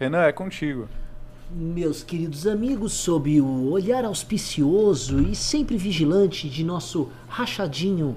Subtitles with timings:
[0.00, 0.88] Renan, é contigo.
[1.50, 8.16] Meus queridos amigos, sob o olhar auspicioso e sempre vigilante de nosso rachadinho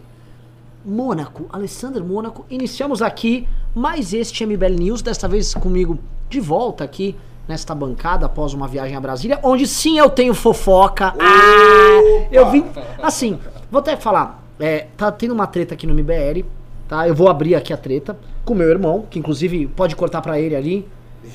[0.86, 6.00] Mônaco, Alessandro Mônaco, iniciamos aqui mais este MBL News, desta vez comigo
[6.30, 7.18] de volta aqui
[7.50, 11.14] nesta bancada após uma viagem a Brasília, onde sim eu tenho fofoca.
[11.20, 12.64] Ah, eu vim,
[13.02, 13.38] assim,
[13.70, 16.46] vou até falar, é, tá tendo uma treta aqui no MBL,
[16.88, 17.06] tá?
[17.06, 20.56] Eu vou abrir aqui a treta com meu irmão, que inclusive pode cortar pra ele
[20.56, 20.88] ali,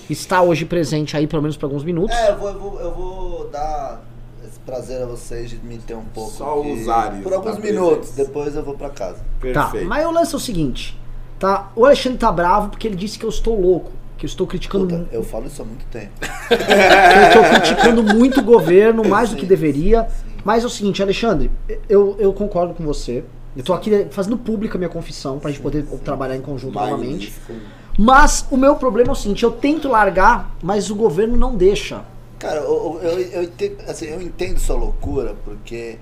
[0.09, 2.17] está hoje presente aí pelo menos por alguns minutos.
[2.17, 4.05] É, eu vou, eu vou, eu vou dar
[4.47, 6.31] esse prazer a vocês de me ter um pouco.
[6.33, 8.25] Só os ares Por alguns da minutos, presença.
[8.25, 9.19] depois eu vou pra casa.
[9.19, 9.87] Tá, Perfeito.
[9.89, 10.99] mas o lance é o seguinte,
[11.39, 11.71] tá?
[11.77, 14.87] O Alexandre tá bravo porque ele disse que eu estou louco, que eu estou criticando,
[14.87, 16.11] Puta, eu falo isso há muito tempo.
[16.51, 20.05] eu estou criticando muito o governo, mais do que Sim, deveria.
[20.05, 20.29] sim.
[20.45, 21.51] Mas é o seguinte, Alexandre,
[21.89, 23.25] eu, eu concordo com você.
[23.57, 27.33] Eu tô aqui fazendo pública a minha confissão pra gente poder trabalhar em conjunto novamente.
[27.49, 27.53] Magnífico.
[27.99, 32.05] Mas o meu problema é o seguinte, eu tento largar, mas o governo não deixa.
[32.39, 35.99] Cara, eu, eu, eu, entendo, assim, eu entendo sua loucura, porque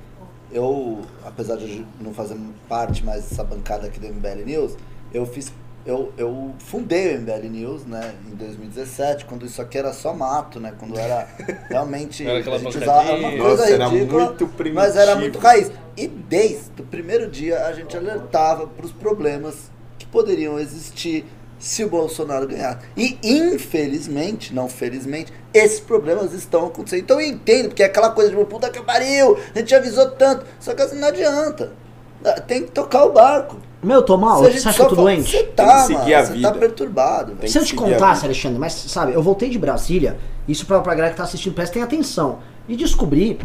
[0.53, 2.37] eu, apesar de não fazer
[2.69, 4.77] parte mais dessa bancada aqui do MBL News,
[5.13, 5.51] eu fiz.
[5.87, 10.59] Eu, eu fundei o MBL News, né, em 2017, quando isso aqui era só mato,
[10.59, 10.75] né?
[10.79, 11.27] Quando era
[11.71, 12.27] realmente.
[12.27, 15.21] Era a gente usava uma coisa Nossa, era ridícula, muito mas era primitivo.
[15.21, 15.73] muito raiz.
[15.97, 21.25] E desde o primeiro dia a gente alertava para os problemas que poderiam existir
[21.59, 22.81] se o Bolsonaro ganhar.
[22.97, 27.01] E infelizmente, não felizmente, esses problemas estão acontecendo.
[27.01, 30.45] Então eu entendo, porque é aquela coisa de puta que pariu, a gente avisou tanto.
[30.61, 31.73] Só que assim, não adianta.
[32.47, 33.57] Tem que tocar o barco.
[33.83, 34.39] Meu, eu tô mal?
[34.39, 35.31] Você acha que eu só tô fala- doente?
[35.31, 36.53] Você Tem tá, que seguir mano, a você vida.
[36.53, 37.33] tá perturbado.
[37.37, 38.25] Tem Se eu que te seguir a contasse.
[38.25, 40.17] Alexandre, mas sabe, eu voltei de Brasília,
[40.49, 43.39] isso pra, pra galera que tá assistindo, prestem atenção, e descobri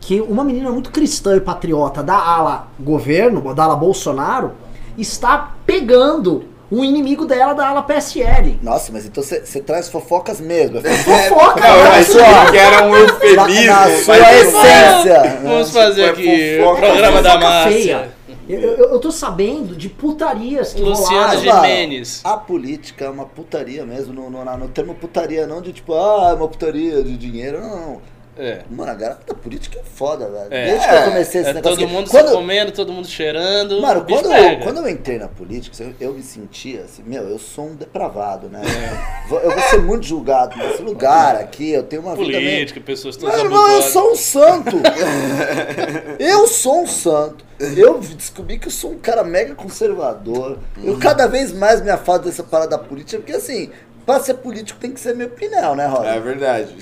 [0.00, 4.52] que uma menina muito cristã e patriota da ala governo, da ala Bolsonaro,
[4.98, 8.58] está pegando um inimigo dela da ala PSL.
[8.62, 10.78] Nossa, mas então você traz fofocas mesmo.
[10.78, 12.50] É Fofoca, Não, achei só.
[12.50, 13.66] que era um eufemismo.
[13.66, 14.40] Na mas sua é.
[14.40, 15.40] essência.
[15.42, 17.70] Vamos fazer Foi aqui o fofoca, programa da massa.
[17.70, 18.16] feia.
[18.48, 21.64] Eu, eu, eu tô sabendo de putarias que Luciana rolaram.
[21.64, 22.20] Jimenez.
[22.22, 26.28] A política é uma putaria mesmo, no, no, no termo putaria, não de tipo, ah,
[26.30, 28.00] é uma putaria de dinheiro, não, não.
[28.38, 28.62] É.
[28.70, 30.48] Mano, a garota política é foda, velho.
[30.50, 30.66] É.
[30.66, 31.78] Desde que eu comecei esse É negócio.
[31.78, 33.80] todo mundo quando, se comendo, todo mundo cheirando.
[33.80, 37.38] Mano, quando eu, quando eu entrei na política, eu, eu me sentia assim, meu, eu
[37.38, 38.60] sou um depravado, né?
[38.62, 39.34] É.
[39.44, 42.56] Eu vou ser muito julgado nesse lugar aqui, eu tenho uma vida meio...
[42.56, 44.76] Política, pessoas todas Meu irmão, eu sou um santo.
[46.18, 47.46] eu sou um santo.
[47.58, 50.58] Eu descobri que eu sou um cara mega conservador.
[50.82, 53.70] Eu cada vez mais me afasto dessa parada política, porque assim,
[54.06, 56.06] pra ser político tem que ser meio pinel, né, Roda?
[56.08, 56.74] É verdade.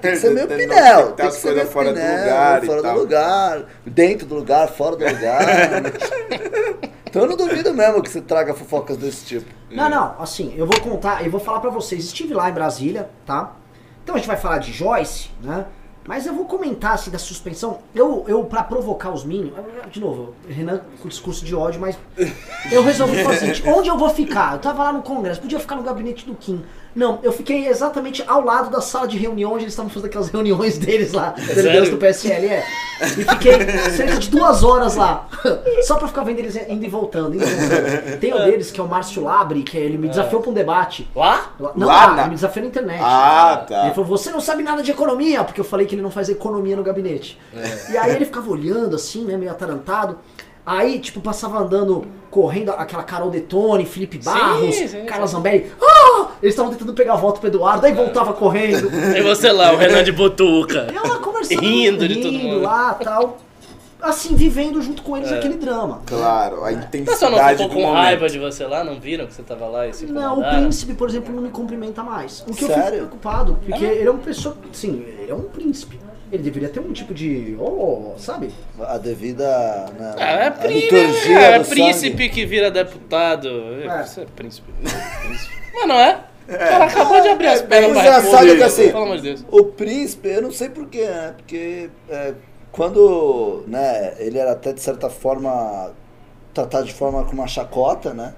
[0.00, 1.06] Tem que ser meio Não, pinel.
[1.08, 2.96] Tem Tem as que ser meio fora do pinel, lugar e Fora do tal.
[2.96, 3.62] lugar.
[3.84, 5.42] Dentro do lugar, fora do lugar.
[7.04, 9.50] então eu não duvido mesmo que você traga fofocas desse tipo.
[9.70, 12.04] Não, não, assim, eu vou contar, eu vou falar pra vocês.
[12.04, 13.56] Estive lá em Brasília, tá?
[14.02, 15.66] Então a gente vai falar de Joyce, né?
[16.06, 17.78] Mas eu vou comentar assim da suspensão.
[17.94, 19.58] Eu, eu para provocar os mínimos,
[19.90, 21.98] de novo, Renan com discurso de ódio, mas
[22.72, 24.54] eu resolvi fazer o seguinte: onde eu vou ficar?
[24.54, 26.64] Eu tava lá no Congresso, podia ficar no gabinete do Kim.
[26.94, 30.28] Não, eu fiquei exatamente ao lado da sala de reunião onde eles estavam fazendo aquelas
[30.28, 32.64] reuniões deles lá, delegados do PSL, é.
[33.02, 33.52] E fiquei
[33.90, 35.26] cerca de duas horas lá,
[35.86, 38.18] só pra ficar vendo eles indo e voltando, indo e voltando.
[38.18, 41.08] Tem um deles que é o Márcio Labre, que ele me desafiou pra um debate.
[41.14, 41.52] Lá?
[41.58, 43.00] Lá- Não, Lá lá, na- ele me desafiou na internet.
[43.02, 43.84] Ah, tá.
[43.86, 46.28] Ele falou, você não sabe nada de economia, porque eu falei que ele não faz
[46.28, 47.38] economia no gabinete.
[47.90, 50.18] E aí ele ficava olhando assim, né, meio atarantado.
[50.70, 55.04] Aí, tipo, passava andando, correndo, aquela Carol Detone, Felipe Barros, sim, sim.
[55.04, 55.72] Carla Zambelli.
[55.82, 56.28] Ah!
[56.40, 58.88] Eles estavam tentando pegar a volta pro Eduardo, aí voltava correndo.
[59.16, 60.86] E você lá, o Renan de Botuca.
[60.92, 62.60] E ela conversando, Rindo de todo mundo.
[62.62, 63.38] lá tal.
[64.00, 66.00] Assim, vivendo junto com eles aquele drama.
[66.06, 68.02] Claro, a O pessoal não intensidade ficou do com momento.
[68.02, 68.82] raiva de você lá?
[68.84, 71.50] Não viram que você tava lá e se Não, o príncipe, por exemplo, não me
[71.50, 72.40] cumprimenta mais.
[72.42, 72.98] O que eu fico Sério?
[72.98, 75.98] preocupado, porque ele é uma pessoa, sim, ele é um príncipe.
[76.32, 78.50] Ele deveria ter um tipo de, oh, sabe?
[78.80, 79.46] A devida.
[79.98, 82.28] Né, Ah, é, a liturgia é, é príncipe sangue.
[82.28, 83.48] que vira deputado.
[83.82, 84.02] É.
[84.04, 84.72] Isso é príncipe.
[84.72, 85.54] príncipe.
[85.74, 86.20] Mas não é?
[86.48, 89.22] O cara acabou de abrir as É, pernas é engraçado que assim- Pelo amor de
[89.22, 89.44] Deus.
[89.50, 91.34] O príncipe, eu não sei porquê, né?
[91.36, 92.34] Porque é,
[92.72, 95.92] quando né, ele era até de certa forma
[96.54, 98.34] tratado de forma com uma chacota, né?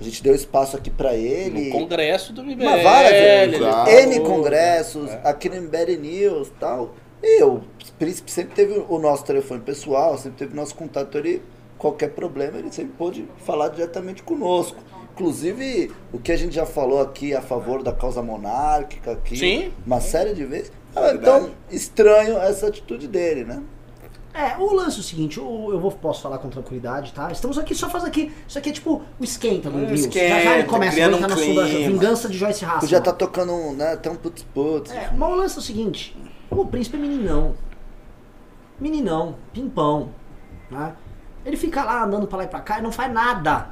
[0.00, 1.66] A gente deu espaço aqui pra ele.
[1.70, 2.62] No congresso do MBL.
[2.66, 3.90] Uma várias ele claro.
[3.90, 5.20] N congressos, é.
[5.24, 6.94] aqui no MBL News e tal.
[7.26, 7.62] E o
[7.98, 11.16] príncipe sempre teve o nosso telefone pessoal, sempre teve nosso contato.
[11.16, 11.40] Ele,
[11.78, 14.76] qualquer problema, ele sempre pôde falar diretamente conosco.
[15.14, 19.72] Inclusive, o que a gente já falou aqui a favor da causa monárquica, aqui, Sim.
[19.86, 20.70] uma série de vezes.
[20.94, 21.12] Ah.
[21.14, 23.62] Então, estranho essa atitude dele, né?
[24.34, 27.30] É, o lance é o seguinte, o- eu vou, posso falar com tranquilidade, tá?
[27.30, 29.90] Estamos aqui, só faz aqui, isso aqui é tipo o esquenta do News.
[29.90, 32.80] já já esquenta, ele começa, vou entrar um na sua vingança de Joyce Hasselman.
[32.80, 34.90] Podia estar tocando um, né, até um putz putz.
[34.90, 36.16] É, mas o lance é o seguinte,
[36.50, 37.54] o príncipe é meninão.
[38.80, 40.10] Meninão, pimpão,
[40.70, 40.92] né?
[41.44, 43.68] Ele fica lá andando pra lá e pra cá e não faz nada.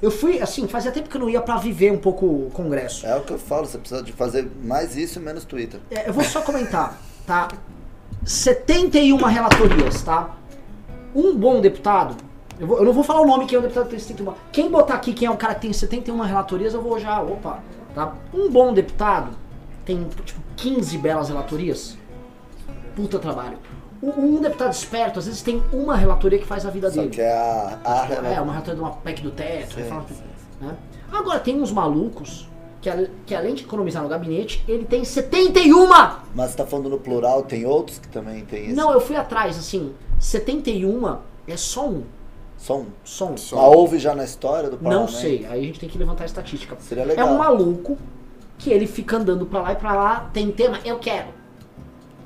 [0.00, 3.04] Eu fui, assim, fazia tempo que eu não ia pra viver um pouco o congresso.
[3.04, 5.80] É o que eu falo, você precisa de fazer mais isso e menos Twitter.
[5.90, 7.48] É, eu vou só comentar, tá?
[8.24, 10.36] 71 relatorias, tá?
[11.14, 12.16] Um bom deputado,
[12.60, 14.34] eu, vou- eu não vou falar o nome quem é o deputado que tem 71.
[14.52, 17.58] Quem botar aqui quem é o cara que tem 71 relatorias, eu vou já, opa,
[17.94, 18.14] tá?
[18.32, 19.30] Um bom deputado
[19.84, 21.96] tem, tipo, 15 belas relatorias.
[23.02, 23.58] Puta trabalho.
[24.02, 27.10] Um, um deputado esperto, às vezes, tem uma relatoria que faz a vida Só dele.
[27.10, 29.74] que é a, a É, uma relatoria de uma PEC do teto.
[29.74, 30.04] Sim, fala-
[30.60, 30.76] né?
[31.12, 32.48] Agora, tem uns malucos
[32.80, 32.90] que,
[33.26, 35.88] que além de economizar no gabinete, ele tem 71!
[36.34, 38.74] Mas você tá falando no plural, tem outros que também tem esse?
[38.74, 41.16] Não, eu fui atrás, assim, 71
[41.46, 42.02] é só um.
[42.56, 42.86] Só um.
[43.04, 43.30] Só um.
[43.30, 45.12] Mas houve já na história do Não parlamento?
[45.12, 46.76] sei, aí a gente tem que levantar a estatística.
[46.80, 47.28] Seria É legal.
[47.28, 47.96] um maluco
[48.58, 51.37] que ele fica andando pra lá e pra lá, tem tema, eu quero.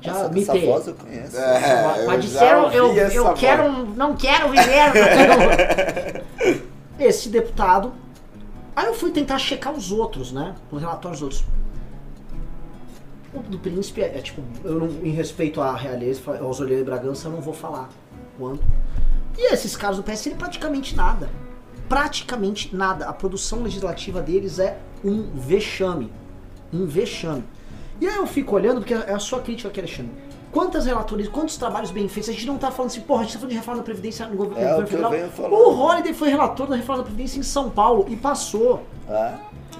[0.03, 0.65] Já Essa, me essa tem.
[0.65, 1.37] voz eu conheço.
[1.37, 3.39] É, Pode eu ser, já eu, eu, voz.
[3.39, 6.23] quero, um- não quero viver.
[6.99, 7.93] Esse deputado.
[8.75, 10.55] Aí eu fui tentar checar os outros, né?
[10.71, 11.45] Os relatórios dos outros.
[13.33, 16.85] O do príncipe é, é tipo, eu não, em respeito à realeza, aos Olheira e
[16.85, 17.89] Bragança, eu não vou falar
[18.37, 18.61] quanto.
[19.37, 21.29] E esses caras do PSL, praticamente nada.
[21.89, 23.07] Praticamente nada.
[23.07, 26.11] A produção legislativa deles é um vexame.
[26.71, 27.43] Um vexame.
[28.03, 30.11] E aí eu fico olhando, porque é a sua crítica aqui, Alexandre.
[30.51, 32.29] Quantas relatorias, quantos trabalhos bem feitos?
[32.29, 34.27] A gente não tá falando assim, porra, a gente tá falando de reforma da Previdência
[34.27, 35.11] no governo É que federal.
[35.11, 35.53] venho falando.
[35.53, 38.83] O Holliday foi relator da reforma da Previdência em São Paulo e passou.
[39.09, 39.13] É,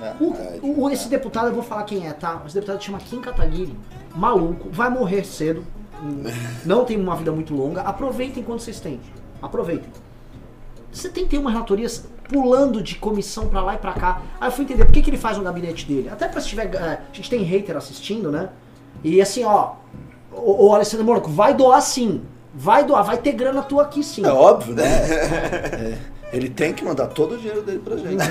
[0.02, 0.14] é.
[0.22, 2.42] O, É, o- esse deputado, eu vou falar quem é, tá?
[2.46, 3.78] Esse deputado chama Kim Kataguiri,
[4.16, 5.66] maluco, vai morrer cedo,
[6.66, 7.82] não tem uma vida muito longa.
[7.82, 9.02] Aproveitem enquanto vocês têm.
[9.42, 9.90] Aproveitem.
[10.94, 14.22] 71 relatorias pulando de comissão pra lá e pra cá.
[14.42, 16.10] Aí eu fui entender por que, que ele faz no gabinete dele.
[16.10, 16.74] Até pra se tiver.
[16.74, 16.80] é,
[17.12, 18.50] a gente tem hater assistindo, né?
[19.04, 19.74] E assim, ó.
[20.32, 22.24] O, o Alessandro Mônaco, vai doar sim.
[22.56, 24.26] Vai doar, vai ter grana tua aqui sim.
[24.26, 24.84] É óbvio, né?
[24.84, 25.98] É,
[26.34, 28.24] ele tem que mandar todo o dinheiro dele pra gente.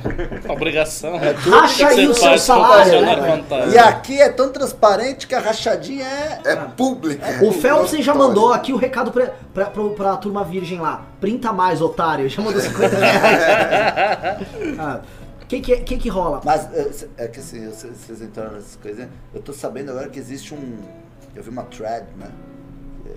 [0.48, 1.16] Obrigação.
[1.16, 3.44] É tudo Racha que aí o seu salário, né?
[3.70, 6.40] E aqui é tão transparente que a rachadinha é.
[6.42, 7.22] É público.
[7.42, 11.04] O Phelps já mandou aqui o recado pra, pra, pra, pra turma virgem lá.
[11.20, 12.26] Printa mais, otário.
[12.30, 14.46] Já mandou 50 reais.
[14.80, 15.00] ah,
[15.46, 16.40] que, que, que que rola?
[16.42, 19.06] Mas é, é que assim, vocês vocês entraram nessas coisas.
[19.34, 20.78] Eu tô sabendo agora que existe um.
[21.36, 22.28] Eu vi uma thread, né?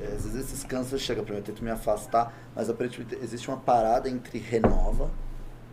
[0.01, 3.47] É, Às vezes esses cânceres chegam pra mim, eu tento me afastar, mas aparentemente existe
[3.47, 5.09] uma parada entre Renova,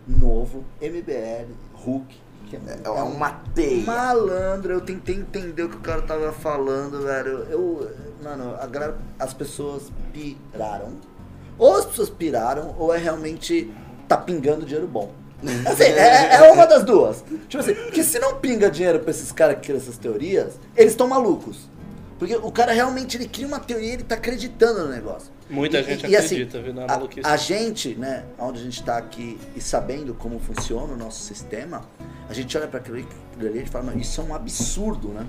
[0.06, 2.20] Novo, MBL, Hulk.
[2.48, 3.84] Que é, É uma teia.
[3.84, 7.46] Malandro, eu tentei entender o que o cara tava falando, velho.
[7.50, 7.90] Eu,
[8.22, 10.92] mano, a galera, as pessoas piraram.
[11.58, 13.72] Ou as pessoas piraram, ou é realmente
[14.08, 15.12] tá pingando dinheiro bom.
[15.66, 17.24] Assim, é, é uma das duas.
[17.48, 20.92] Tipo assim, porque se não pinga dinheiro pra esses caras que criam essas teorias, eles
[20.92, 21.68] estão malucos.
[22.20, 25.32] Porque o cara realmente ele cria uma teoria e ele tá acreditando no negócio.
[25.48, 26.74] Muita E- gente e, assim, acredita, viu?
[26.74, 27.26] Na a, maluquice.
[27.26, 31.80] a gente, né, onde a gente tá aqui e sabendo como funciona o nosso sistema,
[32.28, 35.26] a gente olha pra aquilo ali e fala, "Mano, isso é um absurdo, né?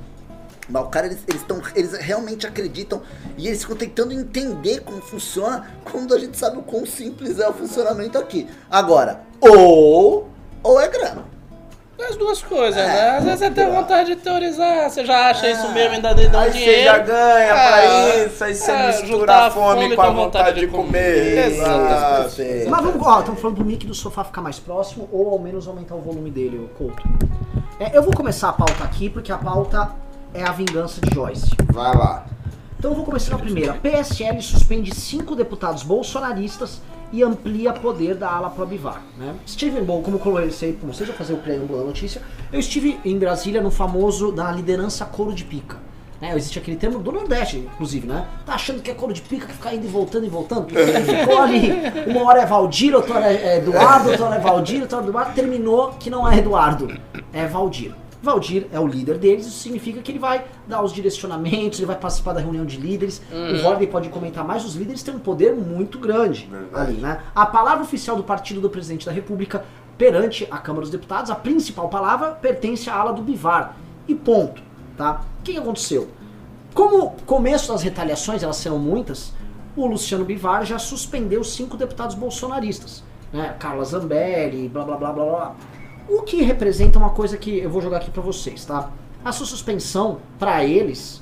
[0.69, 3.01] Mas o cara, eles, eles, tão, eles realmente acreditam
[3.37, 7.47] e eles ficam tentando entender como funciona quando a gente sabe o quão simples é
[7.47, 8.47] o funcionamento aqui.
[8.69, 10.29] Agora, ou,
[10.61, 11.25] ou é grana.
[12.09, 13.09] As duas coisas, É, né?
[13.17, 15.51] Às vezes você tem vontade de teorizar, você já acha É.
[15.51, 16.73] isso mesmo, ainda dá um Aí dinheiro.
[16.79, 20.59] você já ganha Ah, pra isso, aí você é, mistura a fome com a vontade
[20.59, 21.47] de comer.
[21.51, 22.23] Exato.
[22.23, 22.69] Perfeito.
[22.69, 25.67] Mas vamos, ó, estamos falando do mic do sofá ficar mais próximo ou ao menos
[25.67, 27.03] aumentar o volume dele, o Couto.
[27.79, 29.91] É, eu vou começar a pauta aqui porque a pauta
[30.33, 31.51] é a vingança de Joyce.
[31.71, 32.25] Vai lá.
[32.77, 33.73] Então eu vou começar na primeira.
[33.73, 39.01] PSL suspende cinco deputados bolsonaristas e amplia poder da ala pro Bivar.
[39.17, 39.35] Né?
[39.47, 42.21] Steven Bol, como eu comecei com vocês, vou fazer o preâmbulo da notícia.
[42.51, 45.77] Eu estive em Brasília no famoso da liderança couro de pica.
[46.21, 46.35] Né?
[46.35, 48.27] Existe aquele termo do Nordeste, inclusive, né?
[48.45, 50.67] Tá achando que é couro de pica que fica indo e voltando e voltando?
[50.69, 51.71] Ficou ali,
[52.05, 55.09] uma hora é Valdir, outra hora é Eduardo, outra hora é Valdir, outra hora é
[55.09, 56.95] Eduardo, terminou que não é Eduardo,
[57.33, 57.93] é Valdir.
[58.21, 61.95] Valdir é o líder deles, isso significa que ele vai dar os direcionamentos, ele vai
[61.95, 63.21] participar da reunião de líderes.
[63.31, 66.91] O Holiday pode comentar mais, os líderes têm um poder muito grande Verdade.
[66.91, 67.23] ali, né?
[67.33, 69.65] A palavra oficial do partido do presidente da República
[69.97, 73.75] perante a Câmara dos Deputados, a principal palavra pertence à ala do Bivar.
[74.07, 74.61] E ponto,
[74.95, 75.21] tá?
[75.39, 76.09] O que que aconteceu?
[76.73, 79.33] Como começo das retaliações, elas serão muitas,
[79.75, 83.03] o Luciano Bivar já suspendeu cinco deputados bolsonaristas.
[83.31, 83.55] Né?
[83.59, 85.55] Carla Zambelli, blá blá blá blá blá.
[86.07, 88.91] O que representa uma coisa que eu vou jogar aqui pra vocês, tá?
[89.23, 91.21] A sua suspensão, pra eles,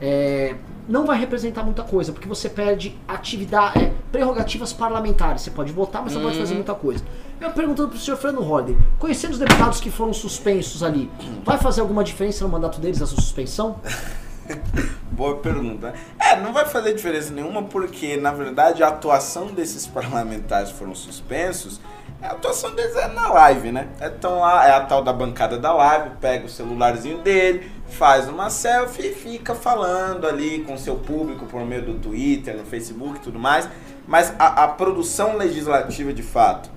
[0.00, 0.54] é,
[0.88, 5.42] não vai representar muita coisa, porque você perde atividade, é, prerrogativas parlamentares.
[5.42, 7.04] Você pode votar, mas você não pode fazer muita coisa.
[7.40, 11.10] Eu perguntando pro senhor Fernando Holliday, conhecendo os deputados que foram suspensos ali,
[11.44, 13.80] vai fazer alguma diferença no mandato deles essa suspensão?
[15.10, 15.94] Boa pergunta.
[16.18, 21.80] É, não vai fazer diferença nenhuma porque, na verdade, a atuação desses parlamentares foram suspensos,
[22.20, 23.88] a atuação deles é na live, né?
[24.00, 28.50] Então lá é a tal da bancada da live, pega o celularzinho dele, faz uma
[28.50, 33.20] selfie e fica falando ali com seu público por meio do Twitter, no Facebook e
[33.20, 33.68] tudo mais.
[34.06, 36.70] Mas a, a produção legislativa de fato,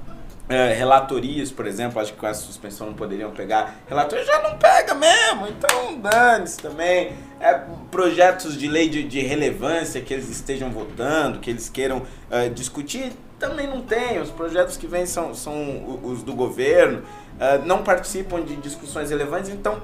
[0.52, 3.76] é, relatorias, por exemplo, acho que com essa suspensão não poderiam pegar.
[3.88, 7.14] Relatorias já não pega mesmo, então dane-se também.
[7.40, 12.50] É, projetos de lei de, de, relevância que eles estejam votando, que eles queiram é,
[12.50, 14.20] discutir, também não tem.
[14.20, 17.02] Os projetos que vêm são, são os do governo,
[17.40, 19.82] é, não participam de discussões relevantes, então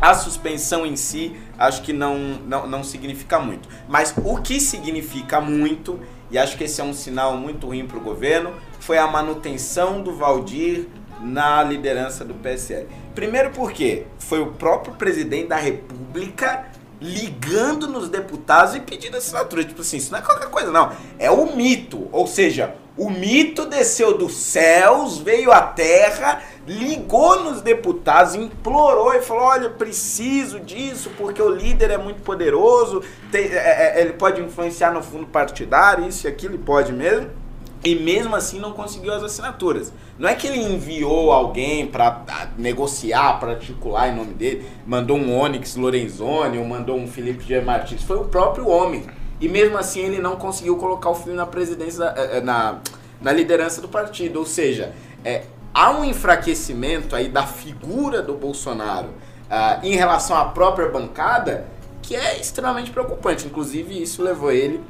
[0.00, 2.16] a suspensão em si acho que não,
[2.46, 3.68] não, não significa muito.
[3.88, 5.98] Mas o que significa muito,
[6.30, 10.02] e acho que esse é um sinal muito ruim para o governo, foi a manutenção
[10.02, 10.86] do Valdir
[11.20, 12.86] na liderança do PSL.
[13.14, 16.66] Primeiro porque foi o próprio presidente da República
[17.00, 19.64] ligando nos deputados e pedindo assinatura.
[19.64, 20.92] Tipo assim, isso não é qualquer coisa, não.
[21.18, 22.08] É o mito.
[22.12, 29.22] Ou seja, o mito desceu dos céus, veio à terra, ligou nos deputados, implorou e
[29.22, 34.42] falou: olha, preciso disso, porque o líder é muito poderoso, tem, é, é, ele pode
[34.42, 37.43] influenciar no fundo partidário, isso e aquilo, ele pode mesmo.
[37.84, 39.92] E mesmo assim não conseguiu as assinaturas.
[40.18, 42.24] Não é que ele enviou alguém para
[42.56, 47.60] negociar, para articular em nome dele, mandou um Onyx Lorenzoni ou mandou um Felipe G.
[47.60, 48.02] Martins.
[48.02, 49.04] Foi o próprio homem.
[49.38, 52.78] E mesmo assim ele não conseguiu colocar o filho na presidência, eh, eh, na,
[53.20, 54.38] na liderança do partido.
[54.38, 55.42] Ou seja, é,
[55.74, 61.66] há um enfraquecimento aí da figura do Bolsonaro uh, em relação à própria bancada
[62.00, 63.46] que é extremamente preocupante.
[63.46, 64.80] Inclusive, isso levou ele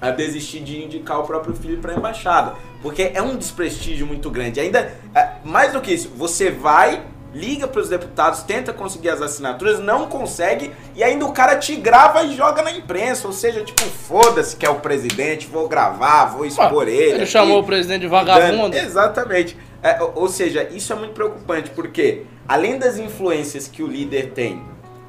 [0.00, 4.30] a desistir de indicar o próprio filho para a embaixada, porque é um desprestígio muito
[4.30, 4.60] grande.
[4.60, 7.02] Ainda é, mais do que isso, você vai,
[7.34, 11.76] liga para os deputados, tenta conseguir as assinaturas, não consegue e ainda o cara te
[11.76, 16.26] grava e joga na imprensa, ou seja, tipo, foda-se que é o presidente, vou gravar,
[16.26, 17.02] vou expor ah, ele.
[17.02, 18.76] Ele aqui, chamou o presidente de vagabundo.
[18.76, 19.56] Exatamente.
[19.82, 24.62] É, ou seja, isso é muito preocupante, porque além das influências que o líder tem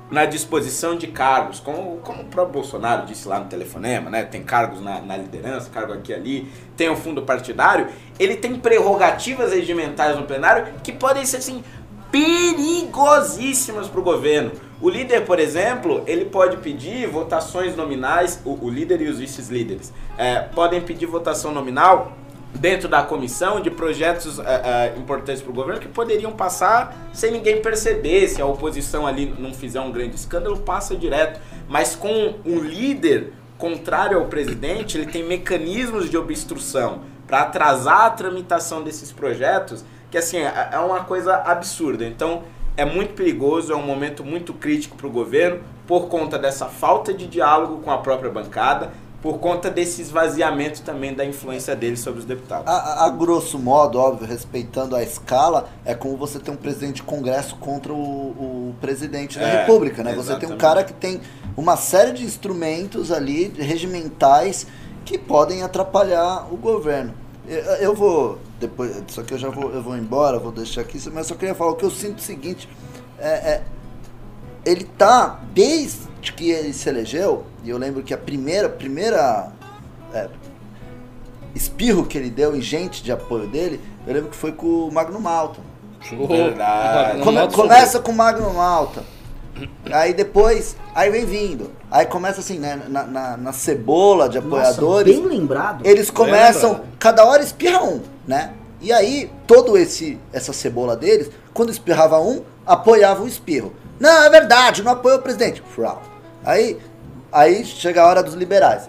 [0.10, 4.24] na disposição de cargos, como, como o próprio Bolsonaro disse lá no telefonema, né?
[4.24, 7.88] Tem cargos na, na liderança, cargo aqui e ali, tem o fundo partidário,
[8.18, 11.64] ele tem prerrogativas regimentais no plenário que podem ser assim
[12.12, 14.52] perigosíssimas para o governo.
[14.80, 19.92] O líder, por exemplo, ele pode pedir votações nominais, o, o líder e os vice-líderes
[20.18, 22.14] é, podem pedir votação nominal
[22.60, 27.32] dentro da comissão de projetos uh, uh, importantes para o governo que poderiam passar sem
[27.32, 28.28] ninguém perceber.
[28.28, 31.40] Se a oposição ali não fizer um grande escândalo, passa direto.
[31.70, 38.10] Mas com um líder contrário ao presidente, ele tem mecanismos de obstrução para atrasar a
[38.10, 42.06] tramitação desses projetos, que assim é, é uma coisa absurda.
[42.06, 42.44] Então
[42.76, 47.14] é muito perigoso, é um momento muito crítico para o governo por conta dessa falta
[47.14, 52.20] de diálogo com a própria bancada por conta desse esvaziamento também da influência dele sobre
[52.20, 52.68] os deputados.
[52.68, 57.04] A, a, grosso modo, óbvio, respeitando a escala, é como você ter um presidente de
[57.04, 60.12] congresso contra o, o presidente da é, República, né?
[60.12, 60.40] Exatamente.
[60.42, 61.22] Você tem um cara que tem
[61.56, 64.68] uma série de instrumentos ali, regimentais,
[65.04, 67.14] que podem atrapalhar o governo.
[67.48, 71.02] Eu, eu vou, depois, só que eu já vou, eu vou embora, vou deixar aqui,
[71.12, 72.70] mas só queria falar o que eu sinto o seguinte,
[73.18, 73.64] é, é
[74.66, 76.00] ele tá, desde
[76.34, 79.51] que ele se elegeu, e eu lembro que a primeira, primeira
[80.13, 80.27] é,
[81.55, 84.91] espirro que ele deu em gente de apoio dele, eu lembro que foi com o
[84.91, 85.60] Magno Malta.
[86.27, 87.22] Verdade.
[87.22, 89.03] Come, começa com o Magno Malta.
[89.91, 91.72] Aí depois, aí vem vindo.
[91.89, 95.15] Aí começa assim, né, na, na, na cebola de apoiadores.
[95.15, 95.86] Nossa, bem lembrado.
[95.86, 98.53] Eles começam, cada hora espirra um, né?
[98.79, 103.74] E aí, todo esse essa cebola deles, quando espirrava um, apoiava o espirro.
[104.00, 105.63] Não, é verdade, não apoia o presidente.
[105.74, 106.01] Frau.
[106.48, 106.80] Aí,
[107.30, 108.88] aí chega a hora dos liberais.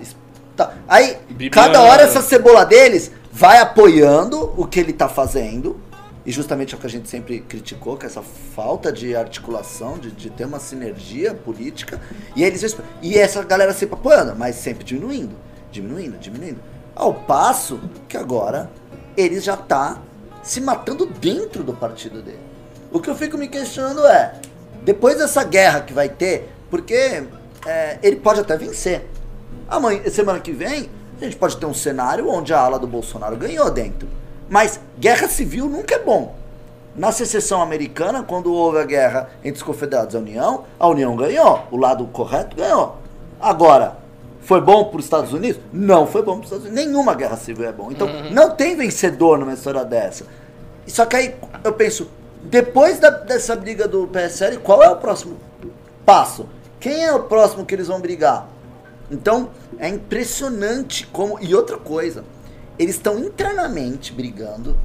[0.56, 0.74] Tá.
[0.86, 1.18] Aí,
[1.50, 5.80] cada hora essa cebola deles vai apoiando o que ele tá fazendo.
[6.24, 9.98] E justamente é o que a gente sempre criticou, que é essa falta de articulação,
[9.98, 12.00] de, de ter uma sinergia política.
[12.36, 15.34] E eles e essa galera sempre apoiando, mas sempre diminuindo,
[15.72, 16.60] diminuindo, diminuindo.
[16.94, 18.70] Ao passo que agora
[19.16, 20.00] eles já tá
[20.44, 22.38] se matando dentro do partido dele.
[22.92, 24.34] O que eu fico me questionando é,
[24.84, 27.24] depois dessa guerra que vai ter, porque
[27.66, 29.06] é, ele pode até vencer.
[29.68, 30.88] Amanhã, semana que vem,
[31.20, 34.08] a gente pode ter um cenário onde a ala do Bolsonaro ganhou dentro.
[34.48, 36.34] Mas guerra civil nunca é bom.
[36.96, 41.14] Na secessão americana, quando houve a guerra entre os confederados e a União, a União
[41.16, 42.96] ganhou, o lado correto ganhou.
[43.40, 43.98] Agora,
[44.40, 45.60] foi bom para os Estados Unidos?
[45.72, 46.84] Não foi bom para os Estados Unidos.
[46.86, 47.90] Nenhuma guerra civil é bom.
[47.92, 50.24] Então, não tem vencedor numa história dessa.
[50.86, 52.08] Só que aí eu penso,
[52.42, 55.36] depois da- dessa briga do PSL, qual é o próximo
[56.06, 56.48] passo?
[56.80, 58.48] Quem é o próximo que eles vão brigar?
[59.10, 61.38] Então, é impressionante como.
[61.40, 62.24] E outra coisa,
[62.78, 64.76] eles estão internamente brigando.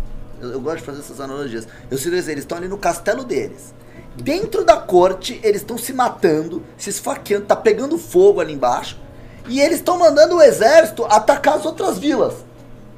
[0.41, 1.67] Eu, eu gosto de fazer essas analogias.
[1.91, 3.73] Eu sei dizer, eles estão ali no castelo deles.
[4.15, 8.99] Dentro da corte, eles estão se matando, se esfaqueando, tá pegando fogo ali embaixo.
[9.47, 12.33] E eles estão mandando o exército atacar as outras vilas.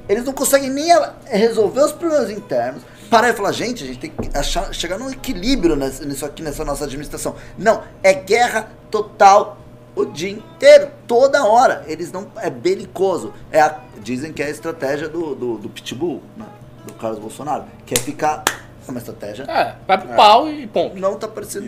[0.08, 0.88] Eles não conseguem nem
[1.24, 2.82] resolver os problemas internos.
[3.10, 6.42] Parar e falar, gente, a gente tem que achar, chegar num equilíbrio nessa- nisso aqui,
[6.42, 7.34] nessa nossa administração.
[7.56, 9.58] Não, é guerra total
[9.94, 11.84] o dia inteiro, toda hora.
[11.86, 12.26] Eles não.
[12.36, 13.32] É belicoso.
[13.50, 16.44] É a- dizem que é a estratégia do, do, do Pitbull, né,
[16.86, 18.42] do Carlos Bolsonaro, que é ficar.
[18.86, 19.42] É uma estratégia.
[19.50, 20.96] É, vai pro pau e ponto.
[20.96, 21.66] Não tá parecendo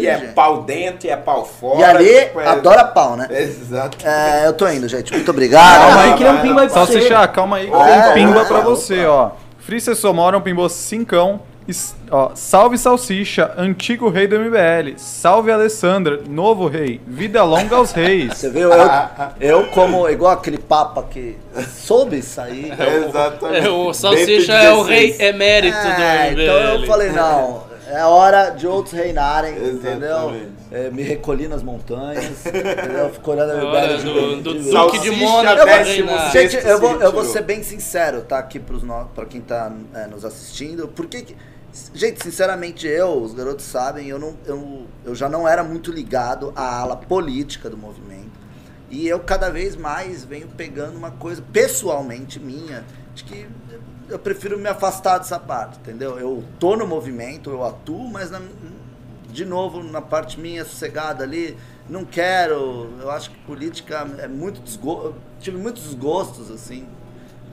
[0.00, 1.78] E é pau dentro e é pau fora.
[1.78, 3.28] E ali tipo, é- adora pau, né?
[3.30, 3.98] Exato.
[4.02, 5.12] É, eu tô indo, gente.
[5.12, 5.80] Muito obrigado.
[5.88, 6.92] Calma aí, que um pimba aí pra você.
[6.92, 9.32] Salsicha, calma aí, que É, tem pimba é, pra você, ó.
[9.64, 11.40] Free Sessomoram pimbou cincão.
[12.10, 14.98] Ó, salve Salsicha, antigo rei do MBL.
[14.98, 17.00] Salve Alessandra, novo rei.
[17.06, 18.36] Vida longa aos reis.
[18.36, 18.70] Você viu?
[18.70, 18.90] Eu,
[19.40, 21.38] eu como igual aquele papa que
[21.74, 22.70] soube sair.
[23.08, 23.66] Exatamente.
[23.66, 24.88] É, o Salsicha é o 16.
[25.18, 26.86] rei emérito É, do então eu MBL.
[26.86, 30.32] falei, não, é hora de outros reinarem, entendeu?
[30.70, 33.10] É, me recolhi nas montanhas, entendeu?
[33.12, 35.62] Fico olhando a Olha, MBL de, do- do de- Duque de Mônaco.
[36.32, 38.38] Gente, eu vou, eu vou ser bem sincero, tá?
[38.38, 40.88] Aqui pros no, pra quem tá é, nos assistindo.
[40.88, 41.36] Por que que-
[41.92, 46.52] Gente, sinceramente, eu, os garotos sabem, eu, não, eu, eu já não era muito ligado
[46.54, 48.30] à ala política do movimento.
[48.88, 53.46] E eu cada vez mais venho pegando uma coisa pessoalmente minha, de que
[54.08, 56.18] eu prefiro me afastar dessa parte, entendeu?
[56.18, 58.42] Eu tô no movimento, eu atuo, mas na-
[59.30, 61.56] de novo na parte minha sossegada ali,
[61.88, 66.86] não quero, eu acho que política é muito desgosto, tive muitos desgostos assim,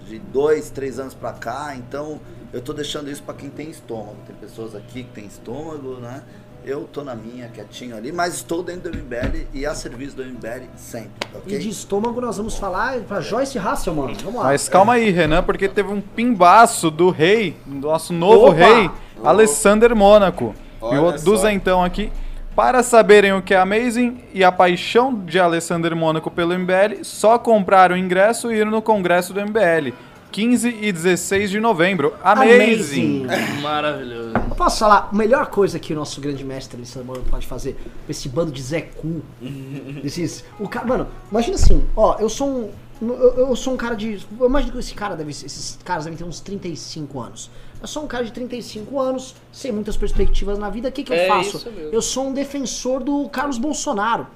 [0.08, 2.20] de dois, três anos pra cá, então
[2.54, 6.22] eu tô deixando isso pra quem tem estômago, tem pessoas aqui que tem estômago, né?
[6.64, 10.24] Eu tô na minha, quietinho ali, mas estou dentro do MBL e a serviço do
[10.24, 11.58] MBL sempre, ok?
[11.58, 14.14] E de estômago nós vamos falar pra Joyce Hasselman.
[14.24, 14.44] Vamos lá.
[14.44, 18.54] Mas calma aí, Renan, porque teve um pimbaço do rei, do nosso novo Opa!
[18.54, 18.92] rei,
[19.24, 20.54] Alessander Mônaco.
[20.84, 21.24] E o só.
[21.24, 22.12] duzentão aqui.
[22.56, 27.40] Para saberem o que é Amazing e a paixão de Alessander Mônaco pelo MBL, só
[27.40, 29.94] comprar o ingresso e ir no congresso do MBL.
[30.32, 32.14] 15 e 16 de novembro.
[32.24, 33.26] Amazing!
[33.62, 34.32] Maravilhoso.
[34.50, 38.12] Eu posso falar, a melhor coisa que o nosso grande mestre Alessandro pode fazer com
[38.12, 39.22] esse bando de Zé Cu.
[40.60, 42.70] O cara, mano, imagina assim, ó, eu sou um.
[43.02, 44.20] Eu, eu sou um cara de.
[44.40, 47.50] Eu imagino que esse cara deve, esses caras devem ter uns 35 anos.
[47.82, 50.90] Eu sou um cara de 35 anos, sem muitas perspectivas na vida.
[50.90, 51.58] O que, que eu É faço?
[51.58, 51.90] isso mesmo.
[51.92, 54.28] Eu sou um defensor do Carlos Bolsonaro.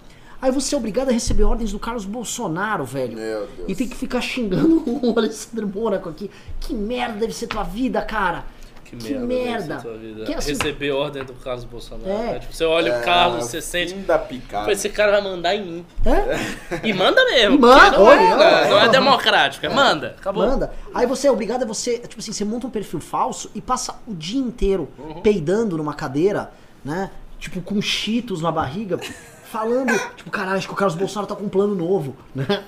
[0.46, 3.16] Aí você é obrigado a receber ordens do Carlos Bolsonaro, velho.
[3.18, 3.68] Meu Deus.
[3.68, 6.30] E tem que ficar xingando o Alessandro Mônaco aqui.
[6.60, 8.46] Que merda deve ser tua vida, cara.
[8.84, 9.26] Que, Que merda.
[9.26, 9.68] merda.
[9.68, 10.26] deve ser tua vida.
[10.26, 12.08] Que assim- Receber ordem do Carlos Bolsonaro.
[12.08, 12.34] É.
[12.34, 12.40] né?
[12.40, 13.96] Tipo, você olha o Carlos, você sente.
[13.96, 14.72] Da picada.
[14.72, 15.86] Esse cara vai mandar em mim.
[16.06, 16.88] É?
[16.88, 17.56] E manda mesmo.
[17.56, 18.90] E manda, não, olha, é, não é olha.
[18.90, 20.16] democrático, é manda.
[20.20, 20.46] Acabou.
[20.46, 20.72] Manda.
[20.94, 23.96] Aí você é obrigado a você, tipo assim, você monta um perfil falso e passa
[24.08, 25.22] o dia inteiro Uhum.
[25.22, 26.52] peidando numa cadeira,
[26.84, 27.10] né?
[27.40, 29.00] Tipo, com cheetos na barriga,
[29.46, 32.64] falando, tipo, caralho, acho que o Carlos Bolsonaro tá com um plano novo, né?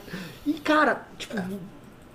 [0.46, 1.36] E, cara, tipo,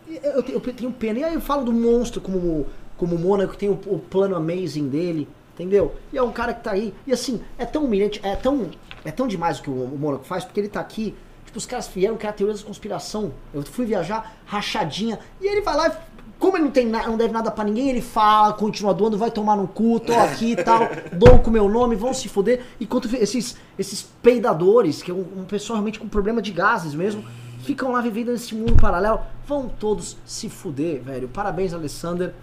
[0.09, 1.19] eu, te- eu tenho pena.
[1.21, 4.89] E aí eu falo do monstro como, como o Mônaco, tem o, o plano amazing
[4.89, 5.95] dele, entendeu?
[6.13, 6.95] E é um cara que tá aí.
[7.07, 8.71] E assim, é tão humilhante, é tão,
[9.05, 11.15] é tão demais o que o, o Mônaco faz, porque ele tá aqui.
[11.45, 13.33] Tipo, os caras vieram criar teorias da conspiração.
[13.53, 15.19] Eu fui viajar, rachadinha.
[15.41, 16.01] E ele vai lá.
[16.43, 19.55] Como ele não, tem não deve nada pra ninguém, ele fala, continua doando, vai tomar
[19.55, 20.81] no cu, tô aqui e tal,
[21.17, 22.65] dou com meu nome, vão se foder.
[22.81, 27.25] Enquanto esses, esses peidadores, que é um, um pessoal realmente com problema de gases mesmo,
[27.61, 31.29] ficam lá vivendo nesse mundo paralelo, vão todos se fuder, velho.
[31.29, 32.35] Parabéns, Alessander.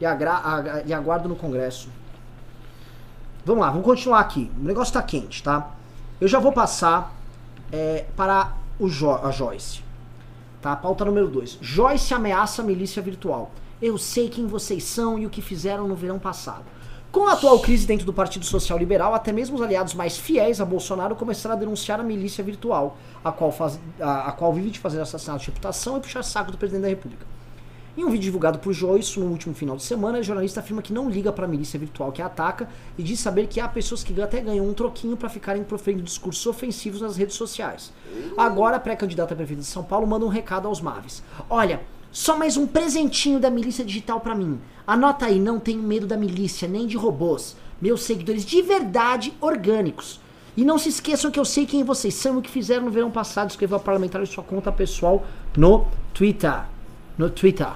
[0.00, 1.88] E, agra- e aguardo no Congresso.
[3.44, 4.48] Vamos lá, vamos continuar aqui.
[4.60, 5.70] O negócio tá quente, tá?
[6.20, 7.12] Eu já vou passar
[7.72, 9.82] é, para o jo a Joyce.
[10.62, 10.76] Tá?
[10.76, 11.58] Pauta número 2.
[11.60, 13.50] Joyce ameaça a milícia virtual.
[13.82, 16.62] Eu sei quem vocês são e o que fizeram no verão passado.
[17.10, 20.60] Com a atual crise dentro do Partido Social Liberal, até mesmo os aliados mais fiéis
[20.60, 24.70] a Bolsonaro começaram a denunciar a milícia virtual, a qual, faz, a, a qual vive
[24.70, 27.26] de fazer assassinato de reputação e puxar saco do presidente da República.
[27.94, 30.94] Em um vídeo divulgado por Joyce no último final de semana, a jornalista afirma que
[30.94, 34.02] não liga para a milícia virtual que a ataca e diz saber que há pessoas
[34.02, 37.92] que até ganham um troquinho para ficarem proferindo discursos ofensivos nas redes sociais.
[38.34, 41.22] Agora, a pré-candidata a prefeita de São Paulo manda um recado aos Maves.
[41.50, 44.58] Olha, só mais um presentinho da milícia digital para mim.
[44.86, 47.58] Anota aí, não tenho medo da milícia, nem de robôs.
[47.78, 50.18] Meus seguidores de verdade orgânicos.
[50.56, 52.90] E não se esqueçam que eu sei quem vocês são e o que fizeram no
[52.90, 53.50] verão passado.
[53.50, 56.71] Escreva parlamentar em sua conta pessoal no Twitter.
[57.22, 57.68] No Twitter.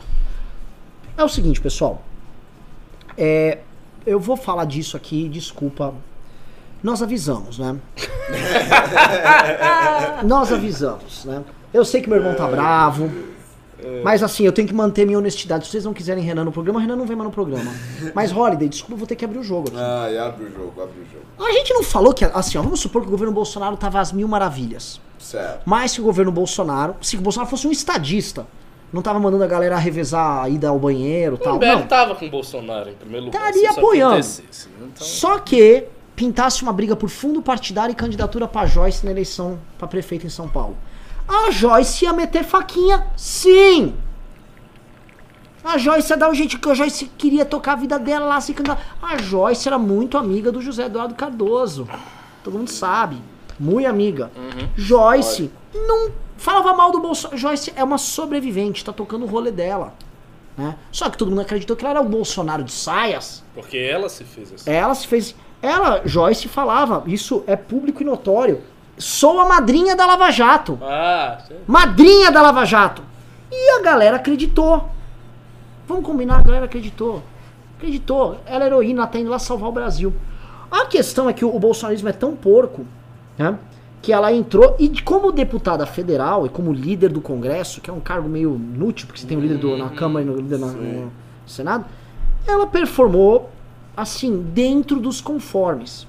[1.16, 2.02] É o seguinte, pessoal.
[3.16, 3.58] É,
[4.04, 5.94] eu vou falar disso aqui, desculpa.
[6.82, 7.76] Nós avisamos, né?
[10.26, 11.44] Nós avisamos, né?
[11.72, 13.08] Eu sei que meu irmão tá bravo.
[14.02, 15.66] Mas assim, eu tenho que manter minha honestidade.
[15.66, 17.70] Se vocês não quiserem Renan no programa, Renan não vem mais no programa.
[18.16, 19.78] Mas Holiday, desculpa, eu vou ter que abrir o jogo aqui.
[19.78, 21.24] Ah, e abre o jogo, abre o jogo.
[21.38, 24.10] A gente não falou que, assim, ó, vamos supor que o governo Bolsonaro tava às
[24.10, 25.00] mil maravilhas.
[25.20, 25.62] Certo.
[25.64, 28.44] Mas se o governo Bolsonaro, se o Bolsonaro fosse um estadista,
[28.92, 31.56] não tava mandando a galera revezar a ida ao banheiro e O tal.
[31.56, 31.86] MBL Não.
[31.86, 33.38] tava com o Bolsonaro em primeiro lugar.
[33.48, 34.16] Estaria isso apoiando.
[34.16, 34.32] né?
[34.82, 39.58] Então, Só que pintasse uma briga por fundo partidário e candidatura pra Joyce na eleição
[39.78, 40.76] pra prefeito em São Paulo.
[41.28, 43.94] A Joyce ia meter faquinha, sim!
[45.64, 48.40] A Joyce ia dar o jeito que a Joyce queria tocar a vida dela lá,
[48.40, 48.96] se candidatar.
[49.02, 51.88] A Joyce era muito amiga do José Eduardo Cardoso.
[52.44, 53.16] Todo mundo sabe.
[53.58, 54.30] Muito amiga.
[54.76, 57.38] Joyce não falava mal do Bolsonaro.
[57.38, 59.94] Joyce é uma sobrevivente, tá tocando o rolê dela.
[60.56, 60.76] Né?
[60.90, 63.44] Só que todo mundo acreditou que ela era o Bolsonaro de saias.
[63.54, 64.70] Porque ela se fez assim.
[64.70, 65.34] Ela se fez.
[65.60, 68.62] Ela, Joyce, falava, isso é público e notório.
[68.98, 70.78] Sou a madrinha da Lava Jato.
[70.82, 71.56] Ah, sim.
[71.66, 73.02] Madrinha da Lava Jato.
[73.52, 74.88] E a galera acreditou.
[75.86, 77.22] Vamos combinar, a galera acreditou.
[77.76, 78.38] Acreditou.
[78.46, 80.12] Ela é heroína, tá indo lá salvar o Brasil.
[80.70, 82.86] A questão é que o, o bolsonarismo é tão porco,
[83.38, 83.58] né?
[84.06, 87.98] Que ela entrou, e como deputada federal e como líder do Congresso, que é um
[87.98, 90.68] cargo meio inútil, porque você tem o líder do- na Câmara e o líder na-
[90.68, 91.10] no
[91.44, 91.84] Senado,
[92.46, 93.50] ela performou,
[93.96, 96.06] assim, dentro dos conformes.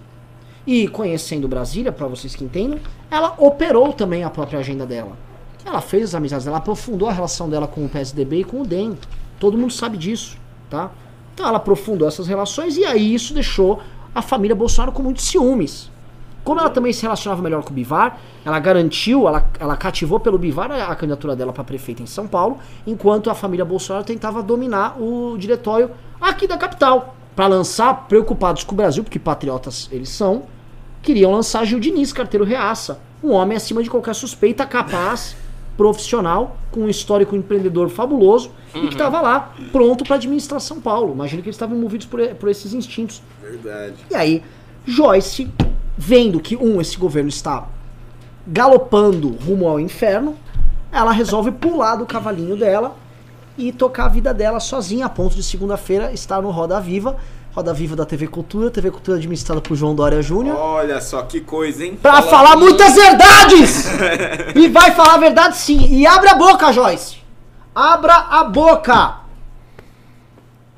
[0.68, 2.78] E conhecendo Brasília, pra vocês que entendam,
[3.10, 5.18] ela operou também a própria agenda dela.
[5.66, 8.64] Ela fez as amizades dela, aprofundou a relação dela com o PSDB e com o
[8.64, 8.96] DEM.
[9.40, 10.38] Todo mundo sabe disso,
[10.70, 10.92] tá?
[11.34, 13.80] Então ela aprofundou essas relações e aí isso deixou
[14.14, 15.90] a família Bolsonaro com muitos ciúmes.
[16.48, 20.38] Como ela também se relacionava melhor com o Bivar, ela garantiu, ela, ela cativou pelo
[20.38, 24.42] Bivar a, a candidatura dela para prefeita em São Paulo, enquanto a família Bolsonaro tentava
[24.42, 27.18] dominar o diretório aqui da capital.
[27.36, 30.44] Para lançar, preocupados com o Brasil, porque patriotas eles são,
[31.02, 33.02] queriam lançar Gil Diniz, carteiro reaça.
[33.22, 35.36] Um homem acima de qualquer suspeita, capaz,
[35.76, 41.12] profissional, com um histórico empreendedor fabuloso e que estava lá, pronto para administrar São Paulo.
[41.12, 43.22] Imagino que eles estavam movidos por, por esses instintos.
[43.42, 43.96] Verdade.
[44.10, 44.42] E aí,
[44.86, 45.52] Joyce,
[45.98, 47.66] vendo que, um, esse governo está
[48.46, 50.36] galopando rumo ao inferno,
[50.92, 52.96] ela resolve pular do cavalinho dela
[53.58, 57.18] e tocar a vida dela sozinha, a ponto de segunda-feira estar no Roda Viva,
[57.54, 60.56] Roda Viva da TV Cultura, TV Cultura administrada por João Dória Júnior.
[60.56, 61.98] Olha só que coisa, hein?
[62.00, 63.88] Pra Fala- falar muitas verdades!
[64.56, 65.88] e vai falar a verdade sim.
[65.92, 67.18] E abre a boca, Joyce!
[67.74, 69.27] Abra a boca!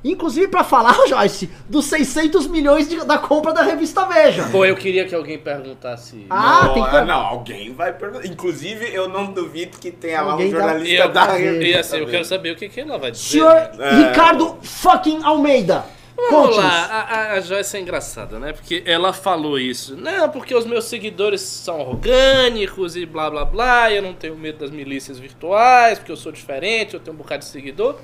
[0.03, 4.43] Inclusive pra falar, Joyce, dos 600 milhões de- da compra da revista Veja.
[4.51, 6.25] Pô, eu queria que alguém perguntasse.
[6.29, 8.25] Ah, não, tem que- não, alguém vai perguntar.
[8.27, 11.79] Inclusive, eu não duvido que tenha lá um Alguém jornalista eu, da e revista.
[11.79, 13.23] assim, eu quero saber o que, que ela vai dizer.
[13.39, 14.07] Senhor né?
[14.09, 15.83] Ricardo fucking Almeida.
[16.29, 18.51] Vamos lá, a, a, a Joyce é engraçada, né?
[18.51, 19.95] Porque ela falou isso.
[19.95, 24.35] Não, porque os meus seguidores são orgânicos e blá blá blá, e eu não tenho
[24.35, 27.95] medo das milícias virtuais, porque eu sou diferente, eu tenho um bocado de seguidor.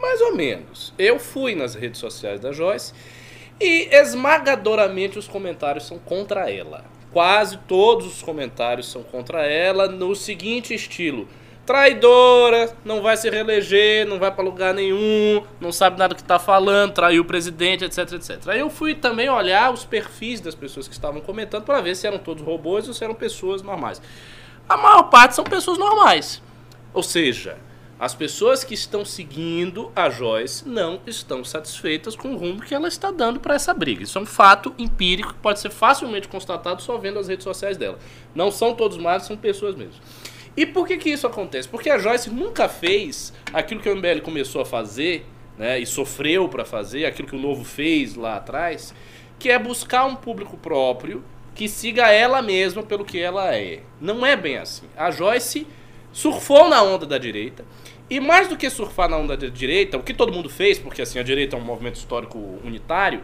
[0.00, 0.92] Mais ou menos.
[0.98, 2.92] Eu fui nas redes sociais da Joyce
[3.60, 6.84] e esmagadoramente os comentários são contra ela.
[7.12, 11.26] Quase todos os comentários são contra ela no seguinte estilo:
[11.66, 16.22] traidora, não vai se reeleger, não vai pra lugar nenhum, não sabe nada do que
[16.22, 18.48] tá falando, traiu o presidente, etc, etc.
[18.48, 22.06] Aí eu fui também olhar os perfis das pessoas que estavam comentando para ver se
[22.06, 24.00] eram todos robôs ou se eram pessoas normais.
[24.68, 26.42] A maior parte são pessoas normais.
[26.92, 27.56] Ou seja,
[27.98, 32.86] as pessoas que estão seguindo a Joyce não estão satisfeitas com o rumo que ela
[32.86, 34.04] está dando para essa briga.
[34.04, 37.76] Isso é um fato empírico que pode ser facilmente constatado só vendo as redes sociais
[37.76, 37.98] dela.
[38.34, 40.00] Não são todos mais, são pessoas mesmo.
[40.56, 41.68] E por que, que isso acontece?
[41.68, 46.48] Porque a Joyce nunca fez aquilo que o MBL começou a fazer, né, e sofreu
[46.48, 48.94] para fazer, aquilo que o Novo fez lá atrás,
[49.40, 53.80] que é buscar um público próprio que siga ela mesma pelo que ela é.
[54.00, 54.86] Não é bem assim.
[54.96, 55.66] A Joyce
[56.12, 57.64] surfou na onda da direita.
[58.10, 61.02] E mais do que surfar na onda da direita, o que todo mundo fez, porque
[61.02, 63.20] assim a direita é um movimento histórico unitário,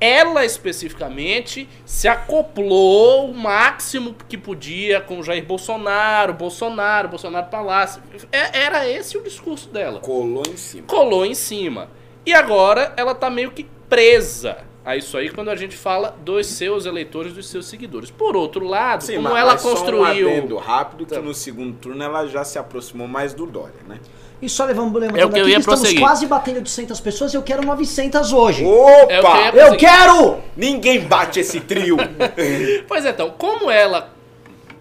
[0.00, 8.02] ela especificamente se acoplou o máximo que podia com Jair Bolsonaro, Bolsonaro, Bolsonaro Palácio.
[8.32, 10.86] É- Era esse o discurso dela Colou em cima.
[10.86, 11.88] colou em cima.
[12.24, 16.46] E agora ela tá meio que presa a isso aí quando a gente fala dos
[16.46, 18.10] seus eleitores, dos seus seguidores.
[18.10, 20.56] Por outro lado, como mas- ela mas só um construiu.
[20.58, 21.20] rápido que Tá.
[21.20, 23.98] no segundo turno ela já se aproximou mais do Dória, né?
[24.40, 26.02] E só levamos levantando É o que eu aqui ia que estamos prosseguir.
[26.02, 28.64] quase batendo 800 pessoas e eu quero 900 hoje.
[28.64, 29.08] Opa!
[29.08, 30.38] É o que eu Eu quero!
[30.56, 31.96] Ninguém bate esse trio.
[32.86, 34.14] Pois é, então, como ela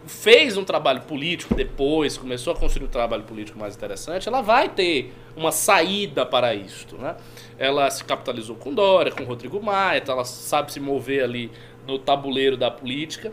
[0.08, 4.70] fez um trabalho político depois, começou a construir um trabalho político mais interessante, ela vai
[4.70, 7.16] ter uma saída para isto, né?
[7.58, 11.52] Ela se capitalizou com Dória, com Rodrigo Maia, então ela sabe se mover ali
[11.88, 13.32] no tabuleiro da política.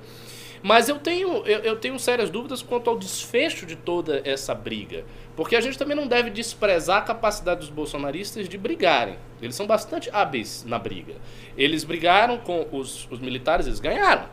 [0.62, 5.04] Mas eu tenho, eu, eu tenho sérias dúvidas quanto ao desfecho de toda essa briga.
[5.34, 9.16] Porque a gente também não deve desprezar a capacidade dos bolsonaristas de brigarem.
[9.40, 11.14] Eles são bastante hábeis na briga.
[11.56, 14.26] Eles brigaram com os, os militares, eles ganharam.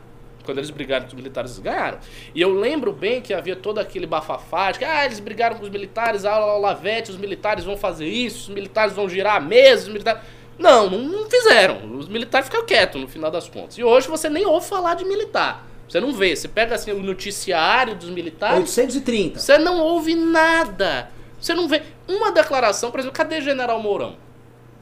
[0.44, 2.00] Quando eles brigaram com os militares, eles ganharam.
[2.34, 5.64] E eu lembro bem que havia todo aquele bafafá de que ah, eles brigaram com
[5.64, 9.84] os militares, ah, Lavete, os militares vão fazer isso, os militares vão girar a mesa,
[9.84, 10.22] os militares...
[10.58, 11.98] Não, não fizeram.
[11.98, 13.78] Os militares ficaram quietos no final das contas.
[13.78, 15.66] E hoje você nem ouve falar de militar.
[15.90, 16.36] Você não vê.
[16.36, 19.40] Você pega assim o noticiário dos militares, 830.
[19.40, 21.10] você não ouve nada.
[21.42, 24.16] Você não vê uma declaração, por exemplo, cadê General Mourão?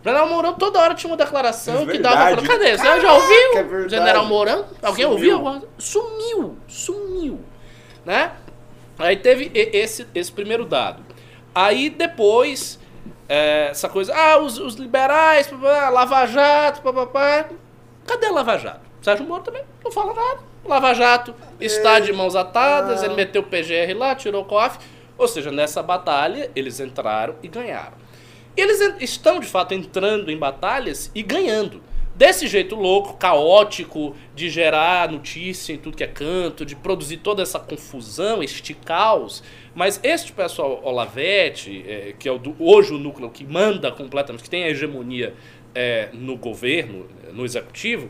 [0.03, 2.47] General Mourão toda hora tinha uma declaração É que dava pra...
[2.47, 2.77] Cadê?
[2.77, 3.85] Você já ouviu?
[3.85, 3.89] é.
[3.89, 4.65] General Mourão?
[4.81, 5.41] Alguém Sumiu.
[5.43, 5.67] ouviu?
[5.77, 7.39] Sumiu, sumiu,
[8.05, 8.33] né?
[8.99, 11.03] Aí teve esse, esse primeiro dado.
[11.53, 12.79] Aí depois,
[13.29, 17.45] é, essa coisa, ah, os, os liberais, papapá, Lava Jato, papapá.
[18.05, 18.81] Cadê a Lava Jato?
[19.01, 20.39] Sérgio Moro também não fala nada.
[20.67, 24.85] Lava Jato está de mãos atadas, ele meteu o PGR lá, tirou o cofre.
[25.17, 27.97] Ou seja, nessa batalha eles entraram e ganharam.
[28.55, 31.81] Eles estão de fato entrando em batalhas e ganhando.
[32.15, 37.43] Desse jeito louco, caótico, de gerar notícia em tudo que é canto, de produzir toda
[37.43, 39.43] essa confusão, este caos.
[39.75, 44.43] Mas este pessoal Olavete, eh, que é o do- hoje o núcleo que manda completamente,
[44.43, 45.35] que tem a hegemonia
[45.75, 48.09] eh, no governo, no executivo,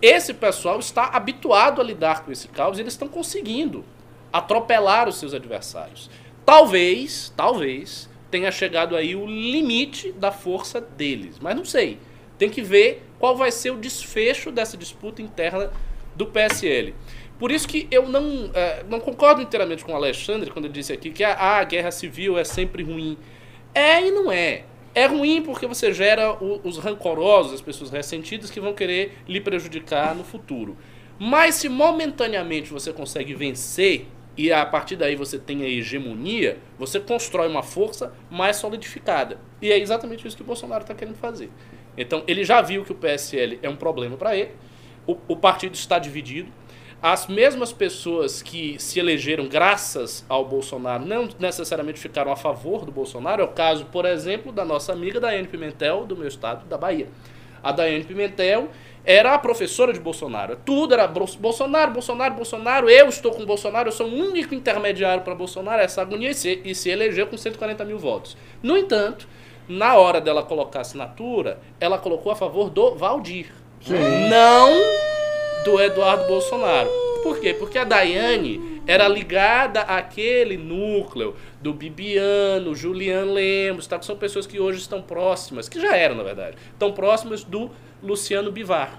[0.00, 3.84] esse pessoal está habituado a lidar com esse caos e eles estão conseguindo
[4.32, 6.10] atropelar os seus adversários.
[6.44, 11.98] Talvez, talvez, tenha chegado aí o limite da força deles, mas não sei.
[12.38, 15.72] Tem que ver qual vai ser o desfecho dessa disputa interna
[16.14, 16.94] do PSL.
[17.38, 20.92] Por isso que eu não, eh, não concordo inteiramente com o Alexandre quando ele disse
[20.92, 23.18] aqui que a, a guerra civil é sempre ruim.
[23.74, 24.64] É e não é.
[24.96, 29.42] É ruim porque você gera o- os rancorosos, as pessoas ressentidas que vão querer lhe
[29.42, 30.74] prejudicar no futuro.
[31.18, 34.06] Mas se momentaneamente você consegue vencer
[34.38, 39.38] e a partir daí você tem a hegemonia, você constrói uma força mais solidificada.
[39.60, 41.50] E é exatamente isso que o Bolsonaro está querendo fazer.
[41.94, 44.52] Então ele já viu que o PSL é um problema para ele,
[45.06, 46.50] o, o partido está dividido.
[47.08, 52.90] As mesmas pessoas que se elegeram graças ao Bolsonaro não necessariamente ficaram a favor do
[52.90, 53.42] Bolsonaro.
[53.42, 57.06] É o caso, por exemplo, da nossa amiga Daiane Pimentel, do meu estado, da Bahia.
[57.62, 58.70] A Daiane Pimentel
[59.04, 60.56] era a professora de Bolsonaro.
[60.64, 62.90] Tudo era Bolsonaro, Bolsonaro, Bolsonaro.
[62.90, 65.80] Eu estou com Bolsonaro, eu sou o único intermediário para Bolsonaro.
[65.80, 68.36] Essa agonia e se, e se elegeu com 140 mil votos.
[68.60, 69.28] No entanto,
[69.68, 73.52] na hora dela colocar assinatura, ela colocou a favor do Valdir.
[74.28, 75.25] Não
[75.66, 76.88] do Eduardo Bolsonaro.
[77.22, 77.52] Por quê?
[77.52, 83.98] Porque a Daiane era ligada àquele núcleo do Bibiano, Juliano Lemos, tá?
[83.98, 87.68] que são pessoas que hoje estão próximas, que já eram, na verdade, estão próximas do
[88.02, 88.96] Luciano Bivar.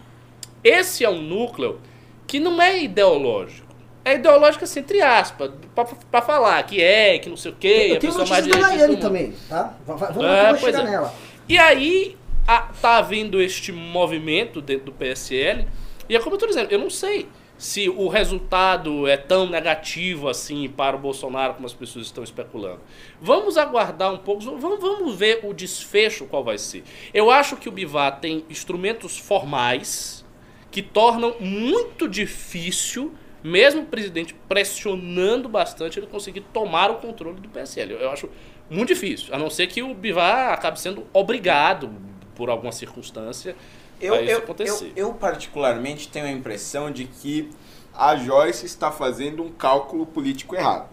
[0.63, 1.80] Esse é um núcleo
[2.27, 3.65] que não é ideológico.
[4.03, 7.91] É ideológico, assim, entre aspas, pra, pra falar que é, que não sei o quê.
[7.91, 9.73] Eu tenho notícias da Daiane também, tá?
[9.86, 10.89] Va- va- Vamos É, vou chegar é.
[10.91, 11.13] nela.
[11.47, 15.65] E aí a- tá havendo este movimento dentro do PSL.
[16.10, 20.30] E é como eu tô dizendo, eu não sei se o resultado é tão negativo
[20.30, 22.82] assim para o Bolsonaro como as pessoas estão especulando.
[23.20, 26.84] Vamos aguardar um pouco, vamos, ver o desfecho qual vai ser.
[27.13, 30.24] Eu acho que o Bivar tem instrumentos formais
[30.70, 37.50] que tornam muito difícil, mesmo o presidente pressionando bastante, ele conseguir tomar o controle do
[37.50, 37.93] PSL.
[37.93, 38.30] Eu acho
[38.70, 41.89] muito difícil, a não ser que o Bivar acabe sendo obrigado
[42.36, 43.56] por alguma circunstância
[43.99, 47.49] Eu, eu, eu, eu, particularmente, tenho a impressão de que
[47.93, 50.88] a Joyce está fazendo um cálculo político errado.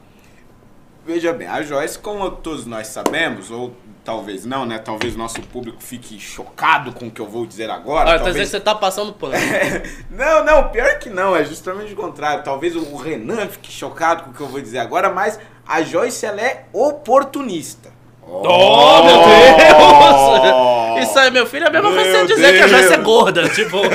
[1.04, 4.78] Veja bem, a Joyce, como todos nós sabemos, ou talvez não, né?
[4.78, 8.04] Talvez o nosso público fique chocado com o que eu vou dizer agora.
[8.12, 8.48] Dizendo talvez...
[8.48, 9.34] você tá passando pano.
[10.10, 12.44] Não, não, pior que não, é justamente o contrário.
[12.44, 16.24] Talvez o Renan fique chocado com o que eu vou dizer agora, mas a Joyce,
[16.24, 17.90] ela é oportunista.
[18.22, 20.83] Oh, meu Deus!
[20.98, 23.04] Isso aí, meu filho, é a mesma Meu você dizer que a Joyce é Deus.
[23.04, 23.48] gorda.
[23.48, 23.78] Tipo,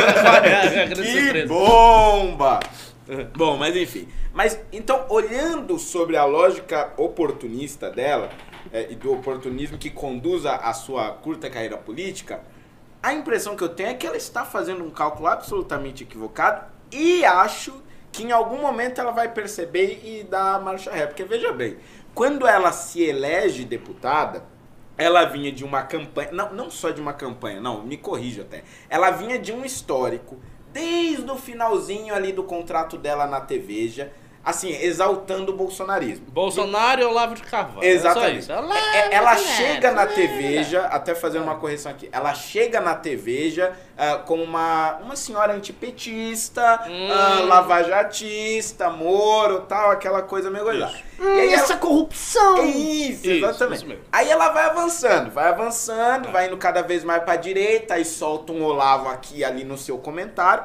[0.95, 2.59] Que bomba!
[3.35, 4.07] Bom, mas enfim.
[4.33, 8.29] Mas então, olhando sobre a lógica oportunista dela
[8.71, 12.41] é, e do oportunismo que conduz a, a sua curta carreira política,
[13.01, 17.25] a impressão que eu tenho é que ela está fazendo um cálculo absolutamente equivocado e
[17.25, 17.73] acho
[18.11, 21.07] que em algum momento ela vai perceber e dar a marcha ré.
[21.07, 21.77] Porque veja bem,
[22.13, 24.43] Quando ela se elege deputada,
[24.99, 28.65] ela vinha de uma campanha, não, não só de uma campanha, não, me corrija até.
[28.89, 30.37] Ela vinha de um histórico,
[30.73, 34.11] desde o finalzinho ali do contrato dela na TVja,
[34.49, 36.25] assim, exaltando o bolsonarismo.
[36.29, 37.83] Bolsonaro e Olavo de Carvalho.
[37.85, 38.35] Exatamente.
[38.35, 38.51] É isso.
[38.51, 43.73] É, é, ela chega na TVja, até fazendo uma correção aqui, ela chega na TVja
[43.97, 47.09] ah, como uma, uma senhora antipetista, Hum.
[47.11, 50.85] ah, lavajatista, Moro, tal, aquela coisa meio coisa.
[50.87, 51.03] Isso.
[51.21, 52.57] E aí ela- essa corrupção!
[52.59, 53.85] é isso, Isso, exatamente.
[53.85, 58.05] isso aí ela vai avançando, vai avançando, vai indo cada vez mais pra direita, aí
[58.05, 60.63] solta um Olavo aqui e ali no seu comentário.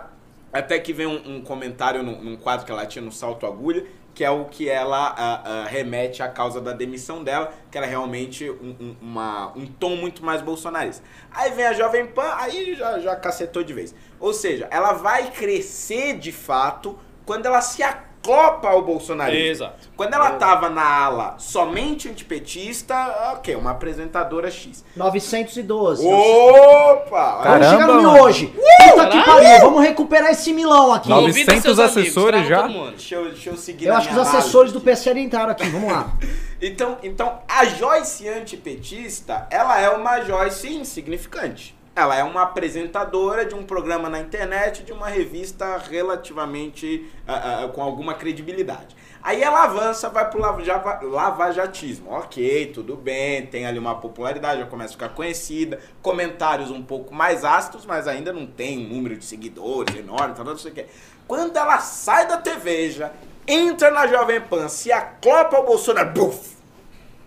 [0.55, 3.85] Até que vem um, um comentário num, num quadro que ela tinha no Salto Agulha,
[4.15, 7.87] que é o que ela ah, ah, remete à causa da demissão dela, que era
[7.87, 11.03] realmente um, um- uma- um tom muito mais bolsonarista.
[11.33, 13.93] Aí vem a Jovem Pan, aí já, já cacetou de vez.
[14.21, 17.83] Ou seja, ela vai crescer de fato quando ela se
[18.25, 19.47] acopla ao bolsonarismo.
[19.47, 19.89] Exato.
[19.97, 24.85] Quando ela tava na ala somente antipetista, ok, uma apresentadora X.
[24.97, 26.07] 912.
[26.07, 27.41] Opa!
[27.43, 28.13] Caramba, Vamos chegar no mano.
[28.15, 28.49] miojo.
[28.49, 31.09] Puta que pariu, vamos recuperar esse milão aqui.
[31.09, 32.91] Nove- Convida 900 seus amigos, assessores trava já?
[32.91, 34.87] Deixa eu, deixa eu seguir Eu acho que os assessores do aqui.
[34.87, 36.13] PSL entraram aqui, vamos lá.
[36.67, 41.77] Então, então, a Joyce antipetista, ela é uma Joyce insignificante.
[41.97, 47.69] Ela é uma apresentadora de um programa na internet, de uma revista relativamente ah, ah,
[47.69, 48.97] com alguma credibilidade.
[49.23, 52.11] Aí ela avança, vai pro lavajatismo.
[52.11, 57.15] Ok, tudo bem, tem ali uma popularidade, já começa a ficar conhecida, comentários um pouco
[57.15, 60.75] mais ácidos, mas ainda não tem um número de seguidores enorme, tal, não sei o
[60.75, 60.87] que.
[61.29, 63.13] Quando ela sai da TV já,
[63.47, 66.55] entra na Jovem Pan, se aclopa ao Bolsonaro, buf!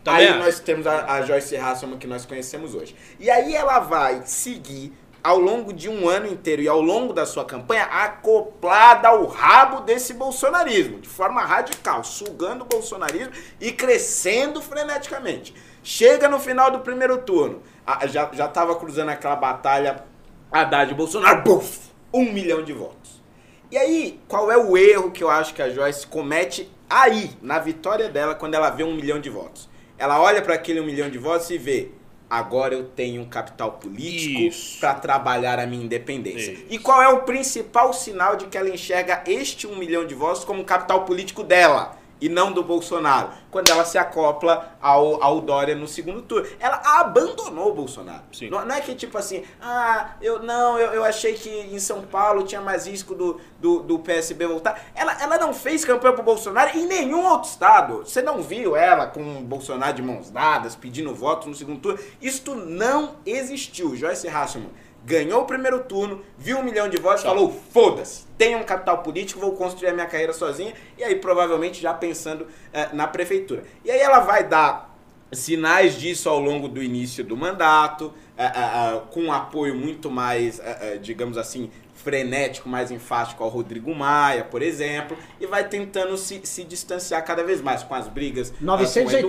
[0.08, 0.40] Também aí acho.
[0.40, 2.96] nós temos a, a Joyce Hasselman que nós conhecemos hoje.
[3.20, 7.26] E aí ela vai seguir ao longo de um ano inteiro e ao longo da
[7.26, 14.62] sua campanha acoplada ao rabo desse bolsonarismo, de forma radical, sugando o bolsonarismo e crescendo
[14.62, 15.54] freneticamente.
[15.84, 17.62] Chega no final do primeiro turno,
[18.08, 20.06] já, já tava cruzando aquela batalha
[20.50, 23.22] Haddad e Bolsonaro, buf, um milhão de votos.
[23.70, 27.60] E aí, qual é o erro que eu acho que a Joyce comete aí, na
[27.60, 29.68] vitória dela, quando ela vê um milhão de votos?
[29.98, 31.90] Ela olha para aquele um milhão de votos e vê,
[32.30, 36.52] agora eu tenho um capital político para trabalhar a minha independência.
[36.52, 36.66] Isso.
[36.70, 40.44] E qual é o principal sinal de que ela enxerga este um milhão de votos
[40.44, 41.97] como capital político dela?
[42.20, 46.48] E não do Bolsonaro, quando ela se acopla ao, ao Dória no segundo turno.
[46.60, 48.24] Ela abandonou o Bolsonaro.
[48.50, 52.02] Não, não é que tipo assim, ah, eu não, eu, eu achei que em São
[52.02, 54.82] Paulo tinha mais risco do, do, do PSB voltar.
[54.96, 58.00] Ela, ela não fez campanha pro Bolsonaro em nenhum outro estado.
[58.00, 62.00] Você não viu ela com o Bolsonaro de mãos dadas, pedindo voto no segundo turno.
[62.22, 63.96] Isto não existiu.
[63.96, 64.72] Joyce Hasselman
[65.08, 69.40] ganhou o primeiro turno, viu um milhão de votos falou, foda-se, tenho um capital político,
[69.40, 70.74] vou construir a minha carreira sozinha.
[70.98, 73.64] E aí, provavelmente, já pensando eh, na prefeitura.
[73.86, 74.94] E aí ela vai dar
[75.32, 80.60] sinais disso ao longo do início do mandato, eh, eh, com um apoio muito mais,
[81.02, 86.64] digamos assim, frenético, mais enfático ao Rodrigo Maia, por exemplo, e vai tentando se, se
[86.64, 89.28] distanciar cada vez mais com as brigas eh, 980,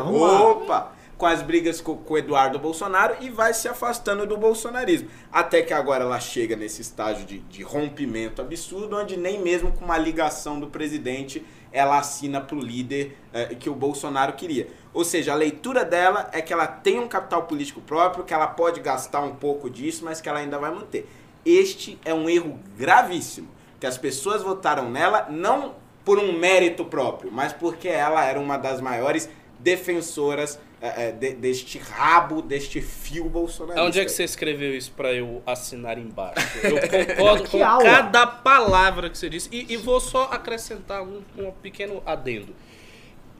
[0.00, 0.14] com o Eduardo.
[0.14, 0.99] Opa!
[1.20, 5.10] Com as brigas com, com o Eduardo Bolsonaro e vai se afastando do bolsonarismo.
[5.30, 9.84] Até que agora ela chega nesse estágio de, de rompimento absurdo, onde nem mesmo com
[9.84, 14.68] uma ligação do presidente ela assina pro líder eh, que o Bolsonaro queria.
[14.94, 18.46] Ou seja, a leitura dela é que ela tem um capital político próprio, que ela
[18.46, 21.06] pode gastar um pouco disso, mas que ela ainda vai manter.
[21.44, 27.30] Este é um erro gravíssimo, que as pessoas votaram nela não por um mérito próprio,
[27.30, 29.28] mas porque ela era uma das maiores
[29.58, 33.84] defensoras eh, eh, de- deste rabo, deste fio bolsonarista.
[33.86, 36.40] Onde é que você escreveu isso pra eu assinar embaixo?
[36.64, 36.80] Eu
[37.16, 37.84] concordo Que com aula.
[37.84, 39.48] cada palavra que você disse.
[39.52, 42.54] E, e vou só acrescentar um, um pequeno adendo.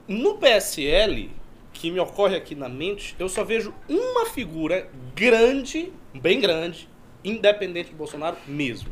[0.07, 1.31] No PSL,
[1.73, 6.87] que me ocorre aqui na mente, eu só vejo uma figura grande, bem grande,
[7.23, 8.89] independente do Bolsonaro mesmo.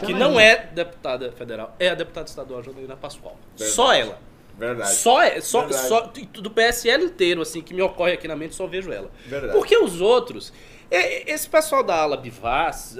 [0.00, 0.44] Que Chama não aí.
[0.46, 3.36] é deputada federal, é a deputada estadual Janaína Pascoal.
[3.56, 3.70] Verdade.
[3.74, 4.18] Só ela.
[4.58, 4.94] Verdade.
[4.94, 5.88] Só, é- só, Verdade.
[5.88, 6.00] só
[6.40, 9.10] do PSL inteiro, assim, que me ocorre aqui na mente, só vejo ela.
[9.26, 9.52] Verdade.
[9.52, 10.52] Porque os outros,
[10.90, 12.98] é- esse pessoal da ala Bivaz,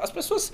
[0.00, 0.52] as pessoas.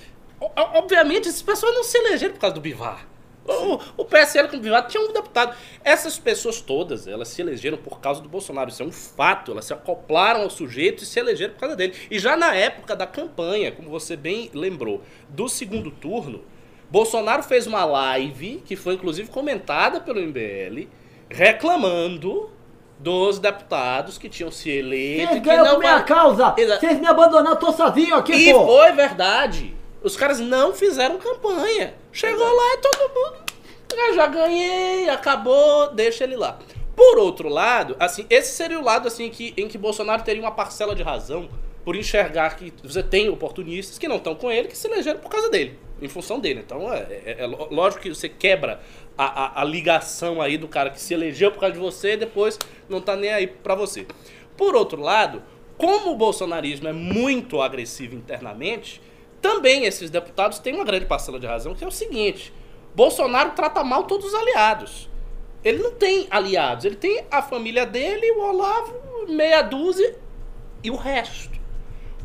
[0.55, 3.07] Obviamente, esses pessoas não se elegeram por causa do Bivar.
[3.45, 5.55] O, o PSL com o Bivar tinha um deputado.
[5.83, 8.69] Essas pessoas todas, elas se elegeram por causa do Bolsonaro.
[8.69, 9.51] Isso é um fato.
[9.51, 11.93] Elas se acoplaram ao sujeito e se elegeram por causa dele.
[12.09, 16.43] E já na época da campanha, como você bem lembrou, do segundo turno,
[16.89, 20.87] Bolsonaro fez uma live, que foi inclusive comentada pelo MBL,
[21.29, 22.49] reclamando
[22.99, 25.27] dos deputados que tinham se eleito.
[25.27, 26.51] Vocês e que ganham não por minha causa!
[26.55, 28.65] Vocês me abandonaram, eu tô sozinho aqui, E pô!
[28.65, 29.73] foi verdade.
[30.01, 31.93] Os caras não fizeram campanha.
[32.11, 33.43] Chegou lá e todo mundo.
[33.95, 36.57] "Ah, já ganhei, acabou, deixa ele lá.
[36.95, 40.51] Por outro lado, assim, esse seria o lado assim que, em que Bolsonaro teria uma
[40.51, 41.49] parcela de razão
[41.83, 45.29] por enxergar que você tem oportunistas que não estão com ele, que se elegeram por
[45.29, 46.61] causa dele, em função dele.
[46.65, 48.79] Então é, é- é lógico que você quebra
[49.17, 49.25] a,
[49.59, 52.59] a- a ligação aí do cara que se elegeu por causa de você e depois
[52.89, 54.05] não tá nem aí pra você.
[54.57, 55.41] Por outro lado,
[55.77, 59.01] como o bolsonarismo é muito agressivo internamente,
[59.41, 62.53] também esses deputados têm uma grande parcela de razão, que é o seguinte:
[62.95, 65.09] Bolsonaro trata mal todos os aliados.
[65.63, 68.93] Ele não tem aliados, ele tem a família dele, o Olavo,
[69.29, 70.15] meia dúzia
[70.83, 71.57] e o resto.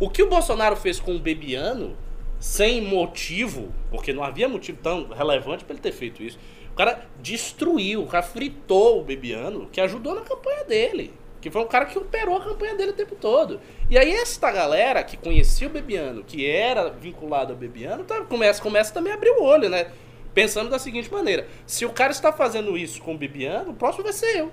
[0.00, 1.96] O que o Bolsonaro fez com o Bebiano,
[2.38, 6.38] sem motivo, porque não havia motivo tão relevante para ele ter feito isso,
[6.72, 11.12] o cara destruiu, o cara fritou o Bebiano, que ajudou na campanha dele.
[11.40, 13.60] Que foi um cara que operou a campanha dele o tempo todo.
[13.88, 18.60] E aí esta galera que conhecia o Bebiano, que era vinculado ao Bebiano, tá, começa,
[18.60, 19.88] começa também a abrir o olho, né?
[20.34, 24.04] Pensando da seguinte maneira: se o cara está fazendo isso com o Bebiano, o próximo
[24.04, 24.52] vai ser eu.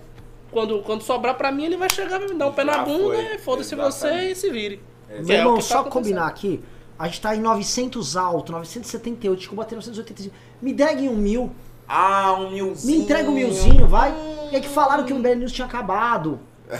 [0.51, 2.85] Quando, quando sobrar pra mim, ele vai chegar, vai me dar um pé na Já
[2.85, 4.79] bunda, e foda-se você e se vire.
[5.09, 6.61] Meu Que é o irmão, tá só combinar aqui.
[6.97, 10.35] A gente tá em 900 alto, 978, acho que eu bati 985.
[10.61, 11.51] Me entreguem um mil.
[11.87, 13.01] Ah, um Me milzinho.
[13.01, 14.13] entrega um milzinho, vai.
[14.51, 16.39] E é que falaram que o MBL News tinha acabado.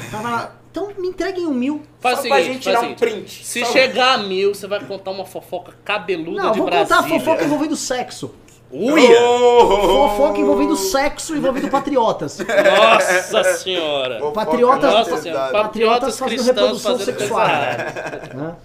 [0.10, 0.54] Tava.
[0.72, 1.84] Então me entreguem um mil.
[2.00, 3.14] Faz Só o pra seguinte, gente faz tirar o um seguinte.
[3.14, 3.46] print.
[3.46, 6.96] Se Só- chegar a mil, você vai contar uma fofoca cabeluda Não, de vou Brasília.
[6.98, 8.34] contar a fofoca envolvendo sexo.
[8.72, 9.22] Uia!
[9.22, 10.10] Oh!
[10.10, 12.40] Fofoca envolvendo sexo envolvendo patriotas.
[12.40, 14.20] Nossa senhora!
[14.32, 15.52] Patriotas- Nossa senhora!
[15.52, 17.48] Patriotas Patriotas fazendo reprodução fazendo sexual.
[17.48, 18.56] Né?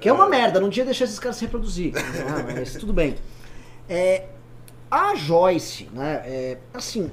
[0.00, 1.92] Que é uma merda, não tinha deixar esses caras se reproduzir.
[1.92, 2.54] né?
[2.54, 3.16] Mas tudo bem.
[3.88, 4.26] É,
[4.90, 6.22] a Joyce, né?
[6.24, 7.10] é, assim.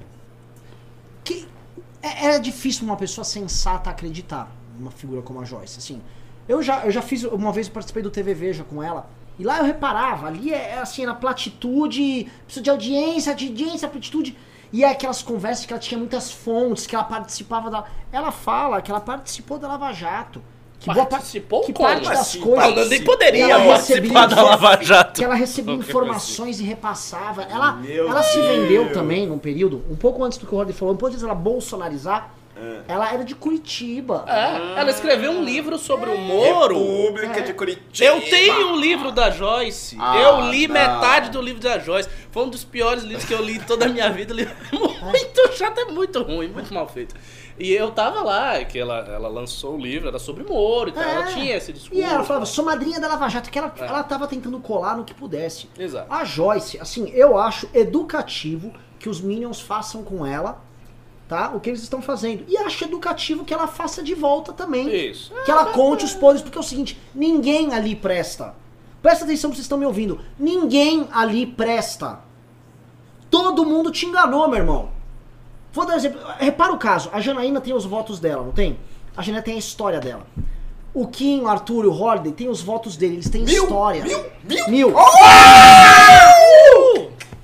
[1.23, 1.47] Que
[2.01, 5.79] é, é difícil uma pessoa sensata acreditar numa figura como a Joyce.
[5.79, 6.01] Assim,
[6.47, 7.23] eu já, eu já fiz.
[7.23, 9.09] Uma vez eu participei do TV Veja com ela.
[9.37, 13.89] E lá eu reparava, ali é, é assim, na platitude, precisa de audiência, de audiência,
[13.89, 14.37] platitude.
[14.71, 17.85] E é aquelas conversas que ela tinha muitas fontes, que ela participava da.
[18.11, 20.41] Ela fala que ela participou da Lava Jato.
[20.79, 21.87] Que boa par- Participou que como?
[21.89, 22.75] parte das coisas.
[22.75, 25.13] Não, nem poderia Ela participar recebia da Lava Jato.
[25.19, 27.43] que ela recebia informações e repassava.
[27.43, 30.75] Ela, Meu ela se vendeu também num período, um pouco antes do que o Rodney
[30.75, 32.31] falou, um pouco antes dela bolsonarizar.
[32.87, 34.23] Ela era de Curitiba.
[34.29, 36.77] É, ela escreveu um livro sobre o Moro.
[37.01, 38.05] República de Curitiba.
[38.05, 39.97] Eu tenho o livro da Joyce.
[39.99, 40.73] Ah, eu li não.
[40.73, 42.07] metade do livro da Joyce.
[42.31, 44.33] Foi um dos piores livros que eu li em toda a minha vida.
[44.33, 47.13] Livro é muito chato, é muito ruim, muito mal feito.
[47.57, 51.03] E eu tava lá, que ela, ela lançou o livro, era sobre Moro e tal.
[51.03, 51.33] Ela É.
[51.33, 51.97] tinha esse discurso.
[51.97, 55.05] E ela falava, sou madrinha da Lava Jato, que ela, ela tava tentando colar no
[55.05, 55.69] que pudesse.
[55.79, 56.11] Exato.
[56.13, 60.61] A Joyce, assim, eu acho educativo que os Minions façam com ela,
[61.29, 61.51] tá?
[61.55, 62.43] O que eles estão fazendo.
[62.47, 64.93] E acho educativo que ela faça de volta também.
[64.93, 65.31] Isso.
[65.45, 68.53] Que ela conte os podres, porque é o seguinte, ninguém ali presta.
[69.01, 70.19] Presta atenção que vocês estão me ouvindo.
[70.37, 72.19] Ninguém ali presta.
[73.29, 74.89] Todo mundo te enganou, meu irmão.
[75.75, 76.21] Vou dar um exemplo.
[76.39, 77.09] Repara o caso.
[77.11, 78.79] A Janaína tem os votos dela, não tem?
[79.15, 80.25] A Janaína tem a história dela.
[80.93, 83.15] O Kim, o Arthur e o Holiday tem os votos dele.
[83.15, 84.01] Eles têm história.
[84.01, 84.25] Mil?
[84.69, 84.93] Mil.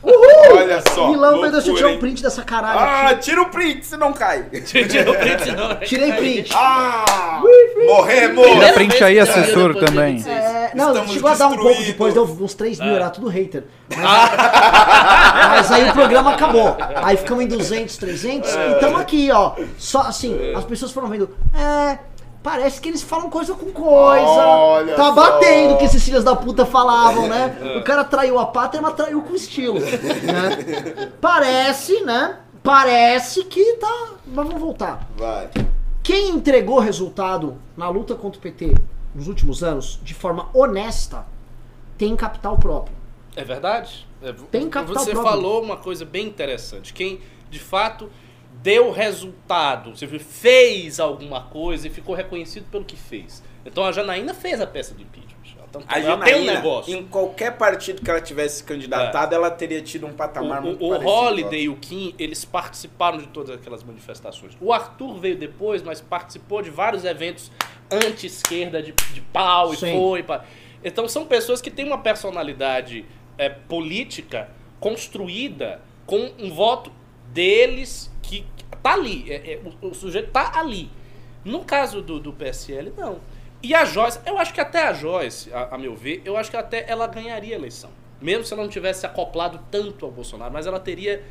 [0.03, 1.09] Olha só.
[1.09, 1.99] Milão, meu Deus, deixa eu loucura, tirar um hein?
[1.99, 3.21] print dessa caralho Ah, aqui.
[3.23, 4.43] tira o print, senão cai.
[4.65, 5.75] Tirou o print, não.
[5.85, 6.51] Tirei print.
[6.55, 7.41] Ah!
[7.85, 8.47] Morremos!
[8.47, 10.15] Tira print aí, Primeira vez que assessor, também.
[10.15, 10.37] 26.
[10.37, 13.27] É, não, Estamos chegou a dar um pouco depois, deu uns 3 mil, era tudo
[13.27, 13.63] hater.
[13.89, 13.99] Mas,
[15.69, 16.75] mas aí o programa acabou.
[16.95, 19.53] Aí ficamos em 200, 300 e estamos aqui, ó.
[19.77, 21.29] Só assim, as pessoas foram vendo.
[21.55, 22.11] É.
[22.43, 24.25] Parece que eles falam coisa com coisa.
[24.25, 25.11] Olha tá só.
[25.11, 27.55] batendo o que esses filhos da puta falavam, né?
[27.77, 29.79] O cara traiu a pátria, mas traiu com estilo.
[29.79, 31.11] Né?
[31.21, 32.37] Parece, né?
[32.63, 34.05] Parece que tá.
[34.25, 35.07] Mas vamos voltar.
[35.15, 35.49] Vai.
[36.03, 38.73] Quem entregou resultado na luta contra o PT
[39.13, 41.25] nos últimos anos de forma honesta
[41.97, 42.95] tem capital próprio.
[43.35, 44.07] É verdade?
[44.21, 45.31] É, Tem capital Você próprio.
[45.31, 46.93] falou uma coisa bem interessante.
[46.93, 48.09] Quem, de fato,
[48.61, 53.43] deu resultado, você fez alguma coisa e ficou reconhecido pelo que fez.
[53.65, 55.30] Então a Janaína fez a peça de impeachment.
[55.71, 56.93] Então, A ela tem um Janaína, negócio.
[56.93, 60.83] em qualquer partido que ela tivesse se candidatado, ela teria tido um patamar O, muito
[60.83, 61.07] o, o.
[61.07, 64.51] Holiday e o Kim, eles participaram de todas aquelas manifestações.
[64.59, 67.49] O Arthur veio depois, mas participou de vários eventos
[67.89, 69.93] anti-esquerda de, de pau e Sim.
[69.97, 70.23] foi.
[70.23, 70.43] pá.
[70.83, 73.05] Então são pessoas que têm uma personalidade
[73.37, 74.49] é, política
[74.79, 76.91] construída com um voto
[77.27, 78.45] deles que
[78.83, 79.31] tá ali.
[79.31, 80.89] É- é, o, o sujeito tá ali.
[81.45, 83.19] No caso do, do PSL, não.
[83.63, 86.49] E a Joyce, eu acho que até a Joyce, a, a meu ver, eu acho
[86.49, 87.89] que até ela ganharia a eleição.
[88.21, 91.23] Mesmo se ela não tivesse acoplado tanto ao Bolsonaro, mas ela teria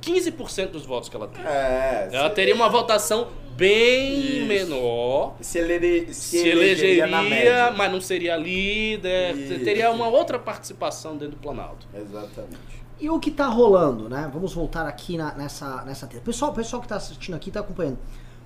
[0.00, 1.44] 15% dos votos que ela tem.
[1.44, 4.46] É, Ela teria uma votação bem Isso.
[4.46, 5.34] menor.
[5.40, 7.70] se, ele, se, Se elegeria na elegeria, média.
[7.76, 9.36] mas não seria líder.
[9.36, 9.64] Isso.
[9.64, 11.86] Teria uma outra participação dentro do Planalto.
[11.94, 12.80] Exatamente.
[12.98, 14.30] E o que tá rolando, né?
[14.32, 16.22] Vamos voltar aqui na- nessa nessa tela.
[16.22, 17.98] Pessoal, pessoal que tá assistindo aqui tá acompanhando.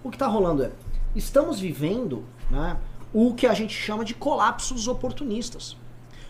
[0.03, 0.71] O que tá rolando é
[1.15, 2.77] estamos vivendo, né,
[3.15, 5.77] o que a gente chama de colapsos oportunistas.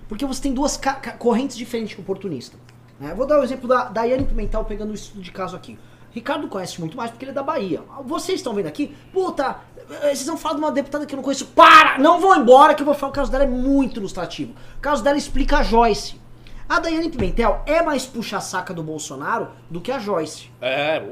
[0.07, 0.78] Porque você tem duas
[1.18, 2.59] correntes diferentes de oportunista.
[3.01, 3.14] né?
[3.14, 5.78] Vou dar o exemplo da Daiane Pimentel pegando o estudo de caso aqui.
[6.12, 7.82] Ricardo conhece muito mais porque ele é da Bahia.
[8.05, 9.57] Vocês estão vendo aqui, puta,
[10.03, 11.47] vocês vão falar de uma deputada que eu não conheço.
[11.47, 11.99] Para!
[11.99, 13.11] Não vão embora que eu vou falar.
[13.11, 14.53] O caso dela é muito ilustrativo.
[14.76, 16.20] O caso dela explica a Joyce.
[16.68, 20.51] A Daiane Pimentel é mais puxa-saca do Bolsonaro do que a Joyce.
[20.61, 21.03] É.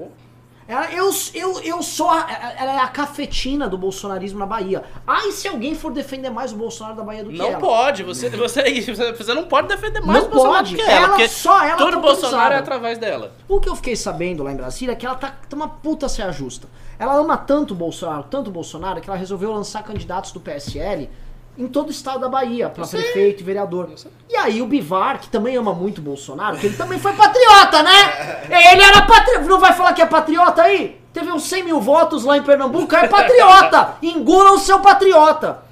[0.69, 2.27] Ela, eu, eu, eu sou a,
[2.59, 4.85] ela é a cafetina do bolsonarismo na Bahia.
[5.07, 7.59] Ai, se alguém for defender mais o Bolsonaro da Bahia do que Não ela.
[7.59, 8.63] pode, você, você,
[9.17, 11.77] você não pode defender mais Não o Bolsonaro pode, do que ela, ela- só ela
[11.77, 12.55] todo tá Bolsonaro autorizada.
[12.55, 13.33] é através dela.
[13.49, 16.09] O que eu fiquei sabendo lá em Brasília é que ela tá, tá uma puta
[16.09, 16.69] se ajusta.
[16.99, 21.11] Ela ama tanto o Bolsonaro, tanto o Bolsonaro, que ela resolveu lançar candidatos do PSL
[21.57, 23.91] em todo o estado da Bahia, pra prefeito e vereador.
[24.29, 27.83] E aí o Bivar, que também ama muito o Bolsonaro, que ele também foi patriota,
[27.83, 28.47] né?
[28.73, 29.47] Ele era patriota.
[29.47, 31.01] Não vai falar que é patriota aí?
[31.13, 33.97] Teve uns 100 mil votos lá em Pernambuco, é patriota!
[34.03, 35.63] Engula o seu patriota!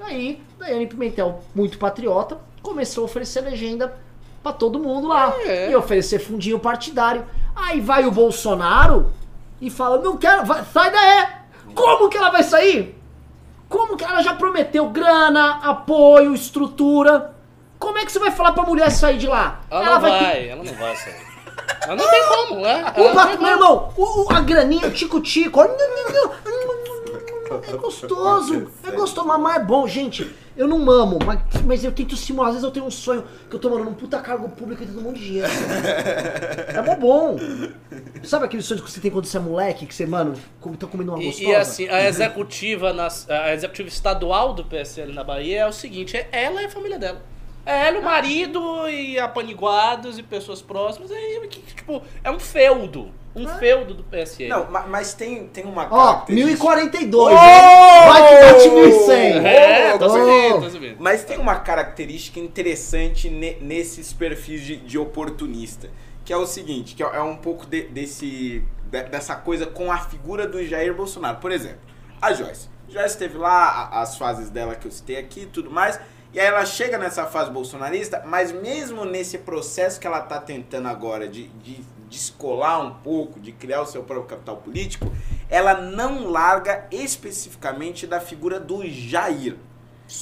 [0.00, 3.94] Aí, Daiane Pimentel, muito patriota, começou a oferecer legenda
[4.42, 5.34] pra todo mundo lá.
[5.40, 5.70] É.
[5.70, 7.26] E oferecer fundinho partidário.
[7.54, 9.12] Aí vai o Bolsonaro
[9.60, 11.26] e fala: Não quero, vai, sai daí!
[11.74, 12.95] Como que ela vai sair?
[13.68, 17.34] Como que ela já prometeu grana, apoio, estrutura?
[17.78, 19.60] Como é que você vai falar pra mulher sair de lá?
[19.70, 21.26] Ela, não vai, ter- ela não vai sair.
[21.82, 22.92] Ela não tem como, né?
[22.96, 25.60] o Ela meu irmão, o, a graninha, o tico-tico.
[25.62, 25.68] É
[27.76, 28.68] gostoso.
[28.84, 29.26] É gostoso.
[29.26, 30.34] Mamar é bom, gente.
[30.56, 32.48] Eu não mamo, mas, mas eu tento simular.
[32.48, 34.86] Às vezes eu tenho um sonho que eu tô morando num puta cargo público e
[34.86, 35.48] tendo um monte de dinheiro.
[36.74, 37.36] É mó bom.
[38.24, 40.34] Sabe aquele sonho que você tem quando você é moleque, que você, mano,
[40.78, 41.48] tá comendo uma E, gostosa?
[41.50, 46.16] e assim, a executiva, nas- a executiva estadual do PSL na Bahia é o seguinte,
[46.16, 47.20] é ela e a família dela.
[47.64, 51.10] É ela, o marido e apaniguados e pessoas próximas.
[51.10, 53.10] É, tipo, é um feudo.
[53.36, 54.48] Um feudo do PSL.
[54.48, 57.38] Não, ma- mas tem, tem uma Ó, característica- 1042, Oh!
[57.38, 58.08] hein?
[58.08, 59.46] Vai que bate 1100.
[59.46, 60.08] É, tô Oh.
[60.10, 60.96] subindo, tô subindo.
[60.98, 65.90] Mas tem uma característica interessante ne- nesses perfis de, de oportunista,
[66.24, 69.92] que é o seguinte, que é, é um pouco de- desse, de- dessa coisa com
[69.92, 71.36] a figura do Jair Bolsonaro.
[71.36, 71.80] Por exemplo,
[72.22, 72.68] a Joyce.
[72.88, 76.00] Joyce teve lá a- as fases dela que eu citei aqui e tudo mais,
[76.32, 80.88] e aí ela chega nessa fase bolsonarista, mas mesmo nesse processo que ela tá tentando
[80.88, 85.10] agora de, de descolar um pouco, de criar o seu próprio capital político,
[85.48, 89.56] ela não larga especificamente da figura do Jair.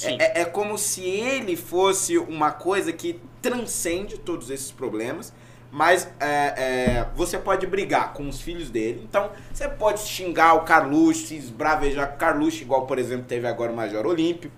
[0.03, 5.31] É, é- é como se ele fosse uma coisa que transcende todos esses problemas,
[5.71, 9.01] mas é, é, você pode brigar com os filhos dele.
[9.07, 13.45] Então, você pode xingar o Carluxo, se esbravejar com o Carluxo, igual, por exemplo, teve
[13.47, 14.51] agora o Major Olímpio.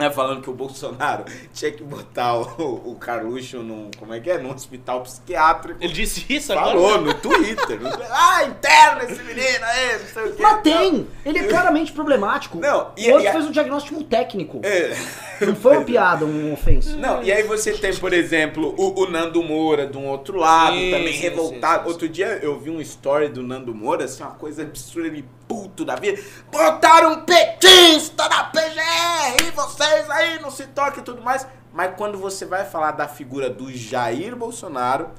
[0.00, 4.30] Né, falando que o Bolsonaro tinha que botar o, o Carluxo num, como é que
[4.30, 4.38] é?
[4.38, 5.78] Num hospital psiquiátrico.
[5.82, 6.70] Ele disse isso agora?
[6.70, 7.78] Falou no Twitter.
[8.10, 10.42] ah, interna esse menino aí, não sei o quê.
[10.42, 11.06] Mas tem!
[11.24, 12.58] Ele é claramente problemático.
[12.58, 14.60] Não, e- o outro e fez um diagnóstico técnico.
[14.64, 14.96] É.
[15.44, 16.96] Não foi uma piada, um ofensa.
[16.96, 20.76] Não, e aí você tem, por exemplo, o, o Nando Moura de um outro lado,
[20.76, 21.58] Sim, também sim, revoltado.
[21.58, 21.88] sim, sim, sim.
[21.92, 25.84] Outro dia eu vi um story do Nando Moura, assim, uma coisa absurda, ele puto
[25.84, 26.22] da vida.
[26.48, 31.44] Botaram um petista na PGR e vocês aí não se toquem e tudo mais.
[31.72, 35.10] Mas quando você vai falar da figura do Jair Bolsonaro,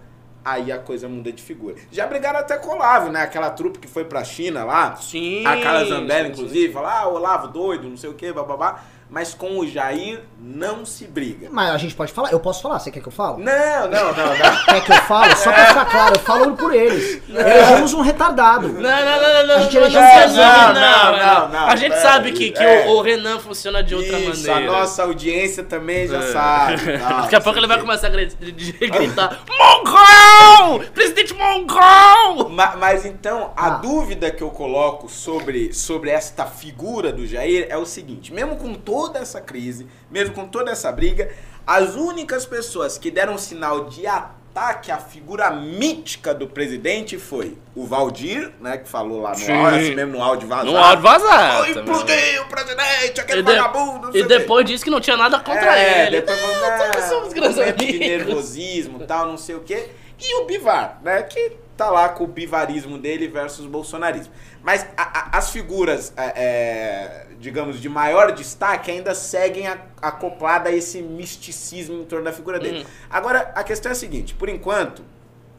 [0.43, 1.75] aí a coisa muda de figura.
[1.91, 3.23] Já brigaram até com o Olavo, né?
[3.23, 4.95] Aquela trupe que foi pra China lá.
[4.95, 5.45] Sim.
[5.45, 8.83] A Carla Zambelli, inclusive, fala, ah, Olavo doido, não sei o que, bababá.
[9.13, 11.49] Mas com o Jair não se briga.
[11.51, 12.31] Mas a gente pode falar?
[12.31, 12.79] Eu posso falar?
[12.79, 13.43] Você quer que eu fale?
[13.43, 14.65] Não, não, não, não.
[14.65, 15.35] Quer que eu fale?
[15.35, 17.21] Só pra ficar claro, eu falo por eles.
[17.27, 18.69] Elegemos um retardado.
[18.69, 19.55] Não, não, não, não, não.
[19.55, 20.73] A gente não, elegeu não, um não, Renan.
[20.79, 22.87] não, Não, não, A gente sabe que, que É.
[22.87, 24.71] o, Renan funciona de outra Isso, maneira.
[24.77, 26.31] a nossa audiência também já É.
[26.31, 26.77] sabe.
[26.97, 30.79] Daqui a não pouco ele vai começar a gritar: Mongol!
[30.93, 32.49] Presidente Mongol!
[32.49, 33.69] Ma- Mas, então, a Ah.
[33.71, 38.73] dúvida que eu coloco sobre, sobre esta figura do Jair é o seguinte: mesmo com
[39.07, 41.31] toda essa crise, mesmo com toda essa briga,
[41.65, 47.85] as únicas pessoas que deram sinal de ataque à figura mítica do presidente foi o
[47.85, 49.51] Valdir, né, que falou lá no Sim.
[49.53, 50.71] áudio, assim mesmo no áudio vazado.
[50.71, 51.61] No áudio vazado.
[51.63, 55.39] Oh, implodiu o presidente, aquele E, de- vagabundo, e depois disse que não tinha nada
[55.39, 56.21] contra É, ele.
[56.21, 58.07] Depois falou, Não, não, somos grandes momento de amigos.
[58.07, 59.89] nervosismo e tal, não sei o quê.
[60.19, 61.23] E o Bivar, né?
[61.23, 64.31] Que tá lá com o bivarismo dele versus o bolsonarismo.
[64.61, 70.69] Mas a- a- as figuras, é, é, digamos, de maior destaque ainda seguem a- acoplada
[70.69, 72.83] a esse misticismo em torno da figura dele.
[72.83, 72.87] Hum.
[73.09, 75.03] Agora, a questão é a seguinte: por enquanto,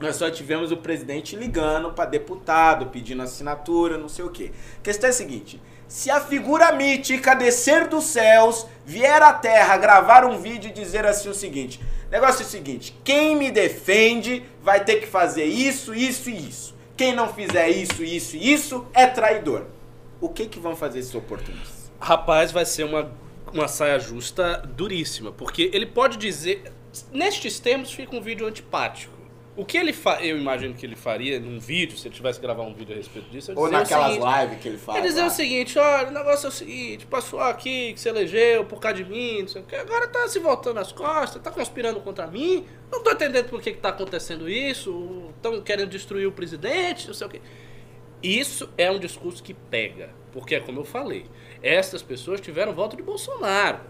[0.00, 4.52] nós só tivemos o presidente ligando para deputado, pedindo assinatura, não sei o quê.
[4.78, 9.76] A questão é a seguinte: se a figura mítica descer dos céus, vier à terra
[9.76, 11.80] gravar um vídeo e dizer assim o seguinte:
[12.10, 16.72] negócio é o seguinte: quem me defende vai ter que fazer isso, isso e isso.
[16.96, 19.66] Quem não fizer isso, isso e isso é traidor.
[20.22, 21.90] O que que vão fazer esses oportunistas?
[22.00, 23.10] Rapaz, vai ser uma,
[23.52, 26.72] uma saia justa duríssima, porque ele pode dizer.
[27.10, 29.12] Nestes termos fica um vídeo antipático.
[29.56, 30.22] O que ele fa...
[30.22, 32.96] eu imagino que ele faria num vídeo, se ele tivesse que gravar um vídeo a
[32.96, 34.98] respeito disso, eu Ou naquelas lives que ele fala.
[34.98, 35.26] Ele dizer lá.
[35.26, 39.02] o seguinte, olha, o negócio é o seguinte, passou aqui que você elegeu por causa
[39.02, 42.26] de mim, não sei o que, agora tá se voltando as costas, tá conspirando contra
[42.26, 47.08] mim, não tô entendendo por que, que tá acontecendo isso, estão querendo destruir o presidente,
[47.08, 47.42] não sei o que.
[48.22, 51.26] Isso é um discurso que pega, porque é como eu falei,
[51.62, 53.80] essas pessoas tiveram voto de Bolsonaro.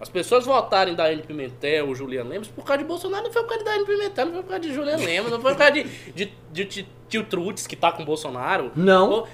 [0.00, 3.42] As pessoas votarem da Anne Pimentel ou Julian Lemos por causa de Bolsonaro, não foi
[3.42, 5.58] por causa da Anne Pimentel, não foi por causa de Julian Lemos, não foi por
[5.58, 8.72] causa de, de, de, de tio Trutz, que tá com Bolsonaro.
[8.74, 9.10] Não.
[9.10, 9.28] Ou-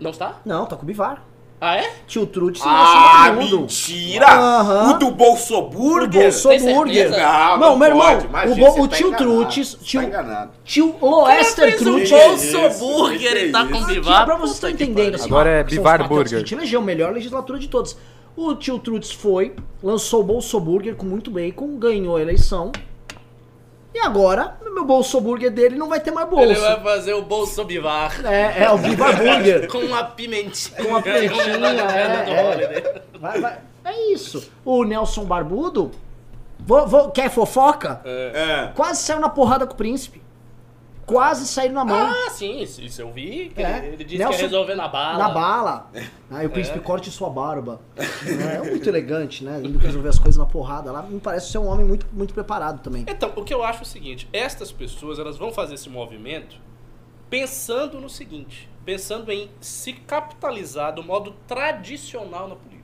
[0.00, 0.40] Não está?
[0.46, 1.22] Não, tá com o Bivar.
[1.64, 1.92] Ah, é?
[2.08, 3.60] Tio Trutz e Ah, Nelson Barbudo.
[3.60, 4.26] mentira!
[4.26, 4.90] Aham.
[4.90, 6.20] O do Bolsoburger?
[6.20, 7.10] O Bolsoburger.
[7.10, 8.26] Não, Não, não meu irmão, pode.
[8.26, 10.50] Imagina, o, bo- o tá tio Trutz, tio, Tá enganado.
[10.64, 12.10] tio Loester Fez um Trutz.
[12.10, 13.84] Bolsoburger, ele tá com?
[13.84, 14.24] Bivar.
[14.24, 16.30] Pra vocês estão entendendo, assim, Agora é Bivar Burger.
[16.32, 17.96] que gente elegeu a melhor legislatura de todas.
[18.36, 22.72] O tio Trutz foi, lançou o Bolsoburger com muito bacon, ganhou a eleição.
[23.94, 26.60] E agora, no meu Bolsoburger dele não vai ter mais Ele bolso.
[26.60, 28.24] vai fazer o Bolso Bivar.
[28.24, 29.68] É, é o Bivar Burger.
[29.70, 30.76] Com uma pimentinha.
[30.82, 31.56] Com uma pimentinha,
[31.94, 33.02] é, é.
[33.18, 33.58] Vai, vai.
[33.84, 34.50] É isso.
[34.64, 35.90] O Nelson Barbudo,
[36.58, 38.00] vou- vou- quer fofoca?
[38.04, 38.68] É.
[38.74, 40.21] Quase saiu na porrada com o príncipe.
[41.04, 41.96] Quase saiu na mão.
[42.10, 43.52] Ah, sim, isso isso eu vi.
[43.56, 43.86] É.
[43.88, 45.18] Ele, disse Nelson- que ia resolver na bala.
[45.18, 45.90] Na bala.
[46.30, 46.48] Aí o É.
[46.48, 47.80] príncipe corte sua barba.
[48.24, 49.60] É, é muito elegante, né?
[49.62, 51.02] Indo resolver as coisas na porrada lá.
[51.02, 53.04] Me parece ser um homem muito, muito preparado também.
[53.08, 56.56] Então, o que eu acho é o seguinte: estas pessoas elas vão fazer esse movimento
[57.28, 62.81] pensando no seguinte, pensando em se capitalizar do modo tradicional na política.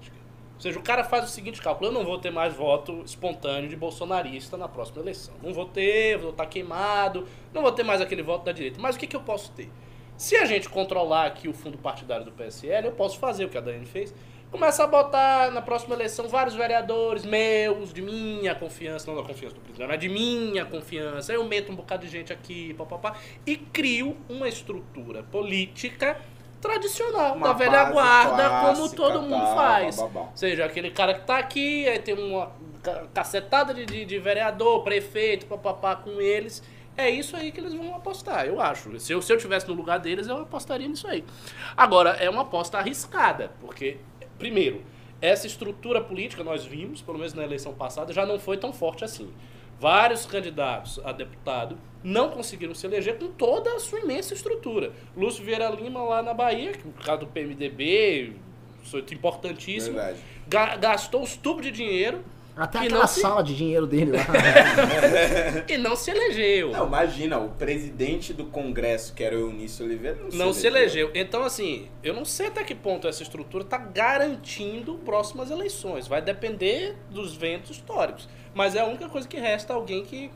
[0.58, 3.68] Ou seja, o cara faz o seguinte cálculo: eu não vou ter mais voto espontâneo
[3.68, 5.34] de bolsonarista na próxima eleição.
[5.40, 8.80] Não vou ter, vou estar queimado, não vou ter mais aquele voto da direita.
[8.80, 9.70] Mas o que, que eu posso ter?
[10.16, 13.56] Se a gente controlar aqui o fundo partidário do PSL, eu posso fazer o que
[13.56, 14.12] a Daiane fez.
[14.50, 19.54] Começa a botar na próxima eleição vários vereadores meus, de minha confiança, não da confiança
[19.54, 21.32] do presidente, mas de minha confiança.
[21.32, 23.14] Eu meto um bocado de gente aqui, papapá,
[23.46, 26.20] e crio uma estrutura política
[26.60, 29.98] tradicional, Uma da velha guarda, como clássica, todo mundo tal, faz.
[29.98, 32.50] Ou seja, aquele cara que tá aqui, aí tem uma
[32.82, 36.62] ca- cacetada de, de, de vereador, prefeito, papapá com eles.
[36.96, 38.98] É isso aí que eles vão apostar, eu acho.
[38.98, 41.24] Se eu, se eu tivesse no lugar deles, eu apostaria nisso aí.
[41.76, 43.98] Agora, é uma aposta arriscada, porque,
[44.36, 44.82] primeiro,
[45.22, 49.04] essa estrutura política, nós vimos, pelo menos na eleição passada, já não foi tão forte
[49.04, 49.32] assim.
[49.80, 54.92] Vários candidatos a deputado não conseguiram se eleger com toda a sua imensa estrutura.
[55.16, 58.32] Lúcio Vieira Lima lá na Bahia, que por causa do PMDB,
[58.82, 60.18] isso é importantíssimo, Verdade.
[60.48, 62.24] ga- gastou os tubos de dinheiro
[62.56, 64.24] Até aquela se- sala de dinheiro dele lá.
[65.68, 66.70] e não se elegeu.
[66.70, 71.10] Não, imagina, o presidente do Congresso, que era o Eunício Oliveira, não, Não se elegeu.
[71.14, 76.06] Então, assim, eu não sei até que ponto essa estrutura está garantindo próximas eleições.
[76.08, 78.28] Vai depender dos ventos históricos.
[78.54, 80.30] Mas é a única coisa que resta alguém que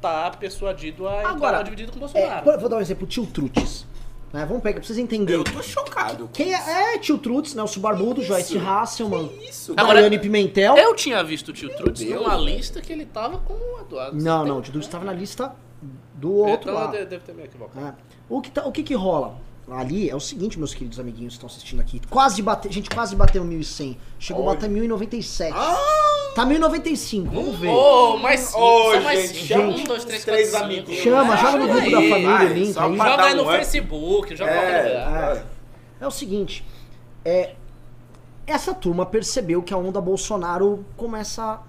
[0.00, 2.44] tá persuadido a entrar Agora, lá dividido com o É, Bolsonaro.
[2.44, 3.86] vou vou dar um exemplo, tio Trutz.
[4.32, 4.44] Né?
[4.46, 5.44] Vamos pegar, pra vocês entenderem.
[5.46, 6.28] Eu tô chocado.
[6.32, 10.76] Quem é, é tio Trutz, Nelson Barbudo, Joyce Hasselman, Isso, Agora- Daiane Pimentel.
[10.76, 14.16] Eu tinha visto o tio Trutz Deus, numa lista que ele tava com o Eduardo.
[14.20, 15.54] Não, Você não, o tio Trutz estava na lista
[16.14, 17.86] do outro então, de- deve ter me equivocado.
[17.86, 17.94] É.
[18.28, 19.36] O, que tá- o que que rola?
[19.70, 22.00] Ali é o seguinte, meus queridos amiguinhos que estão assistindo aqui.
[22.10, 23.96] Quase bate, gente quase bateu 1.100.
[24.18, 24.54] Chegou a Olha.
[24.60, 25.52] bater 1.097.
[25.54, 26.32] Ah!
[26.34, 27.68] Tá 1.095, vamos ver.
[27.68, 29.46] Ô, mais cinco, Ô, só mais gente, cinco.
[29.46, 30.82] chama um, os dois, três, três quatro, cinco.
[30.90, 31.02] amigos.
[31.04, 32.96] Chama, joga no grupo da família, vai, link só aí.
[32.96, 33.44] Joga aí no.
[33.46, 35.44] Facebook, joga É, é.
[36.00, 36.64] É o seguinte,
[37.24, 37.54] é,
[38.46, 41.60] essa turma percebeu que a onda Bolsonaro começa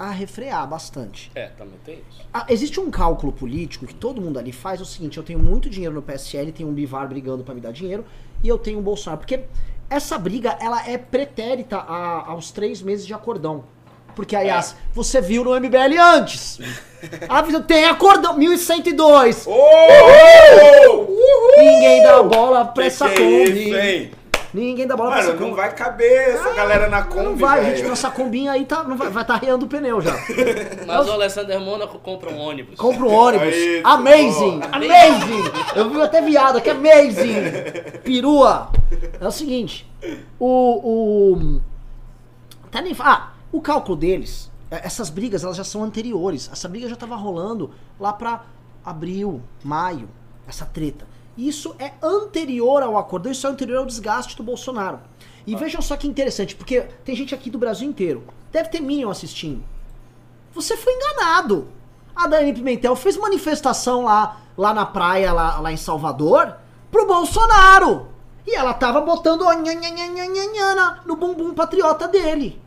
[0.00, 1.30] a refrear bastante.
[1.34, 2.20] É, também tem isso.
[2.32, 5.38] Ah, existe um cálculo político que todo mundo ali faz, é o seguinte, eu tenho
[5.38, 8.04] muito dinheiro no PSL, tenho um Bivar brigando pra me dar dinheiro,
[8.42, 9.18] e eu tenho um Bolsonaro.
[9.20, 9.40] Porque
[9.90, 13.64] essa briga, ela é pretérita a- aos três meses de acordão.
[14.16, 16.58] Porque, aliás, você viu no MBL antes.
[17.68, 19.46] Tem acordão, 1102.
[19.46, 19.52] Ô!
[21.58, 24.10] Ninguém dá bola pra Que essa que é isso, hein?
[24.52, 27.60] Ninguém dá bola pra essa Mano, não vai caber essa galera na Kombi, Não vai,
[27.60, 27.76] velho.
[27.76, 30.12] gente, nossa combinha aí tá, não vai estar tá reando o pneu já.
[30.86, 32.76] Mas o Alessandro Mônaco compra um ônibus.
[32.76, 33.54] Compra um ônibus.
[33.54, 34.58] Isso, amazing!
[34.58, 34.70] boa.
[34.72, 35.42] Amazing!
[35.76, 38.00] Eu vi até viado aqui, amazing!
[38.02, 38.70] Perua!
[39.20, 39.86] É o seguinte,
[40.38, 41.36] o.
[41.36, 41.60] o
[42.64, 46.48] até nem, ah, o cálculo deles, é, essas brigas elas já são anteriores.
[46.52, 48.44] Essa briga já tava rolando lá pra
[48.84, 50.08] abril, maio,
[50.46, 51.06] essa treta.
[51.36, 55.00] Isso é anterior ao acordão, isso é anterior ao desgaste do Bolsonaro.
[55.46, 58.22] E vejam só que interessante, porque tem gente aqui do Brasil inteiro.
[58.52, 59.62] Deve ter Minion assistindo.
[60.52, 61.68] Você foi enganado.
[62.14, 66.54] A Dani Pimentel fez manifestação lá, lá na praia, lá, lá em Salvador,
[66.90, 68.08] pro Bolsonaro.
[68.46, 72.06] E ela tava botando ó, nha, nha, nha, nha, nha, nha, na- no bumbum patriota
[72.08, 72.60] dele.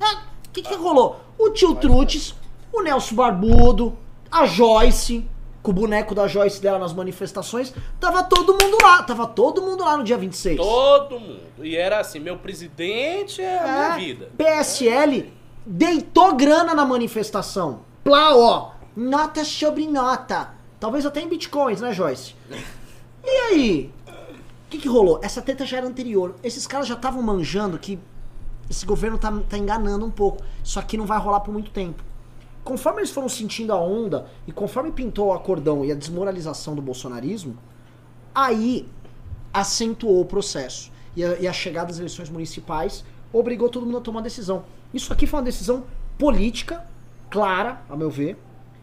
[0.00, 1.20] O que, que rolou?
[1.38, 2.34] O tio Trutes,
[2.72, 3.96] o Nelson Barbudo,
[4.30, 5.28] a Joyce,
[5.62, 9.84] com o boneco da Joyce dela nas manifestações, tava todo mundo lá, tava todo mundo
[9.84, 10.56] lá no dia 26.
[10.56, 11.40] Todo mundo.
[11.62, 14.30] E era assim, meu presidente é a minha É, vida.
[14.38, 15.32] PSL
[15.66, 17.80] deitou grana na manifestação.
[18.02, 20.54] Plá, ó, nota sobre nota.
[20.78, 22.34] Talvez até em bitcoins, né, Joyce?
[23.22, 23.92] E aí?
[24.08, 25.20] O que, que rolou?
[25.22, 26.36] Essa treta já era anterior.
[26.42, 27.98] Esses caras já estavam manjando que
[28.70, 30.42] esse governo tá, tá enganando um pouco.
[30.64, 32.02] Isso aqui não vai rolar por muito tempo.
[32.70, 36.80] Conforme eles foram sentindo a onda e conforme pintou o acordão e a desmoralização do
[36.80, 37.56] bolsonarismo,
[38.32, 38.88] aí
[39.52, 40.92] acentuou o processo.
[41.16, 44.62] E a, e a chegada das eleições municipais obrigou todo mundo a tomar decisão.
[44.94, 45.82] Isso aqui foi uma decisão
[46.16, 46.86] política,
[47.28, 48.38] clara, a meu ver.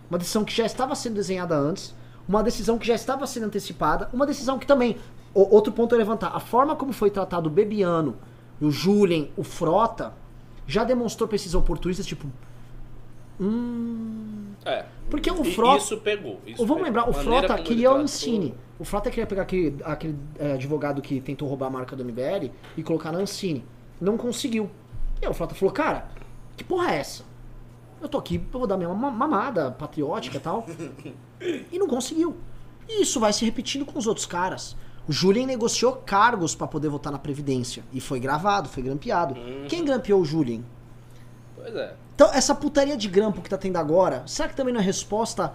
[0.09, 1.95] Uma decisão que já estava sendo desenhada antes.
[2.27, 4.09] Uma decisão que já estava sendo antecipada.
[4.11, 4.97] Uma decisão que também.
[5.33, 6.35] o- outro ponto a levantar.
[6.35, 8.17] A forma como foi tratado o Bebiano,
[8.59, 10.13] o Julien, o Frota,
[10.65, 12.27] já demonstrou pra esses oportunistas, tipo.
[13.39, 14.51] Hum.
[14.65, 14.85] É.
[15.09, 15.77] Porque o Frota.
[15.83, 16.39] Isso pegou.
[16.45, 16.83] Isso Vamos pegou.
[16.83, 18.55] lembrar, o Frota queria o tratou- Ancine.
[18.79, 22.51] O Frota queria pegar aquele, aquele é, advogado que tentou roubar a marca do MBL
[22.75, 23.63] e colocar na Ancine.
[23.99, 24.69] Não conseguiu.
[25.21, 26.07] E aí o Frota falou, cara,
[26.55, 27.23] que porra é essa?
[28.01, 30.65] Eu tô aqui, eu vou dar minha ma- mamada patriótica e tal.
[31.71, 32.35] e não conseguiu.
[32.88, 34.75] E isso vai se repetindo com os outros caras.
[35.07, 37.83] O Julien negociou cargos pra poder votar na Previdência.
[37.93, 39.35] E foi gravado, foi grampeado.
[39.69, 40.63] Quem grampeou o Julien?
[41.72, 41.93] Pois é.
[42.15, 45.53] Então, essa putaria de grampo que tá tendo agora, será que também não é resposta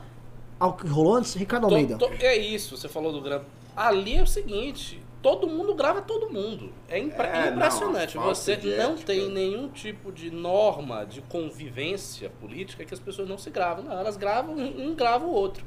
[0.61, 1.35] ao que rolou antes?
[1.35, 1.97] Ricardo Almeida.
[1.97, 3.45] to- é isso, você falou do grava.
[3.75, 6.71] Ali é o seguinte, todo mundo grava todo mundo.
[6.89, 8.15] É, impre- É, não, impressionante.
[8.15, 9.07] falta você não ética.
[9.07, 13.85] tem nenhum tipo de norma de convivência política que as pessoas não se gravam.
[13.85, 15.65] Não, elas gravam, um um grava o outro.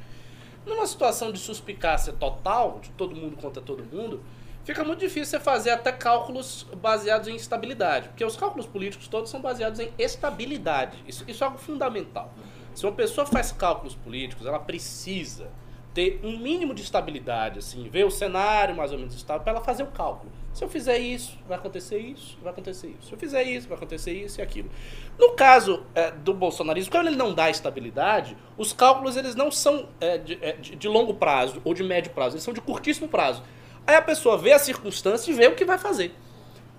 [0.66, 4.22] Numa situação de suspicácia total, de todo mundo contra todo mundo,
[4.66, 8.10] fica muito difícil você fazer até cálculos baseados em estabilidade.
[8.10, 11.02] Porque os cálculos políticos todos são baseados em estabilidade.
[11.08, 12.34] Isso, isso é algo fundamental.
[12.74, 15.48] Se uma pessoa faz cálculos políticos, ela precisa
[15.94, 19.62] ter um mínimo de estabilidade, assim, ver o cenário mais ou menos estável para ela
[19.62, 20.30] fazer o cálculo.
[20.54, 23.08] Se eu fizer isso, vai acontecer isso, vai acontecer isso.
[23.08, 24.70] Se eu fizer isso, vai acontecer isso e aquilo.
[25.18, 29.88] No caso é, do bolsonarismo, quando ele não dá estabilidade, os cálculos eles não são
[30.02, 33.08] é, de, é, de- de longo prazo ou de médio prazo, eles são de curtíssimo
[33.08, 33.42] prazo.
[33.88, 36.14] Aí a pessoa vê a circunstância e vê o que vai fazer.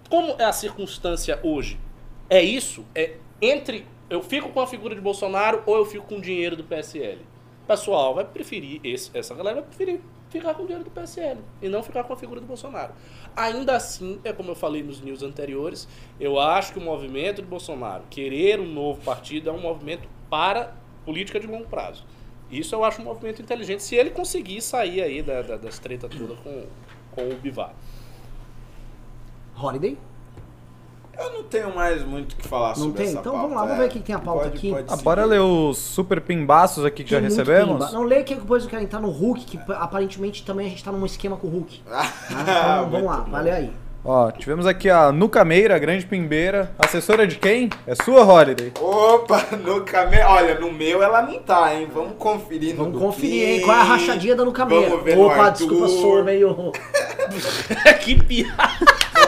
[0.09, 1.78] Como é a circunstância hoje?
[2.28, 2.84] É isso?
[2.94, 6.57] É entre eu fico com a figura de Bolsonaro ou eu fico com o dinheiro
[6.57, 7.20] do PSL?
[7.64, 10.00] O pessoal vai preferir, esse, essa galera vai preferir
[10.30, 12.92] ficar com o dinheiro do PSL e não ficar com a figura do Bolsonaro.
[13.34, 15.88] Ainda assim, é como eu falei nos news anteriores,
[16.20, 20.74] eu acho que o movimento de Bolsonaro querer um novo partido é um movimento para
[21.04, 22.04] política de longo prazo.
[22.50, 26.11] Isso eu acho um movimento inteligente, se ele conseguir sair aí da, da- das tretas
[26.16, 26.66] todas com,
[27.17, 27.73] com o Bivar.
[29.61, 29.99] Holiday?
[31.19, 33.07] Eu não tenho mais muito o que falar Não sobre tem?
[33.07, 33.49] essa então pauta.
[33.49, 33.83] vamos lá, vamos é.
[33.83, 34.71] ver o que tem a pauta Pode- aqui.
[34.71, 37.87] pode Ah, bora ler os super pimbaços aqui que já Tem muito recebemos?
[37.87, 37.91] pimba.
[37.99, 40.93] Não lê que depois eu quero entrar no Hulk, que aparentemente também a gente tá
[40.93, 41.81] num esquema com o Hulk.
[41.91, 42.07] Ah?
[42.31, 43.31] Então, vamos lá, bom.
[43.31, 43.73] vale aí.
[44.05, 46.71] Ó, tivemos aqui a Nuca Meira, grande pimbeira.
[46.79, 47.71] Assessora de quem?
[47.87, 48.73] É sua, Holiday.
[48.81, 50.19] Opa, no came...
[50.23, 51.89] Olha, no meu ela não tá, hein?
[51.93, 53.61] Vamos conferir no Vamos conferir, hein?
[53.62, 54.91] Qual é a rachadinha da Nucameira?
[54.91, 56.71] Vamos ver Opa, desculpa, sou meio.
[58.03, 58.87] que piada!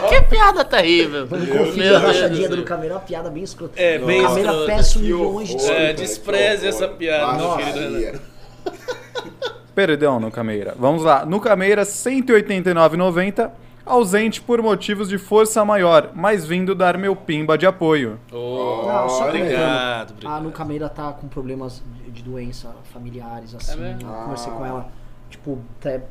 [0.09, 1.27] que piada terrível!
[1.27, 2.57] Conferir Deus a rachadinha do.
[2.57, 3.73] Nucameira, é uma piada bem escrota.
[3.81, 4.71] É, bem Nucameira escrota.
[4.73, 5.77] peço Que milhões de É, desculpas.
[5.77, 8.21] cara, despreze essa piada, meu querido.
[9.75, 10.75] Perdão, Nuca Meira.
[10.77, 11.25] Vamos lá.
[11.25, 13.51] Nuca Meira, 189,90.
[13.85, 18.19] Ausente por motivos de força maior, mas vindo dar meu pimba de apoio.
[18.31, 20.35] Oh, Não, só obrigado, obrigado.
[20.37, 23.81] A Nucameira tá com problemas de- doença familiares, assim.
[23.83, 24.87] É eu conversei com ela.
[25.31, 26.01] Tipo, até.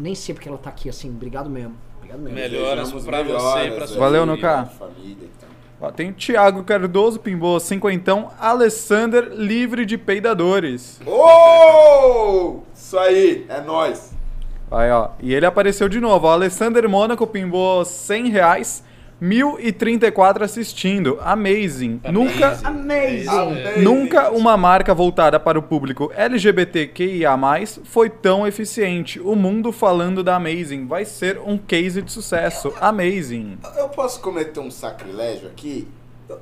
[0.00, 1.10] Nem sei porque ela tá aqui, assim.
[1.10, 1.76] Obrigado mesmo.
[1.98, 2.34] Obrigado mesmo.
[2.34, 4.64] Melhoras pra melhoras você e pra sua Valeu, Nuca.
[4.78, 5.50] família e tal.
[5.82, 8.30] Ó, tem o Thiago Cardoso, pimbou cinquentão.
[8.40, 11.00] Alessander, livre de peidadores.
[11.06, 12.60] Ô!
[12.74, 14.12] Isso aí, é nóis.
[14.70, 15.10] Aí, ó.
[15.20, 16.26] E ele apareceu de novo.
[16.26, 18.84] O Alessander Mônaco pimbou 100 reais.
[19.20, 21.18] 1034 assistindo.
[21.20, 22.00] Amazing.
[22.10, 23.28] Nunca, Amazing!
[23.28, 23.80] Amazing.
[23.82, 27.38] nunca uma marca voltada para o público LGBTQIA+,
[27.84, 29.20] foi tão eficiente.
[29.20, 32.72] O mundo falando da Amazing vai ser um case de sucesso.
[32.80, 33.58] Amazing.
[33.76, 35.86] Eu posso cometer um sacrilégio aqui?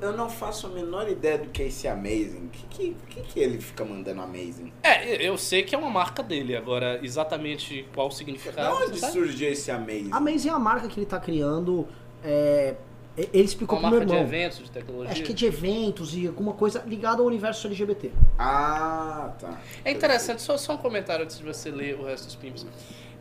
[0.01, 2.45] Eu- não faço a menor ideia do que é esse Amazing.
[2.45, 4.71] O que, que, que, que ele fica mandando Amazing?
[4.83, 8.75] É, eu sei que é uma marca dele, agora exatamente qual o significado.
[8.75, 10.09] Você onde surgiu esse Amazing?
[10.11, 11.87] A Amazing é uma marca que ele tá criando.
[12.23, 12.75] É,
[13.17, 14.27] Ele explicou Uma pro meu marca de irmão.
[14.39, 15.11] eventos, de tecnologia.
[15.11, 18.11] Acho que é de eventos e alguma coisa ligada ao universo LGBT.
[18.37, 19.61] Ah, tá.
[19.83, 22.65] É interessante, só, só um comentário antes de você ler o resto dos pimps.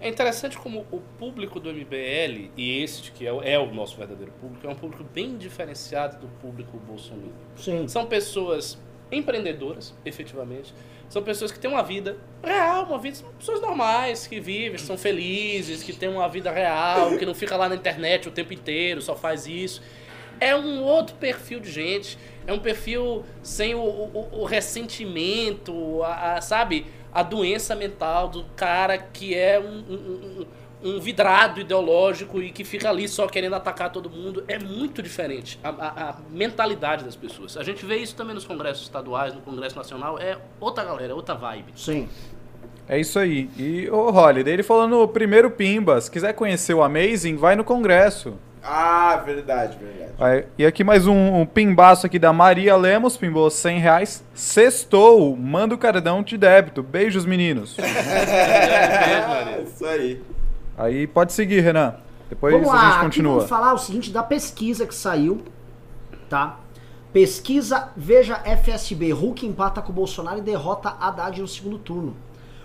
[0.00, 3.96] É interessante como o público do MBL, e esse que é, o- é o nosso
[3.96, 7.32] verdadeiro público, é um público bem diferenciado do público bolsonaro.
[7.56, 7.88] Sim.
[7.88, 8.78] São pessoas
[9.10, 10.72] empreendedoras, efetivamente.
[11.08, 14.96] São pessoas que têm uma vida real, uma vida, são pessoas normais, que vivem, são
[14.98, 19.00] felizes, que têm uma vida real, que não fica lá na internet o tempo inteiro,
[19.00, 19.80] só faz isso.
[20.40, 22.16] É um outro perfil de gente.
[22.46, 26.86] É um perfil sem o, o- o ressentimento, a, a- sabe?
[27.12, 30.46] A doença mental do cara que é um, um-
[30.82, 34.44] um- vidrado ideológico e que fica ali só querendo atacar todo mundo.
[34.48, 37.56] É muito diferente a, a- a mentalidade das pessoas.
[37.56, 40.18] A gente vê isso também nos congressos estaduais, no Congresso Nacional.
[40.18, 41.72] É outra galera, é outra vibe.
[41.76, 42.08] Sim.
[42.88, 43.50] É isso aí.
[43.58, 47.62] E o Holiday, ele falou no primeiro Pimba, se quiser conhecer o Amazing, vai no
[47.62, 48.34] congresso.
[48.62, 50.12] Ah, verdade, verdade.
[50.18, 54.24] Aí, e aqui mais um, um pimbaço aqui da Maria Lemos, pimbou 100 reais.
[54.34, 56.82] Sextou, manda o cardão de débito.
[56.82, 57.76] Beijos, meninos.
[57.80, 60.20] É, isso aí.
[60.78, 61.94] Aí pode seguir, Renan.
[62.28, 63.34] Depois vamos a lá, gente continua.
[63.34, 65.42] vamos falar o seguinte da pesquisa que saiu,
[66.28, 66.60] tá?
[67.12, 72.14] Pesquisa Veja FSB, Huck empata com Bolsonaro e derrota Haddad no segundo turno.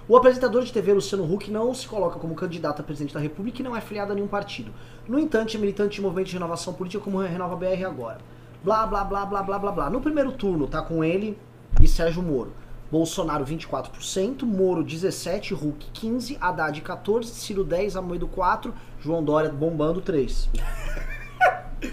[0.07, 3.61] O apresentador de TV Luciano Huck não se coloca como candidato a presidente da República
[3.61, 4.71] e não é filiado a nenhum partido.
[5.07, 8.19] No entanto, é militante de movimento de renovação política como Renova BR agora.
[8.61, 9.89] Blá, blá, blá, blá, blá, blá, blá.
[9.89, 11.37] No primeiro turno, tá com ele
[11.81, 12.51] e Sérgio Moro.
[12.93, 18.71] Bolsonaro 24%, Moro 17%, Huck 15%, Haddad 14%, Ciro 10%, Amoedo 4%,
[19.01, 20.49] João Dória bombando 3%.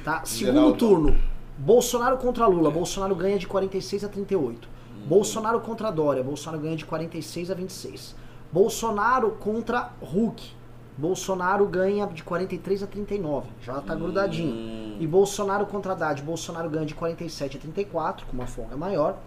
[0.05, 0.23] Tá?
[0.25, 0.77] Segundo Geraldo.
[0.77, 1.17] turno,
[1.59, 4.69] Bolsonaro contra Lula, Bolsonaro ganha de 46 a 38.
[5.05, 8.15] Bolsonaro contra Dória, Bolsonaro ganha de 46 a 26.
[8.53, 10.53] Bolsonaro contra Huck,
[10.97, 14.97] Bolsonaro ganha de 43 a 39, já tá grudadinho.
[15.01, 19.19] E Bolsonaro contra Haddad, Bolsonaro ganha de 47 a 34, com uma folga maior.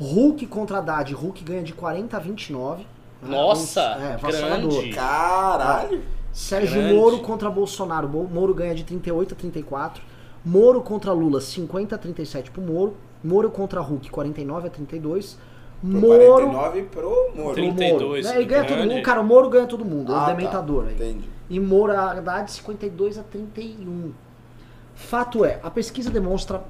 [0.00, 2.82] Huck contra Haddad, Huck ganha de 40 a 29.
[3.22, 3.28] né?
[3.28, 4.70] Nossa, é, avassalador.
[4.70, 4.90] grande.
[4.94, 6.02] Caralho.
[6.32, 6.94] Sérgio Grande.
[6.94, 8.06] Moro contra Bolsonaro.
[8.06, 10.02] Bo- Moro ganha de 38 a 34.
[10.44, 12.96] Moro contra Lula, 50 a 37 pro Moro.
[13.24, 15.26] Moro contra Huck, 49 a 49.
[15.80, 17.32] Pro Moro 49 pro Moro.
[17.34, 18.22] pro 32, Moro.
[18.22, 18.68] Né, ele ganha grande.
[18.82, 19.02] todo mundo.
[19.02, 20.12] Cara, o Moro ganha todo mundo.
[20.12, 20.32] é Ah, um tá.
[20.34, 20.94] dementador aí.
[20.94, 21.28] Entendi.
[21.50, 24.12] E Moro, a Haddad, 52 a 31.
[24.94, 26.62] Fato é, a pesquisa demonstra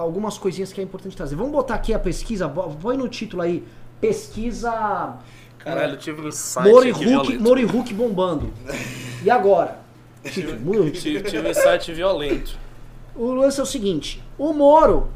[0.00, 1.36] algumas coisinhas que é importante trazer.
[1.36, 3.64] Vamos botar aqui a pesquisa, põe no título aí,
[4.00, 5.18] pesquisa
[5.60, 8.52] Caralho, eu tive um insight Moro e aqui Hulk, e Hulk bombando.
[9.22, 9.78] E agora?
[10.24, 10.90] Título, título.
[10.92, 12.58] Tive, tive um insight violento.
[13.14, 15.10] O lance é o seguinte: o Moro,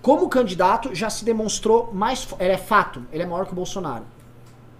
[0.00, 2.26] como candidato, já se demonstrou mais.
[2.38, 4.04] Ele é fato, ele é maior que o Bolsonaro.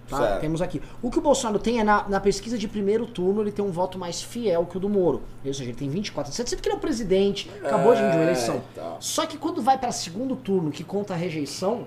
[0.09, 0.17] Tá?
[0.17, 0.41] Certo.
[0.41, 0.81] Temos aqui.
[1.01, 3.71] O que o Bolsonaro tem é na, na pesquisa de primeiro turno, ele tem um
[3.71, 5.21] voto mais fiel que o do Moro.
[5.45, 6.31] Ou seja, ele tem 24.
[6.33, 8.61] Você que ele é o presidente, acabou de vir uma É, eleição.
[8.73, 8.97] então.
[8.99, 11.85] Só que quando vai para segundo turno, que conta a rejeição,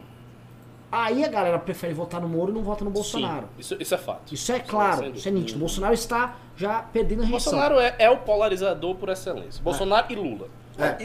[0.90, 3.42] aí a galera prefere votar no Moro e não vota no Bolsonaro.
[3.42, 4.32] Sim, isso, isso é fato.
[4.34, 5.18] Isso é sem claro, dúvida.
[5.18, 5.58] isso é nítido.
[5.58, 7.52] Bolsonaro está já perdendo a rejeição.
[7.52, 9.62] Bolsonaro é, é o polarizador por excelência.
[9.62, 10.48] Bolsonaro e Lula.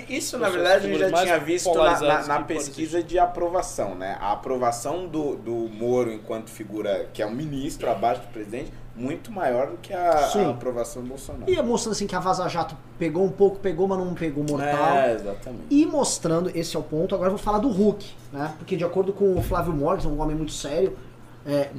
[0.08, 3.96] E Isso, na verdade, a gente já tinha visto na, na- na pesquisa de aprovação,
[3.96, 4.18] né?
[4.20, 9.32] A aprovação do, do Moro enquanto figura, que é um ministro abaixo do presidente, muito
[9.32, 11.52] maior do que a, a aprovação do Bolsonaro.
[11.52, 14.96] E mostrando assim que a Vaza Jato pegou um pouco, pegou, mas não pegou mortal.
[14.98, 15.66] É, exatamente.
[15.70, 18.54] E mostrando, esse é o ponto, agora eu vou falar do Hulk, né?
[18.58, 20.98] Porque de acordo com o Flávio Morgan, um homem muito sério,
[21.46, 21.70] é,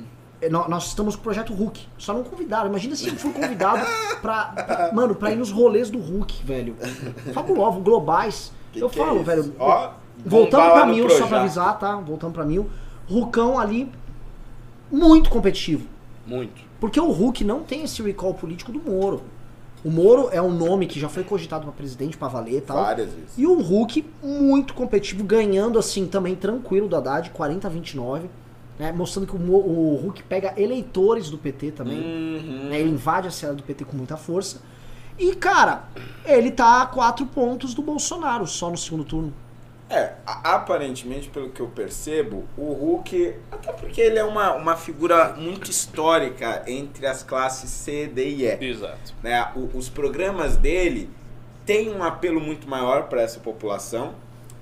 [0.69, 1.81] nós estamos com o projeto Hulk.
[1.99, 2.69] Só não convidaram.
[2.69, 3.85] Imagina se eu fui convidado
[4.23, 6.77] pra, pra- Mano, pra ir nos rolês do Hulk, velho.
[7.33, 8.53] Fabuloso, globais.
[8.73, 9.25] Que eu que é falo, isso?
[9.25, 9.55] velho.
[9.59, 9.91] Ó,
[10.25, 11.97] Voltando pra mil, só pra avisar, tá?
[11.97, 12.69] Voltando pra mil.
[13.09, 13.91] Hulkão ali,
[14.91, 15.87] muito competitivo.
[16.27, 16.61] Muito.
[16.81, 19.23] Porque o Hulk não tem esse recall político do Moro.
[19.85, 22.77] O Moro é um nome que já foi cogitado pra presidente, pra valer e tal.
[22.83, 23.31] Várias vezes.
[23.39, 28.29] E o Hulk muito competitivo, ganhando assim também tranquilo do Haddad, 40 a 29.
[28.79, 31.99] Né, mostrando que o, o Hulk pega eleitores do PT também.
[31.99, 32.69] Uhum.
[32.69, 34.61] né, ele invade a cela do PT com muita força.
[35.19, 35.89] E, cara,
[36.25, 39.35] ele tá a quatro pontos do Bolsonaro só no segundo turno.
[39.91, 45.33] É, aparentemente, pelo que eu percebo, o Hulk, até porque ele é uma, uma figura
[45.37, 48.65] muito histórica entre as classes C, D e E.
[48.65, 49.15] Exato.
[49.23, 49.51] né?
[49.57, 51.09] O- os programas dele
[51.67, 54.13] têm um apelo muito maior para essa população.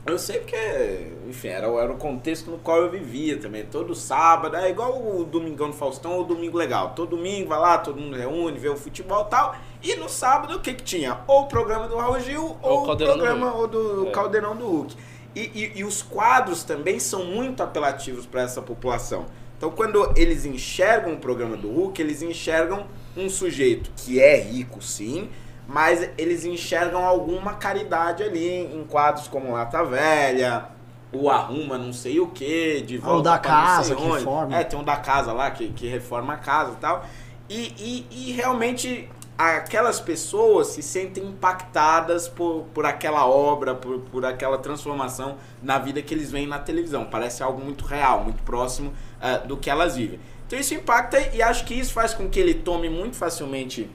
[0.09, 3.65] Eu sei porque, enfim, era, o- era o contexto no qual eu vivia também.
[3.67, 6.93] Todo sábado, é igual o Domingão do Faustão ou o Domingo Legal.
[6.95, 9.57] Todo domingo vai lá, todo mundo reúne, vê o futebol e tal.
[9.83, 11.19] E no sábado, o que que tinha?
[11.27, 13.61] Ou o programa do Raul Gil, Ou o ou o do programa Hulk.
[13.61, 13.69] ou
[14.03, 14.11] do É.
[14.13, 14.97] Caldeirão do Hulk.
[15.35, 19.27] E, e- e os quadros também são muito apelativos para essa população.
[19.59, 22.87] Então, quando eles enxergam o programa do Hulk, eles enxergam
[23.17, 25.29] um sujeito que é rico, sim,
[25.67, 30.69] mas eles enxergam alguma caridade ali em quadros como Lata Velha,
[31.12, 34.57] o Arruma não sei o que, de Ah, volta da pra não casa, que reforma.
[34.57, 37.05] É, tem um da casa lá que, que reforma a casa e tal.
[37.49, 39.09] E, e, e realmente
[39.39, 46.01] aquelas pessoas se sentem impactadas por, por aquela obra, por, por aquela transformação na vida
[46.01, 47.05] que eles veem na televisão.
[47.05, 50.19] Parece algo muito real, muito próximo ah, do que elas vivem.
[50.47, 53.91] Então isso impacta e acho que isso faz com que ele tome muito facilmente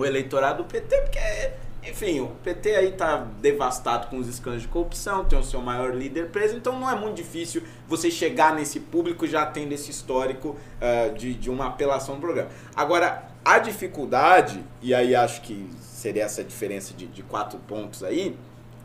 [0.00, 1.18] o eleitorado do PT, porque,
[1.84, 5.94] enfim, o PT aí tá devastado com os escândalos de corrupção, tem o seu maior
[5.94, 10.56] líder preso, então não é muito difícil você chegar nesse público já tendo esse histórico
[10.80, 12.50] ah, de, de uma apelação no programa.
[12.74, 18.36] Agora, a dificuldade, e aí acho que seria essa diferença de, de quatro pontos aí,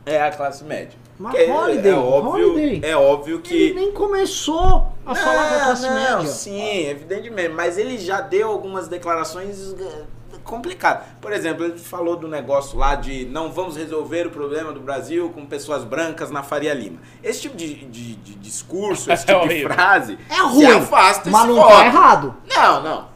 [0.05, 0.97] é a classe média.
[1.17, 2.89] Mas Porque Holiday, é óbvio, Holiday.
[2.91, 6.27] é óbvio que Ele nem começou a falar com a classe não, média.
[6.27, 7.49] Sim, evidentemente.
[7.49, 9.73] Mas ele já deu algumas declarações
[10.45, 11.03] complicadas.
[11.19, 15.29] Por exemplo, ele falou do negócio lá de não vamos resolver o problema do Brasil
[15.31, 16.99] com pessoas brancas na Faria Lima.
[17.23, 19.73] Esse tipo de, de- de discurso, esse É tipo de horrível.
[19.73, 22.35] frase, É ruim, afasta mas não tá errado.
[22.47, 23.15] Não, não.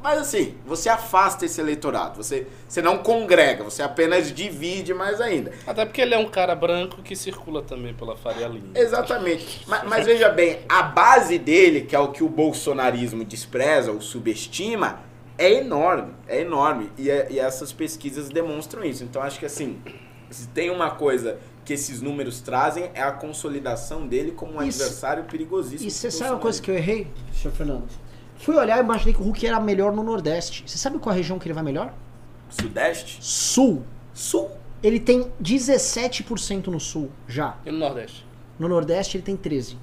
[0.00, 2.22] Mas assim, você afasta esse eleitorado.
[2.22, 5.52] Você, você não congrega, você apenas divide mais ainda.
[5.66, 8.68] Até porque ele é um cara branco que circula também pela Faria Lima.
[8.76, 9.64] Exatamente.
[9.66, 14.00] Mas, mas veja bem, a base dele, que é o que o bolsonarismo despreza ou
[14.00, 15.00] subestima,
[15.38, 16.12] é enorme.
[16.26, 16.90] É enorme.
[16.98, 19.04] E, é- e essas pesquisas demonstram isso.
[19.04, 19.80] Então acho que assim,
[20.30, 24.68] se tem uma coisa que esses números trazem, é a consolidação dele como um E
[24.68, 25.88] adversário perigosíssimo.
[25.88, 27.84] E você sabe uma coisa que eu errei, senhor Fernando?
[28.38, 30.64] Fui olhar e imaginei que o Hulk era melhor no Nordeste.
[30.66, 31.92] Você sabe qual a região que ele vai melhor?
[32.48, 33.18] Sudeste?
[33.20, 33.84] Sul.
[34.14, 34.50] Sul.
[34.82, 37.56] Ele tem 17% no Sul, já.
[37.66, 38.24] E no Nordeste?
[38.58, 39.76] No Nordeste ele tem 13%.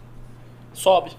[0.74, 1.12] Sobe.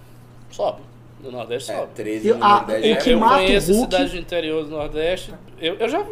[0.51, 0.83] Sobe.
[1.21, 1.93] No Nordeste É, sobe.
[1.95, 2.89] 13 Eu- no ah, Nordeste.
[2.89, 5.35] o é que eu mata o conheço Hulk- cidades do interior do Nordeste.
[5.61, 6.05] Eu, eu já.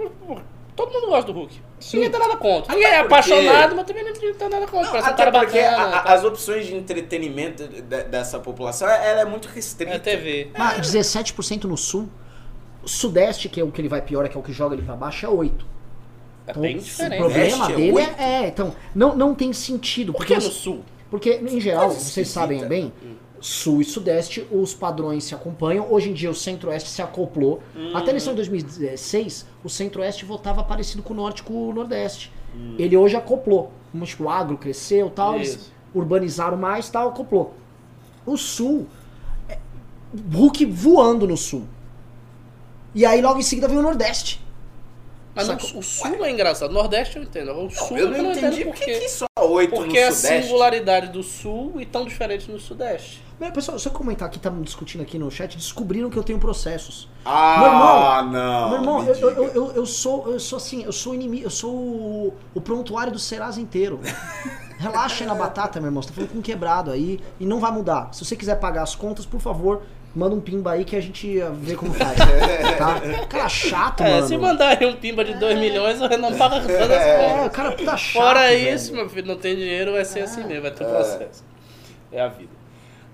[0.76, 1.54] Todo mundo gosta do Hulk.
[1.78, 1.96] Sim.
[1.98, 2.74] Ninguém tem nada contra.
[2.74, 4.92] Ninguém é apaixonado, mas também não tem nada contra.
[4.92, 5.76] Um Até cara porque bacana.
[5.84, 6.12] a- a- tá?
[6.14, 9.92] as opções de entretenimento de- dessa população, ela é muito restrita.
[9.94, 10.50] É TV.
[10.58, 12.08] Mas 17% no Sul.
[12.82, 14.74] O Sudeste, que é o que ele vai pior, é que é o que joga
[14.74, 15.64] ele pra baixo, é 8%.
[16.46, 17.18] É Então, bem o diferente.
[17.18, 18.10] problema Sudeste é dele oito?
[18.20, 20.12] é, é, Então, não, não tem sentido.
[20.12, 20.82] Por Porque, que no Sul?
[21.10, 22.92] porque em geral, vocês sabem bem,
[23.44, 25.92] Sul e Sudeste, os padrões se acompanham.
[25.92, 27.62] Hoje em dia, o Centro-Oeste se acoplou.
[27.92, 31.74] Até a eleição de 2016, o Centro-Oeste votava parecido com o Norte e com o
[31.74, 32.32] Nordeste.
[32.78, 33.70] Ele hoje acoplou.
[33.92, 35.72] Como tipo, o agro cresceu tal, eles Isso.
[35.94, 37.52] urbanizaram mais tal, acoplou.
[38.24, 38.86] O Sul,
[39.46, 39.58] é,
[40.32, 41.64] Hulk voando no Sul.
[42.94, 44.43] E aí logo em seguida vem o Nordeste.
[45.34, 45.78] Mas Sacou?
[45.78, 46.72] o Sul é engraçado.
[46.72, 47.52] Nordeste eu entendo.
[47.52, 50.12] O Sul Eu eu não não entendi entendo por que, só 8 Porque é a
[50.12, 53.22] singularidade do Sul e tão diferente no Sudeste.
[53.38, 56.38] Mas, pessoal, se eu comentar aqui, estamos discutindo aqui no chat, descobriram que eu tenho
[56.38, 57.08] processos.
[57.24, 58.68] Ah, Meu não.
[58.68, 61.50] Meu irmão, me eu, eu, eu- eu sou, eu sou assim, eu sou inimigo, eu
[61.50, 63.98] sou o, o prontuário do Serasa inteiro.
[64.78, 66.00] Relaxa aí na batata, meu irmão.
[66.02, 68.08] Você tá falando com um quebrado aí e não vai mudar.
[68.12, 69.82] Se você quiser pagar as contas, por favor,
[70.14, 72.16] manda um pimba aí que a gente vê como faz.
[72.78, 73.00] Tá?
[73.28, 74.26] Cara chato, É, mano.
[74.28, 77.46] se mandar aí um pimba de 2 milhões, eu não paga todas as É, contas.
[77.46, 78.22] o cara puta chato.
[78.22, 78.74] Fora velho.
[78.74, 81.44] isso, meu filho, não tem dinheiro, vai ser assim mesmo, vai ter um processo.
[82.12, 82.53] É a vida.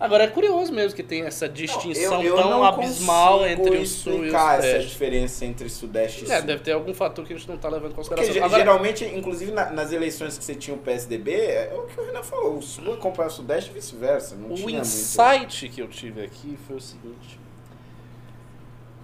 [0.00, 3.86] Agora é curioso mesmo que tem essa distinção Eu- eu tão não abismal entre o
[3.86, 4.88] sul e o explicar essa sudeste.
[4.88, 6.46] diferença entre Sudeste e É, Sul.
[6.46, 8.32] deve ter algum fator que a gente não tá levando em Porque consideração.
[8.32, 12.00] ge- Agora, geralmente, inclusive na- nas eleições que você tinha o PSDB, é o que
[12.00, 14.34] o Renan falou, o Sul acompanha o Sudeste e vice-versa.
[14.36, 14.78] Não o tinha muito.
[14.78, 17.38] insight que eu tive aqui foi o seguinte.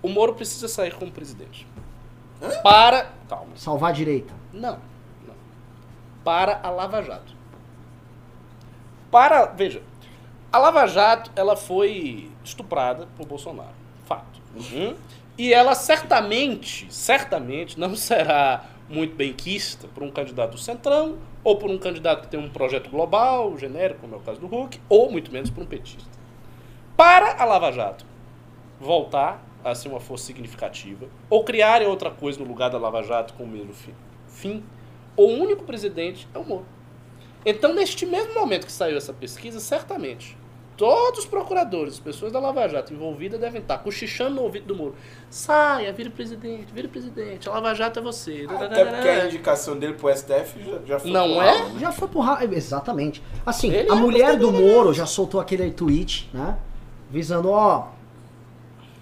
[0.03, 1.66] O Moro precisa sair como presidente.
[2.62, 3.12] Para...
[3.28, 3.51] Calma.
[3.55, 4.32] Salvar a direita.
[4.51, 4.78] Não,
[5.26, 5.34] não.
[6.24, 7.34] Para a Lava Jato.
[9.11, 9.82] Para, veja,
[10.53, 13.74] a Lava Jato, ela foi estuprada por Bolsonaro,
[14.07, 14.40] fato.
[14.55, 14.94] Uhum.
[15.38, 21.57] E ela certamente, certamente não será muito bem quista por um candidato do Centrão, ou
[21.57, 24.80] por um candidato que tem um projeto global, genérico, como é o caso do Hulk,
[24.88, 26.09] ou muito menos por um petista.
[26.97, 28.05] Para a Lava Jato
[28.80, 33.34] voltar a ser uma força significativa, ou criarem outra coisa no lugar da Lava Jato
[33.34, 33.94] com o mesmo fi-
[34.28, 34.62] fim,
[35.16, 36.66] o único presidente é o Moro.
[37.47, 40.36] Então, neste mesmo momento que saiu essa pesquisa, certamente,
[40.76, 44.74] todos os procuradores, as pessoas da Lava Jato envolvidas devem estar cochichando no ouvido do
[44.74, 44.97] Moro.
[45.30, 48.47] Saia, vire presidente, vire presidente, a Lava Jato é você.
[48.49, 51.51] Até porque a indicação dele pro STF já, já foi Não pro é?
[51.51, 51.80] ralo, né?
[51.80, 52.55] Já foi pro ralo.
[52.55, 53.22] Exatamente.
[53.47, 54.51] Assim, Ele a é mulher do.
[54.51, 56.59] Moro já soltou aquele tweet, né?
[57.11, 57.88] Visando, ó.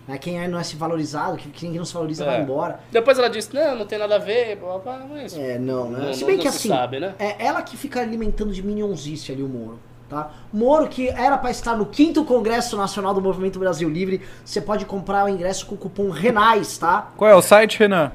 [0.07, 2.42] Né, quem é- não é se valorizado, que quem não se valoriza vai É.
[2.42, 2.78] embora.
[2.92, 5.34] Depois ela disse, não, não tem nada a ver, blá, blá, blá, mas...
[5.36, 6.07] É, não, né?
[6.07, 7.14] Não- se não- bem não que se assim, sabe, né?
[7.18, 9.78] é ela que fica alimentando de minionzice ali o Moro,
[10.11, 10.30] tá?
[10.52, 14.84] Moro que era pra estar no 5 Congresso Nacional do Movimento Brasil Livre, você pode
[14.84, 17.11] comprar o ingresso com o cupom RENAIS, tá?
[17.16, 18.12] Qual é o site, Renan?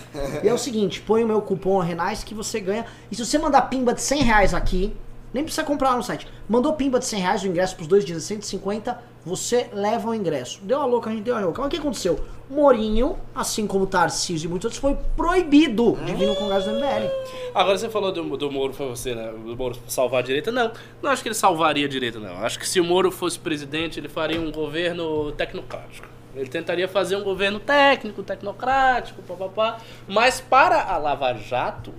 [0.42, 2.84] E é o seguinte, põe o meu cupom Renais que você ganha.
[3.10, 4.94] E se você mandar pimba de 100 reais aqui,
[5.32, 6.26] nem precisa comprar no site.
[6.48, 10.14] Mandou pimba de 100 reais, o ingresso pros dois dias é 150, você leva o
[10.14, 10.60] ingresso.
[10.62, 11.60] Deu a louca, a gente deu a louca.
[11.60, 12.18] Mas o que aconteceu?
[12.48, 17.10] Morinho, assim como Tarcísio e muitos outros, foi proibido de vir no congresso do MBL.
[17.54, 19.30] Agora você falou do, do Moro, foi você, né?
[19.30, 20.50] Do Moro salvar a direita.
[20.50, 20.72] Não,
[21.02, 22.38] não acho que ele salvaria a direita, não.
[22.38, 26.08] Acho que se o Moro fosse presidente, ele faria um governo tecnocrático.
[26.34, 29.78] Ele tentaria fazer um governo técnico, tecnocrático, papapá.
[30.06, 31.92] Mas para a Lava Jato,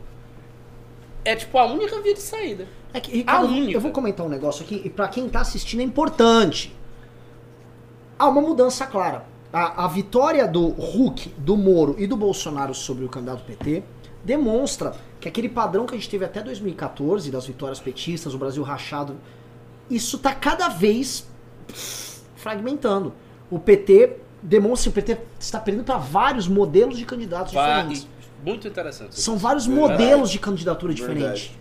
[1.25, 2.67] é tipo a única via de saída.
[2.93, 3.77] É que, Ricardo, A eu vou- única.
[3.77, 6.75] eu vou comentar um negócio aqui, e pra quem tá assistindo é importante.
[8.17, 9.25] Há uma mudança clara.
[9.53, 13.83] A, a vitória do Hulk, do Moro e do Bolsonaro sobre o candidato PT
[14.23, 18.61] demonstra que aquele padrão que a gente teve até 2014, das vitórias petistas, o Brasil
[18.63, 19.15] rachado,
[19.89, 21.27] isso tá cada vez
[22.35, 23.13] fragmentando.
[23.49, 28.07] O PT demonstra que o PT está perdendo para vários modelos de candidatos Vá- diferentes.
[28.43, 29.19] Muito interessante.
[29.19, 29.91] São vários Verdade.
[29.91, 31.13] modelos de candidatura Verdade.
[31.19, 31.51] diferentes.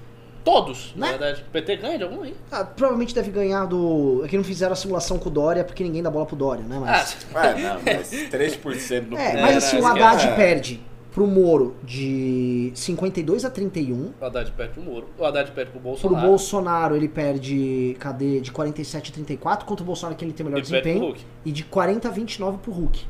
[0.45, 1.13] Todos, na Né?
[1.19, 1.45] verdade.
[1.47, 2.35] O PT ganha de algum aí.
[2.51, 4.23] Ah, provavelmente deve ganhar do.
[4.25, 6.65] É que não fizeram a simulação com o Dória porque ninguém dá bola pro Dória,
[6.65, 6.79] né?
[6.81, 10.35] Mas, Ah, Ah, não, mas 3% no é, é, mas assim, o Haddad é.
[10.37, 10.81] perde
[11.13, 14.13] pro Moro de 52 a 31.
[14.19, 15.07] o Haddad perde pro Moro.
[15.19, 16.27] O Haddad perde pro Pro Bolsonaro.
[16.27, 18.41] Bolsonaro ele perde, cadê?
[18.41, 21.05] De 47 a 34, contra o Bolsonaro que ele tem melhor E perde pro desempenho.
[21.13, 21.21] Hulk.
[21.45, 23.05] E de 40 a 29 pro Hulk.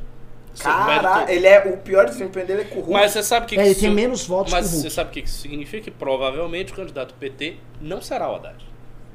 [0.63, 2.91] Cara, ele é o pior desempenho dele é com o Hulk.
[2.93, 5.13] Mas você sabe que É, ele isso- tem menos votos Mas que você sabe o
[5.13, 5.83] que isso significa?
[5.85, 8.63] Que provavelmente o candidato PT não será o Haddad.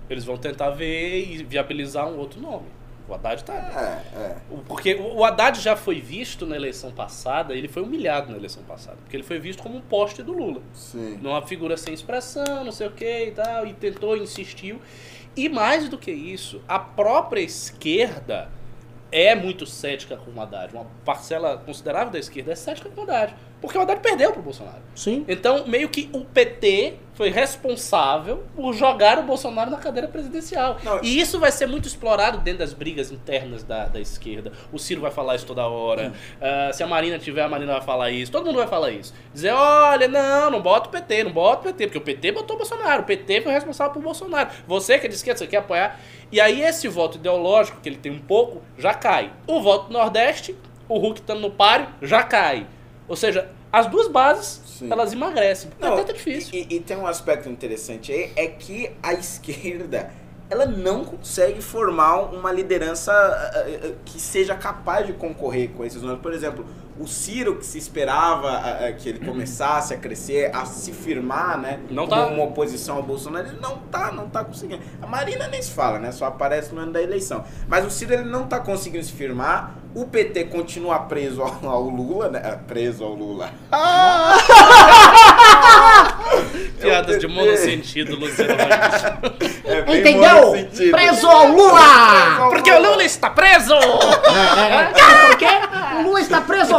[0.09, 2.67] Eles vão tentar ver e viabilizar um outro nome.
[3.07, 3.53] O Haddad tá.
[3.55, 4.37] É, é.
[4.67, 8.63] Porque o o Haddad já foi visto na eleição passada, ele foi humilhado na eleição
[8.63, 8.97] passada.
[9.03, 10.63] Porque ele foi visto como um poste do Lula.
[10.73, 11.19] Sim.
[11.23, 14.81] Numa figura sem expressão, não sei o que e tal, e tentou, insistiu.
[15.37, 18.49] E mais do que isso, a própria esquerda
[19.15, 20.75] é muito cética com o Haddad.
[20.75, 23.33] Uma parcela considerável da esquerda é cética com o Haddad.
[23.65, 24.83] Porque o Haddad perdeu pro Bolsonaro.
[24.95, 25.25] Sim.
[25.27, 30.77] Então, meio que o PT foi responsável por jogar o Bolsonaro na cadeira presidencial.
[30.85, 31.03] Não.
[31.03, 34.53] E isso vai ser muito explorado dentro das brigas internas da, da esquerda.
[34.71, 36.13] O Ciro vai falar isso toda hora.
[36.43, 38.31] Ah, se a Marina tiver, a Marina vai falar isso.
[38.31, 39.15] Todo mundo vai falar isso.
[39.33, 41.87] Dizer, olha, não, não bota o PT, não bota o PT.
[41.87, 43.03] Porque o PT botou o Bolsonaro.
[43.03, 44.51] O PT foi responsável por Bolsonaro.
[44.67, 45.99] Você que é de esquerda, você quer apoiar.
[46.31, 49.33] E aí esse voto ideológico, que ele tem um pouco, já cai.
[49.47, 50.55] O voto do Nordeste,
[50.87, 52.67] o Hulk estando no páreo, já cai.
[53.07, 54.91] Ou seja, as duas bases, Sim.
[54.91, 55.71] elas emagrecem.
[55.79, 56.55] Não, Até tá difícil.
[56.55, 60.11] E, e tem um aspecto interessante aí, é que a esquerda,
[60.55, 65.85] ela não consegue formar uma liderança ah, ah, ah, que seja capaz de concorrer com
[65.85, 66.21] esses nomes.
[66.21, 66.65] Por exemplo,
[66.99, 71.59] o Ciro, que se esperava ah, ah, que ele começasse a crescer, a se firmar,
[71.59, 71.81] né?
[71.91, 72.29] Não como tá.
[72.29, 74.83] uma oposição ao Bolsonaro, ele não tá, não tá conseguindo.
[75.03, 76.13] A Marina nem se fala, né?
[76.13, 77.45] Só aparece no ano da eleição.
[77.67, 79.75] Mas o Ciro, ele não tá conseguindo se firmar.
[79.93, 82.41] O PT continua preso ao, ao Lula, né?
[82.45, 83.51] Ah, Preso ao Lula.
[86.81, 88.55] Piadas de Eu monossentido, Luciano.
[89.65, 90.35] É Entendeu?
[90.47, 90.91] monossentido.
[90.91, 92.49] Preso ao Lula!
[92.51, 93.75] Porque o Lula está preso!
[93.75, 95.47] Sabe por quê?
[95.99, 96.75] O Lula está preso!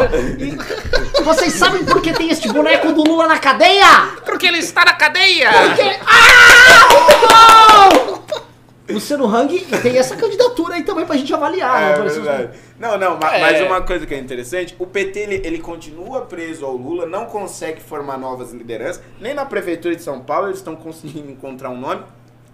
[1.24, 4.10] Vocês sabem por que tem este boneco do Lula na cadeia?
[4.24, 5.50] Porque ele está na cadeia!
[5.52, 5.96] Porque.
[6.06, 6.88] Ah!
[7.90, 8.45] Não!
[8.88, 11.82] Luciano Hang tem essa candidatura aí também pra gente avaliar.
[11.82, 11.92] né?
[11.92, 12.58] É, Por isso- verdade.
[12.80, 13.42] Não, não, ma- É.
[13.42, 17.26] mas uma coisa que é interessante, o PT ele, ele continua preso ao Lula, não
[17.26, 21.80] consegue formar novas lideranças, nem na prefeitura de São Paulo eles estão conseguindo encontrar um
[21.80, 22.04] nome,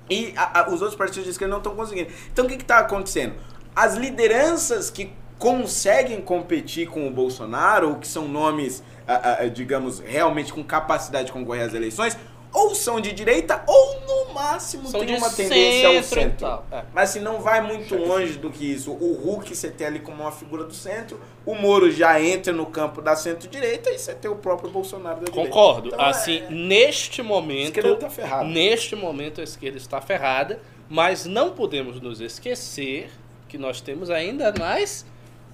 [0.09, 2.09] e a- a- os outros partidos de esquerda não estão conseguindo.
[2.31, 3.33] Então o que está acontecendo?
[3.75, 10.53] As lideranças que conseguem competir com o Bolsonaro, ou que são nomes, ah, digamos, realmente
[10.53, 12.15] com capacidade de concorrer às eleições,
[12.53, 16.83] ou são de direita, ou no máximo São tem de uma tendência ao centro é.
[16.93, 18.91] Mas assim, não vai muito longe do que isso.
[18.91, 22.65] O Hulk você tem ali como uma figura do centro, o Moro já entra no
[22.65, 25.49] campo da centro-direita e você tem o próprio Bolsonaro da direita.
[25.49, 25.89] Concordo.
[25.89, 27.77] Então, assim, é- neste a momento.
[27.77, 28.43] esquerda tá ferrada.
[28.43, 30.59] Neste momento a esquerda está ferrada,
[30.89, 33.09] mas não podemos nos esquecer
[33.47, 35.05] que nós temos ainda mais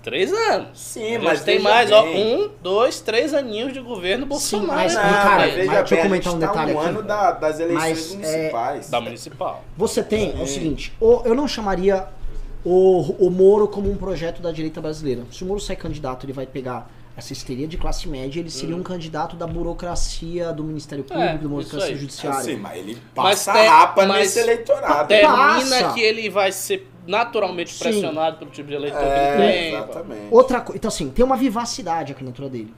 [0.08, 0.70] três anos.
[0.74, 2.46] Sim, mas tem mais, ó, bem.
[2.46, 4.68] um, dois, três aninhos de governo Bolsonaro.
[4.80, 5.04] mas, né?
[5.04, 6.90] Não, cara, mas mas deixa eu bem, comentar um tá detalhe um aqui.
[6.90, 8.90] ano da- das eleições Mas, é, municipais.
[8.90, 9.64] Da municipal.
[9.76, 10.54] Você tem, é o Sim.
[10.54, 12.08] seguinte, o- eu não chamaria
[12.64, 15.24] o, o Moro como um projeto da direita brasileira.
[15.30, 18.76] Se o Moro sair candidato, ele vai pegar essa histeria de classe média, ele seria
[18.76, 21.98] um candidato da burocracia do Ministério Público, É, da isso burocracia aí.
[21.98, 22.42] judiciária.
[22.42, 25.08] Sim, mas ele Mas passa te- rapa mas nesse eleitorado.
[25.08, 25.94] Termina Passa.
[25.94, 27.80] que ele vai ser naturalmente Sim.
[27.80, 29.74] pressionado pelo tipo de eleitor É, que ele tem.
[29.74, 30.22] exatamente.
[30.30, 32.74] Outra coisa, então assim, tem uma vivacidade a candidatura dele.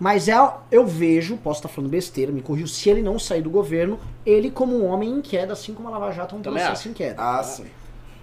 [0.00, 0.34] Mas é,
[0.70, 4.50] eu vejo, posso estar falando besteira, me corrijo, se ele não sair do governo, ele
[4.50, 6.88] como um homem em queda, assim como a Lava Jato é um Também processo acho.
[6.88, 7.16] em queda.
[7.22, 7.66] Ah, sim.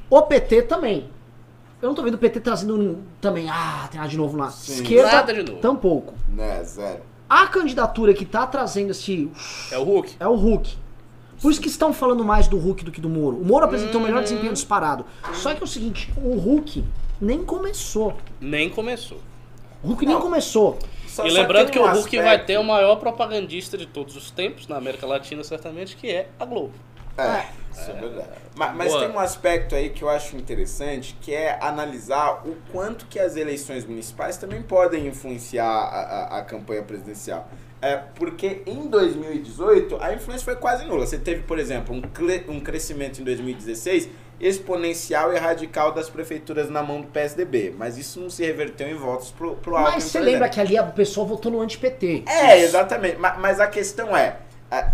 [0.10, 1.10] O PT também.
[1.82, 4.50] Eu não tô vendo o PT trazendo um- também, ah, tem nada de novo lá.
[4.52, 4.74] Sim.
[4.82, 5.60] Esquerda, Nada de novo.
[5.62, 6.14] tampouco.
[6.30, 7.02] Né, zero.
[7.30, 9.32] A candidatura que tá trazendo esse
[9.72, 10.16] É o Hulk.
[10.20, 10.78] é o Hulk.
[11.42, 13.38] Por isso que estão falando mais do Hulk do que do Moro.
[13.38, 15.06] O Moro apresentou o melhor desempenho disparado.
[15.34, 16.84] Só que é o seguinte, o Hulk
[17.20, 18.14] nem começou.
[18.40, 19.18] Nem começou.
[19.82, 20.22] O Hulk nem Não.
[20.22, 20.78] começou.
[21.08, 23.76] Só- e só lembrando tem que um o Hulk aspecto- vai ter o maior propagandista
[23.78, 26.74] de todos os tempos, na América Latina certamente, que é a Globo.
[27.18, 28.30] É, isso é verdade.
[28.56, 33.06] Mas, mas tem um aspecto aí que eu acho interessante, que é analisar o quanto
[33.06, 36.02] que as eleições municipais também podem influenciar a,
[36.36, 37.48] a- a campanha presidencial.
[37.82, 41.06] É, porque em 2018 a influência foi quase nula.
[41.06, 42.02] Você teve, por exemplo, um,
[42.54, 44.10] um crescimento em 2016
[44.40, 47.74] exponencial e radical das prefeituras na mão do PSDB.
[47.78, 50.80] Mas isso não se reverteu em votos pro, pro Alckmin, Mas você lembra que ali
[50.80, 52.24] o pessoal votou no anti-PT.
[52.28, 53.18] É, exatamente.
[53.18, 54.38] Ma- Mas, a questão é,
[54.70, 54.92] ah,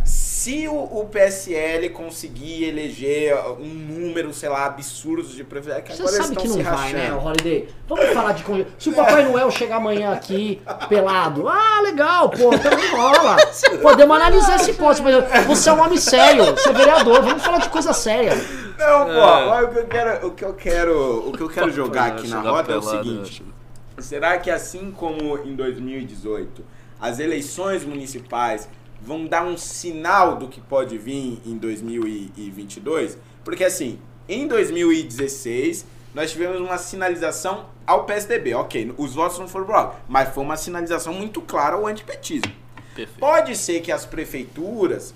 [0.47, 5.91] se o, o PSL conseguir eleger um número, sei lá, absurdo de prefeitos, é que
[5.91, 7.25] Você agora eles sabe estão que não vai, né, rachando.
[7.25, 7.69] Holiday?
[7.85, 12.89] Vamos falar de Se o Papai Noel chegar amanhã aqui pelado, ah, legal, pô, também
[12.91, 13.35] rola.
[13.81, 17.57] Podemos analisar esse ponto, mas você é um homem sério, você é vereador, vamos falar
[17.57, 18.33] de coisa séria.
[18.77, 19.49] Não, pô, É.
[19.49, 22.27] mas o que eu quero, o que eu quero, o que eu quero jogar aqui
[22.29, 23.43] na roda é o seguinte.
[23.97, 26.63] Será que assim como em 2018,
[27.01, 28.69] as eleições municipais
[29.01, 33.17] vão dar um sinal do que pode vir em 2022?
[33.43, 38.53] Porque assim, em 2016, nós tivemos uma sinalização ao PSDB.
[38.55, 42.51] Ok, os votos não foram pro mas foi uma sinalização muito clara ao antipetismo.
[42.95, 43.19] Perfeito.
[43.19, 45.13] Pode ser que as prefeituras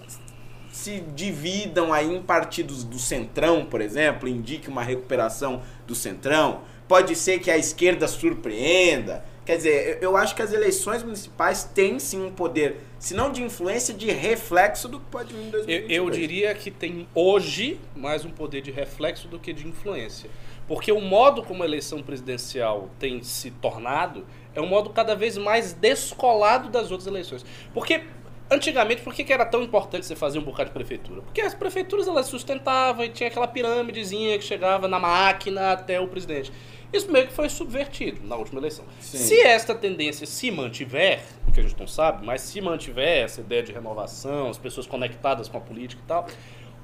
[0.71, 6.61] se dividam aí em partidos do centrão, por exemplo, indique uma recuperação do centrão.
[6.87, 9.25] Pode ser que a esquerda surpreenda.
[9.45, 13.31] Quer dizer, eu eu acho que as eleições municipais têm sim um poder, se não
[13.31, 15.97] de influência, de reflexo do que pode vir em Eu, 2022.
[15.97, 20.29] eu diria que tem hoje mais um poder de reflexo do que de influência.
[20.67, 25.37] Porque o modo como a eleição presidencial tem se tornado é um modo cada vez
[25.37, 27.43] mais descolado das outras eleições.
[27.73, 28.03] Porque
[28.49, 31.21] antigamente, por que, que era tão importante você fazer um bocado de prefeitura?
[31.21, 36.07] Porque as prefeituras elas sustentavam e tinha aquela pirâmidezinha que chegava na máquina até o
[36.07, 36.51] presidente.
[36.93, 38.83] Isso meio que foi subvertido na última eleição.
[38.99, 39.17] Sim.
[39.17, 43.41] Se esta tendência se mantiver, o que a gente não sabe, mas se mantiver essa
[43.41, 46.27] ideia de renovação, as pessoas conectadas com a política e tal,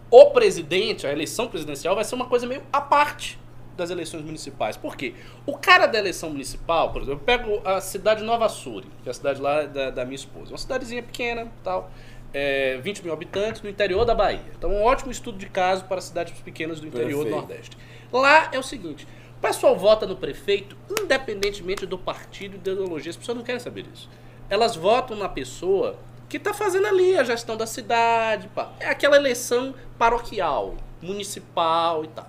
[0.09, 3.37] o presidente, a eleição presidencial vai ser uma coisa meio à parte
[3.75, 4.75] das eleições municipais.
[4.75, 5.13] Por quê?
[5.45, 9.09] O cara da eleição municipal, por exemplo, eu pego a cidade de Nova Suri, que
[9.09, 10.51] é a cidade lá da, da minha esposa.
[10.51, 11.91] Uma cidadezinha pequena tal.
[12.33, 14.41] É, 20 mil habitantes no interior da Bahia.
[14.57, 17.35] Então, um ótimo estudo de caso para cidades pequenas do interior do Perfeito.
[17.35, 17.77] Nordeste.
[18.11, 19.07] Lá é o seguinte:
[19.37, 23.11] o pessoal vota no prefeito independentemente do partido e da ideologia.
[23.11, 24.09] As pessoas não querem saber disso.
[24.49, 25.97] Elas votam na pessoa
[26.27, 28.47] que está fazendo ali a gestão da cidade.
[28.49, 28.71] pá.
[28.79, 32.27] É aquela eleição paroquial, municipal e tal.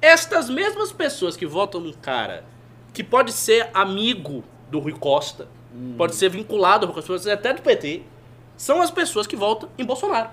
[0.00, 2.44] Estas mesmas pessoas que votam num cara
[2.92, 5.48] que pode ser amigo do Rui Costa,
[5.96, 8.02] pode ser vinculado ao Rui Costa, até do PT,
[8.56, 10.28] são as pessoas que votam em Bolsonaro.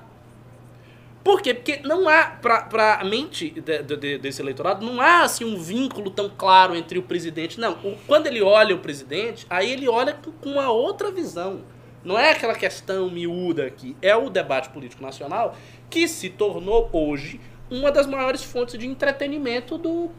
[1.24, 1.54] Por quê?
[1.54, 5.58] Porque não há, pra, pra mente de- de- de- desse eleitorado, não há assim um
[5.58, 7.60] vínculo tão claro entre o presidente.
[7.60, 11.62] Não, o- quando ele olha o presidente, aí ele olha com- com uma outra visão.
[12.04, 15.56] Não é aquela questão miúda aqui, é o debate político nacional
[15.90, 20.10] que se tornou hoje uma das maiores fontes de entretenimento do,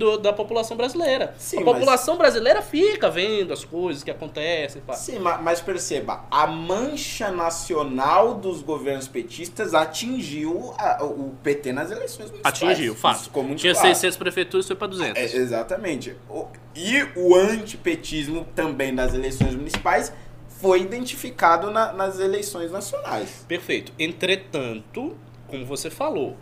[0.00, 1.34] do- da população brasileira.
[1.38, 4.80] Sim, a mas- população brasileira fica vendo as coisas que acontecem.
[4.80, 4.94] pá.
[4.94, 11.90] Sim, ma- mas perceba, a mancha nacional dos governos petistas atingiu a- o PT nas
[11.90, 12.54] eleições municipais.
[12.62, 13.30] Atingiu, fato.
[13.56, 13.88] Tinha claro.
[13.88, 15.20] 600 prefeituras, foi para 200.
[15.22, 16.16] É, exatamente.
[16.28, 20.12] O- E o antipetismo também nas eleições municipais
[20.60, 23.44] foi identificado na- nas eleições nacionais.
[23.48, 23.92] Perfeito.
[23.98, 25.16] Entretanto,
[25.48, 26.36] como você falou,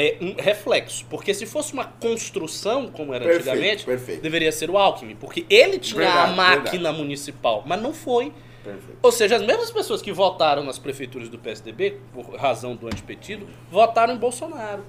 [0.00, 1.04] é um reflexo.
[1.10, 4.22] Porque se fosse uma construção, como era Perfeito, antigamente, perfeito.
[4.22, 5.16] deveria ser o Alckmin.
[5.16, 6.98] Porque ele tinha Verdade, a máquina verdade.
[6.98, 8.32] municipal, mas não foi.
[8.62, 8.98] Perfeito.
[9.02, 13.46] Ou seja, as mesmas pessoas que votaram nas prefeituras do PSDB, por razão do antipetismo,
[13.70, 14.84] votaram em Bolsonaro.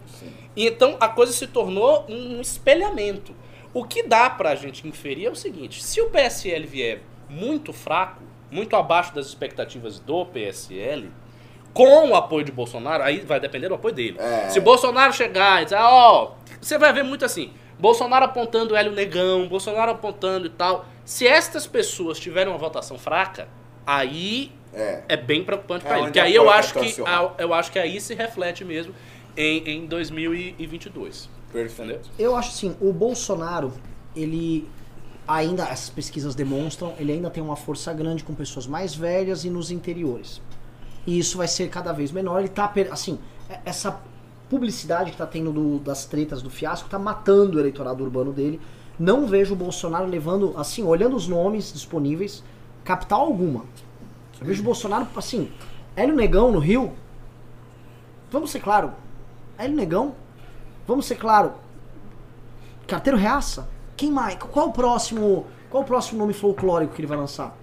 [0.55, 3.33] E então a coisa se tornou um espelhamento.
[3.73, 8.21] O que dá pra gente inferir é o seguinte: se o PSL vier muito fraco,
[8.51, 11.09] muito abaixo das expectativas do PSL,
[11.73, 14.17] com o apoio de Bolsonaro, aí vai depender do apoio dele.
[14.19, 14.49] É.
[14.49, 19.47] Se Bolsonaro chegar e dizer, ó, você vai ver muito assim, Bolsonaro apontando Hélio Negão,
[19.47, 20.85] Bolsonaro apontando e tal.
[21.05, 23.47] Se estas pessoas tiverem uma votação fraca,
[23.85, 25.01] aí É.
[25.09, 26.05] é bem preocupante É pra ele.
[26.07, 27.31] Porque aí eu acho, que, estaciona.
[27.37, 28.93] eu acho que aí se reflete mesmo
[29.35, 31.29] em, em 2022.
[31.51, 32.09] Perfeito.
[32.17, 33.73] Eu acho assim, o Bolsonaro,
[34.15, 34.67] ele
[35.27, 39.49] ainda, essas pesquisas demonstram, ele ainda tem uma força grande com pessoas mais velhas e
[39.49, 40.41] nos interiores.
[41.05, 42.39] E isso vai ser cada vez menor.
[42.39, 43.19] Ele tá, assim,
[43.49, 43.99] é- essa
[44.49, 48.59] publicidade que tá tendo do- das tretas do fiasco tá matando o eleitorado urbano dele.
[48.99, 52.43] Não vejo o Bolsonaro levando, assim, olhando os nomes disponíveis,
[52.83, 53.65] capital alguma.
[54.39, 55.49] Eu vejo o Bolsonaro, assim,
[55.95, 56.93] Hélio Negão no Rio.
[58.29, 58.91] Vamos ser claro.
[59.57, 60.15] Hélio Negão.
[60.87, 61.53] Vamos ser claro.
[62.87, 63.69] Carteiro Reaça.
[63.95, 64.35] Quem mais?
[64.35, 67.55] Qual o próximo, qual o próximo nome folclórico que ele vai lançar?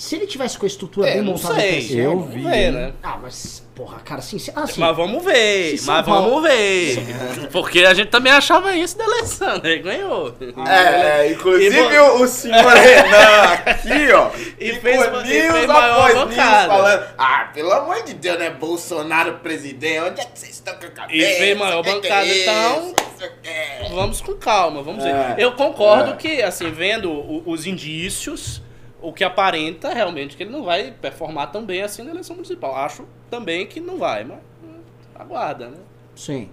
[0.00, 2.00] Se ele tivesse com a estrutura É, bem não montada no sei.
[2.00, 2.92] Eu Vamos vi, ver, né?
[3.02, 7.48] Ah, mas, porra, cara, assim, se- assim Mas vamos ver, Se mas Paulo- vamos ver.
[7.52, 9.76] Porque a gente também achava isso da eleição, né?
[9.76, 10.34] Ganhou.
[10.66, 14.30] É, é, inclusive E, o, o senhor Renan aqui, ó.
[14.58, 16.34] E fez- e news fez maior após news
[16.66, 18.48] falando, ah, pelo amor de Deus, né?
[18.48, 21.30] Bolsonaro presidente, onde é que vocês estão com a cabeça?
[21.30, 22.94] E fez maior que bancada, é então-?
[23.20, 23.90] Não quê.
[23.94, 25.34] Vamos com calma, vamos É.
[25.34, 25.42] ver.
[25.42, 26.16] Eu concordo É.
[26.16, 28.62] que, assim, vendo os indícios,
[29.02, 32.74] o que aparenta realmente que ele não vai performar tão bem assim na eleição municipal.
[32.74, 34.80] Acho também que não vai, mas hum,
[35.14, 35.78] aguarda, né?
[36.14, 36.50] Sim.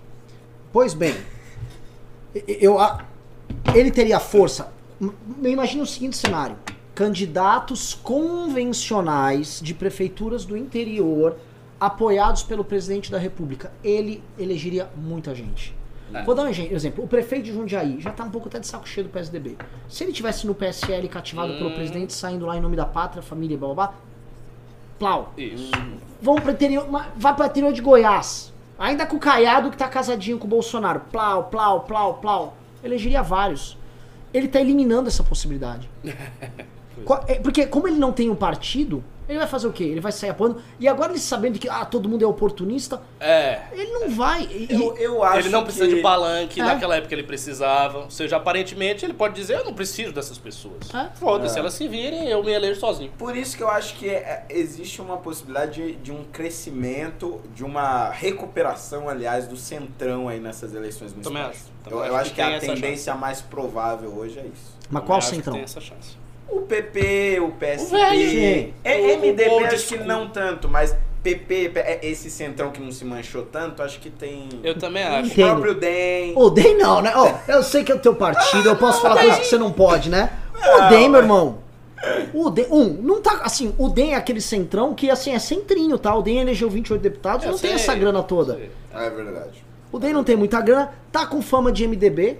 [0.71, 1.15] Pois bem,
[2.47, 2.77] eu,
[3.73, 4.71] ele teria força.
[5.43, 6.57] Imagina o seguinte cenário:
[6.93, 11.37] candidatos convencionais de prefeituras do interior
[11.79, 13.71] apoiados pelo presidente da República.
[13.83, 15.76] Ele elegeria muita gente.
[16.13, 16.23] É.
[16.23, 17.03] Vou dar um exe- exemplo.
[17.03, 19.57] O prefeito de Jundiaí já tá um pouco até de saco cheio do PSDB.
[19.89, 21.73] Se ele tivesse no PSL cativado pelo Hum.
[21.75, 23.93] presidente, saindo lá em nome da pátria, família e blá blá blá,
[24.99, 25.33] plau.
[25.37, 25.71] Isso.
[26.21, 28.53] Vamos pro interior, vai pro interior de Goiás.
[28.79, 31.01] Ainda com o Caiado que tá casadinho com o Bolsonaro.
[31.11, 32.57] Plau, plau, plau, plau.
[32.83, 33.77] Elegeria vários.
[34.33, 35.89] Ele tá eliminando essa possibilidade.
[37.03, 39.83] Qua- é, Porque como ele não tem um partido, ele vai fazer o quê?
[39.83, 40.61] Ele vai sair apoiando.
[40.79, 43.59] E agora ele sabendo que ah, todo mundo é oportunista, É.
[43.73, 44.43] ele não vai.
[44.43, 45.95] E- Eu, eu acho Ele não precisa que...
[45.95, 46.63] de palanque, É.
[46.63, 48.05] naquela época ele precisava.
[48.05, 50.93] Ou seja, aparentemente ele pode dizer, eu não preciso dessas pessoas.
[50.93, 51.09] É.
[51.15, 53.11] Foda-se, elas se virem, eu me elejo sozinho.
[53.17, 57.63] Por isso que eu acho que é- existe uma possibilidade de, de um crescimento, de
[57.65, 61.55] uma recuperação, aliás, do centrão aí nessas eleições Também municipais.
[61.57, 61.71] acho.
[61.83, 64.77] Também Eu, eu acho acho que que, tem a tendência mais provável hoje é isso.
[64.89, 65.53] Mas Também qual acho que centrão?
[65.53, 66.17] Tem essa chance.
[66.49, 68.73] O PP, o PSB.
[68.85, 68.87] O.
[68.87, 72.91] É, O- MDB o acho que não tanto, mas PP, é, esse centrão que não
[72.91, 74.47] se manchou tanto, acho que tem.
[74.63, 75.31] Eu também o acho.
[75.31, 75.47] Entendo.
[75.51, 76.33] próprio DEM.
[76.37, 77.11] O DEM não, né?
[77.15, 79.71] Ó, eu sei que é o teu partido, eu posso falar coisas que você não
[79.71, 80.31] pode, né?
[80.77, 81.59] O DEM, meu irmão.
[82.33, 85.97] O DEM, um, não tá, assim, o DEM é aquele centrão que, assim, é centrinho,
[85.97, 86.15] tá?
[86.15, 88.53] O DEM elegeu 28 deputados, Eu não tem sei, essa grana toda.
[88.55, 88.71] sei.
[88.93, 89.65] É verdade.
[89.91, 92.37] O DEM não tem muita grana, tá com fama de MDB,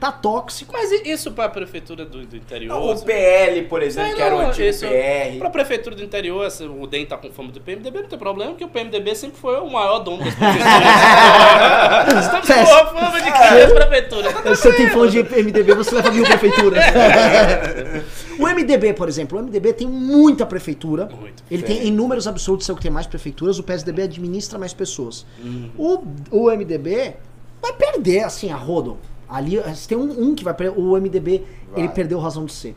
[0.00, 0.72] tá tóxico.
[0.72, 2.74] Mas isso pra prefeitura do, do interior?
[2.80, 3.04] O assim?
[3.04, 5.38] PL, por exemplo, Não, que era o não, antigo isso- PR.
[5.38, 8.52] Pra prefeitura do interior, essa- o DEM tá com fama do PMDB, não tem problema,
[8.52, 10.70] porque o PMDB sempre foi o maior dono das prefeituras.
[12.24, 14.32] Estamos com a fama de que as prefeituras.
[14.32, 16.82] Tá Você tem fama de MDB, você leva mil prefeituras.
[18.38, 21.06] o MDB, por exemplo, o MDB tem muita prefeitura.
[21.06, 21.42] Muito.
[21.50, 24.72] Ele tem em números absolutos é o que tem mais prefeituras, o PSDB administra mais
[24.72, 25.26] pessoas.
[25.76, 27.16] O, o MDB
[27.60, 28.96] vai perder, assim, a rodo.
[29.30, 29.58] Ali
[29.88, 30.78] tem um, um que vai perder.
[30.78, 31.80] O MDB, Vai.
[31.80, 32.76] ele perdeu razão de ser.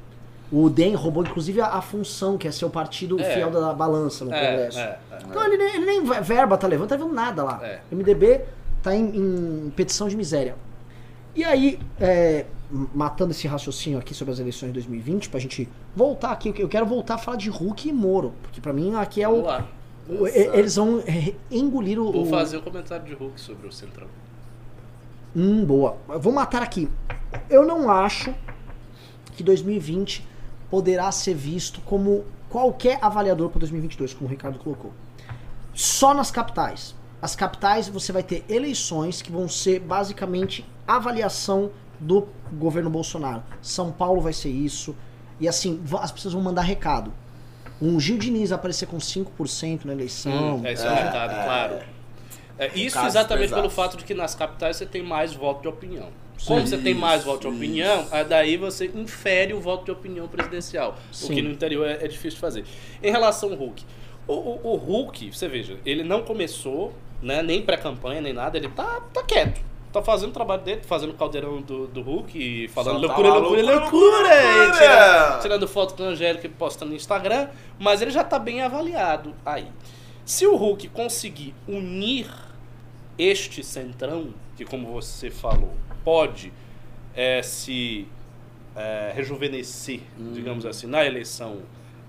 [0.51, 3.23] O DEM roubou, inclusive, a, a função, que é ser o partido É.
[3.33, 4.77] fiel da balança no É, Congresso.
[4.79, 5.17] é, é.
[5.27, 7.59] Então ele, nem- ele nem verba tá levando, tá levando nada lá.
[7.63, 7.79] É.
[7.91, 8.41] MDB
[8.83, 9.03] tá em,
[9.65, 10.55] em petição de miséria.
[11.35, 12.45] E aí, é,
[12.93, 16.61] matando esse raciocínio aqui sobre as eleições de 2020, pra gente voltar aqui, eu que-
[16.61, 19.41] eu quero voltar a falar de Hulk e Moro, porque pra mim aqui é Vamos
[19.41, 19.45] o.
[19.47, 19.67] lá.
[20.07, 21.01] o- eles vão
[21.49, 22.11] engolir o.
[22.11, 24.05] Vou o- fazer um comentário de Hulk sobre o Centrão.
[25.35, 25.97] Hum, boa.
[26.19, 26.89] Vou matar aqui.
[27.49, 28.33] Eu não acho
[29.35, 30.27] que 2020
[30.69, 34.93] poderá ser visto como qualquer avaliador para 2022, como o Ricardo colocou.
[35.73, 36.95] Só nas capitais.
[37.21, 43.41] As capitais você vai ter eleições que vão ser basicamente avaliação do governo Bolsonaro.
[43.61, 44.95] São Paulo vai ser isso.
[45.39, 47.11] E assim, as pessoas vão mandar recado.
[47.81, 50.57] Um Gil Diniz aparecer com 5% na eleição.
[50.57, 51.09] Hum, é isso é, é.
[51.09, 51.79] claro.
[52.57, 56.09] É, isso exatamente pelo fato de que nas capitais você tem mais voto de opinião.
[56.45, 57.57] Como você tem mais Isso, voto de isso.
[57.57, 60.95] opinião, aí daí você infere o voto de opinião presidencial.
[61.11, 61.35] O Sim.
[61.35, 62.65] que no interior é, é difícil de fazer.
[63.01, 63.83] Em relação ao Hulk.
[64.27, 68.67] O, o, o Hulk, você veja, ele não começou, né, nem pré-campanha, nem nada, ele
[68.69, 69.61] tá, tá quieto.
[69.93, 73.29] Tá fazendo o trabalho dele, fazendo o caldeirão do, do Hulk e falando tá loucura,
[73.29, 74.77] loucura, loucura, loucura, e loucura.
[74.77, 77.47] tirando- tirando foto com o Angélica e postando no Instagram,
[77.79, 79.67] mas ele já tá bem avaliado aí.
[80.25, 82.27] Se o Hulk conseguir unir
[83.17, 85.73] este centrão, que como você falou,
[86.03, 86.53] pode
[87.13, 88.07] eh, se
[88.73, 89.99] eh, rejuvenescer,
[90.33, 91.61] digamos assim, na eleição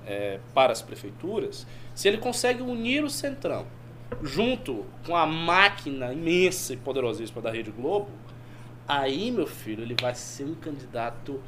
[0.06, 3.66] eh, para as prefeituras, se ele consegue unir o centrão
[4.22, 8.10] junto com a máquina imensa e poderosíssima da Rede Globo,
[8.86, 11.42] aí, meu filho, ele vai ser um candidato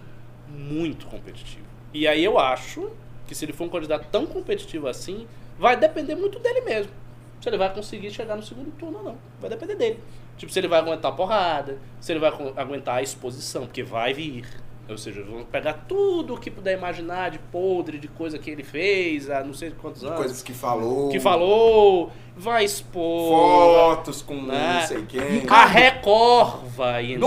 [0.49, 1.67] muito competitivo.
[1.95, 2.91] E aí eu acho
[3.27, 6.93] que se ele for um candidato tão competitivo assim, vai depender muito dele mesmo.
[7.41, 9.17] Se ele vai conseguir chegar no segundo turno ou não.
[9.41, 10.01] Vai depender dele.
[10.37, 13.83] Tipo, se ele vai aguentar a porrada, se ele vai agu- aguentar a exposição, porque
[13.83, 14.47] vai vir.
[14.89, 18.63] Ou seja, vão pegar tudo o que puder imaginar de podre, de coisa que ele
[18.63, 20.17] fez há não sei quantos anos.
[20.17, 21.09] Coisas que falou.
[21.09, 23.29] que falou, vai expor.
[23.97, 24.79] Fotos com né?
[24.81, 25.43] não sei quem.
[25.49, 27.19] A Record vai entrar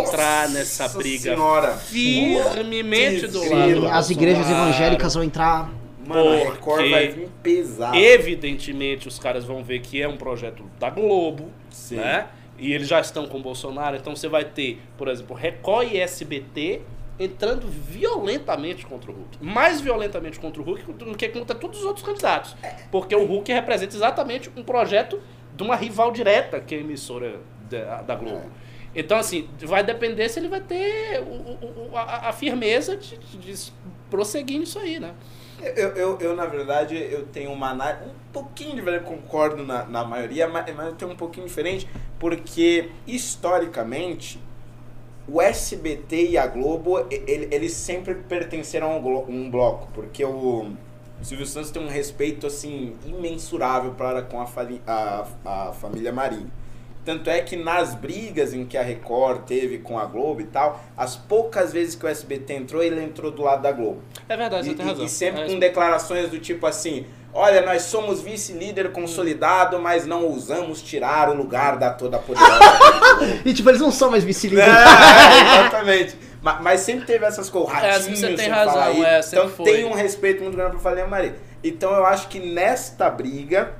[0.47, 1.73] Nossa nessa briga Senhora.
[1.77, 3.69] firmemente do Sim, lado.
[3.69, 5.69] E do as igrejas evangélicas vão entrar.
[6.09, 7.95] Mano, a Porque- Record vai vir pesado.
[7.97, 11.95] Evidentemente, os caras vão ver que é um projeto da Globo, Sim.
[11.97, 12.27] né?
[12.57, 15.97] E eles já estão com o Bolsonaro, então você vai ter, por exemplo, Record e
[15.99, 16.81] SBT
[17.17, 19.37] entrando violentamente contra o Hulk.
[19.41, 22.55] Mais violentamente contra o Hulk do que contra todos os outros candidatos.
[22.91, 25.21] Porque o Hulk representa exatamente um projeto
[25.55, 28.49] de uma rival direta que é a emissora da, da Globo.
[28.95, 33.71] Então, assim, vai depender se ele vai ter o- o- a, a firmeza de, de
[34.09, 35.13] prosseguir nisso aí, né?
[35.61, 40.05] Eu, eu, eu, na verdade, eu tenho uma análise um pouquinho diferente, concordo na, na
[40.05, 41.87] maioria, mas, mas eu tenho um pouquinho diferente,
[42.17, 44.39] porque historicamente
[45.27, 50.71] o SBT e a Globo, ele- eles sempre pertenceram a um, bloco, porque o
[51.21, 54.47] Silvio Santos tem um respeito, assim, imensurável para com a,
[54.87, 55.27] a,
[55.69, 56.51] a família Marinho.
[57.09, 60.79] Tanto é que nas brigas em que a Record teve com a Globo e tal,
[60.95, 64.03] as poucas vezes que o SBT entrou, ele entrou do lado da Globo.
[64.29, 65.05] É verdade, E, você tem e- razão.
[65.05, 70.23] e sempre É com declarações do tipo assim: olha, nós somos vice-líder consolidado, mas não
[70.23, 72.59] ousamos tirar o lugar da toda poderosa.
[73.43, 74.71] E tipo, eles não são mais vice-líderes.
[74.71, 76.15] é, exatamente.
[76.43, 77.73] Ma- Mas, sempre teve essas coisas.
[77.83, 79.65] É, você tem razão, é, Então foi.
[79.65, 81.35] tem um respeito muito grande pra Falinha Maria.
[81.63, 83.73] Então eu acho que nesta briga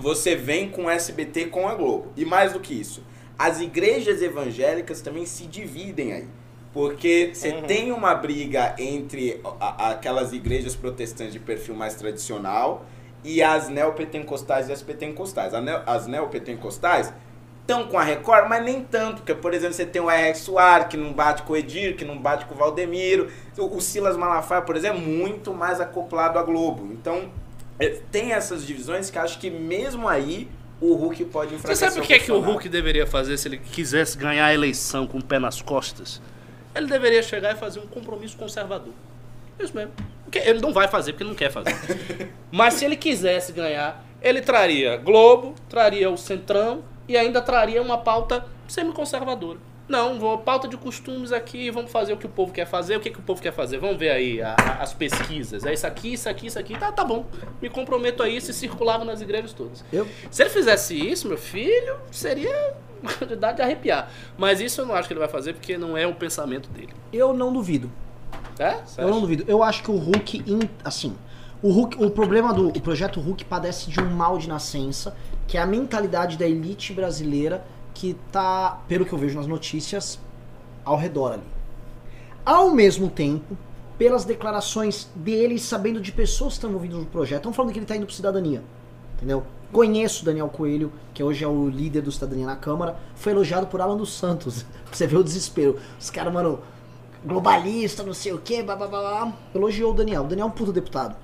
[0.00, 2.12] você vem com o SBT com a Globo.
[2.16, 3.02] E mais do que isso,
[3.38, 6.28] as igrejas evangélicas também se dividem aí.
[6.72, 7.62] Porque você Uhum.
[7.62, 12.84] tem uma briga entre a- aquelas igrejas protestantes de perfil mais tradicional
[13.24, 15.54] e as neopentecostais e as pentecostais.
[15.54, 17.12] A neo- As neopentecostais
[17.62, 20.38] estão com a Record, mas nem tanto, porque, por exemplo, você tem o R.X.
[20.40, 23.28] Soares, que não bate com o Edir, que não bate com o Valdemiro.
[23.56, 26.92] O, o Silas Malafaia, por exemplo, é muito mais acoplado à Globo.
[26.92, 27.30] Então,
[28.10, 30.48] tem essas divisões que acho que mesmo aí
[30.80, 32.40] o Hulk pode Você enfraquecer sabe o que é que o.
[32.40, 36.20] Hulk deveria fazer se ele quisesse ganhar a eleição com o pé nas costas?
[36.74, 38.92] Ele deveria chegar e fazer um compromisso conservador.
[39.58, 39.92] Isso mesmo.
[40.32, 41.74] Ele não vai fazer porque não quer fazer.
[42.52, 47.98] Mas se ele quisesse ganhar, ele traria Globo, traria o Centrão e ainda traria uma
[47.98, 49.58] pauta semi-conservadora.
[49.88, 52.96] Não, vou pauta de costumes aqui, vamos fazer o que o povo quer fazer.
[52.96, 53.78] O que, que o povo quer fazer?
[53.78, 55.64] Vamos ver aí a- a- as pesquisas.
[55.64, 56.76] É isso aqui, isso aqui, isso aqui.
[56.76, 57.24] Tá, tá bom.
[57.62, 59.84] Me comprometo a isso e circulava nas igrejas todas.
[59.92, 62.74] Eu, Se ele fizesse isso, meu filho, seria
[63.18, 64.10] quantidade de arrepiar.
[64.36, 66.92] Mas isso eu não acho que ele vai fazer porque não é o pensamento dele.
[67.12, 67.90] eu não duvido.
[68.58, 68.78] É?
[68.84, 69.20] Você Eu não acha?
[69.20, 69.44] duvido.
[69.46, 71.14] Eu acho que o Hulk, assim,
[71.62, 75.56] o Hulk, o problema do o projeto Hulk padece de um mal de nascença, que
[75.56, 77.64] é a mentalidade da elite brasileira
[77.98, 80.18] que tá, pelo que eu vejo nas notícias,
[80.84, 81.42] ao redor ali.
[82.44, 83.56] Ao mesmo tempo,
[83.96, 87.86] pelas declarações dele, sabendo de pessoas que estão envolvidas no projeto, estão falando que ele
[87.86, 88.62] tá indo pro Cidadania.
[89.16, 89.44] Entendeu?
[89.72, 93.80] Conheço Daniel Coelho, que hoje é o líder do Cidadania na Câmara, foi elogiado por
[93.80, 94.66] Alan dos Santos.
[94.92, 95.78] Você ver o desespero.
[95.98, 96.60] Os caras, mano,
[97.24, 99.32] globalista, não sei o blá blá blá blá.
[99.54, 100.24] Elogiou o Daniel.
[100.24, 101.16] O Daniel é um puto deputado.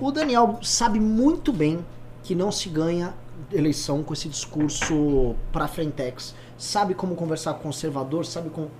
[0.00, 1.84] O Daniel sabe muito bem
[2.22, 3.12] que não se ganha
[3.52, 6.34] eleição com esse discurso pra frentex.
[6.56, 8.70] Sabe como conversar com o conservador, sabe como.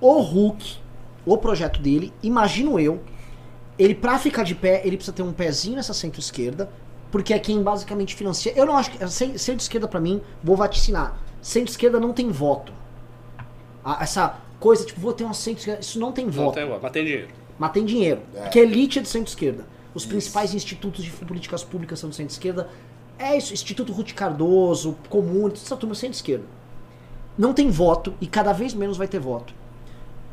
[0.00, 0.76] O Hulk,
[1.26, 3.00] o projeto dele, imagino eu,
[3.78, 6.70] ele pra ficar de pé, ele precisa ter um pezinho nessa centro-esquerda,
[7.10, 8.52] porque é quem basicamente financia.
[8.54, 9.08] Eu não acho que.
[9.08, 11.18] cen- Centro-esquerda pra mim, vou vaticinar.
[11.40, 12.72] Centro-esquerda não tem voto.
[14.00, 15.80] Essa coisa, tipo, vou ter uma centro-esquerda.
[15.80, 16.54] Isso não tem Não voto.
[16.54, 17.28] tem, mas tem dinheiro.
[17.58, 18.20] Mas tem dinheiro.
[18.34, 18.40] É.
[18.42, 19.64] Porque a elite é de centro-esquerda.
[19.94, 20.10] Os Isso.
[20.10, 22.68] principais institutos de políticas públicas são de centro-esquerda.
[23.18, 26.44] É isso, Instituto Ruth Cardoso, Comune, toda essa turma é centro-esquerda.
[27.36, 29.52] Não tem voto e cada vez menos vai ter voto.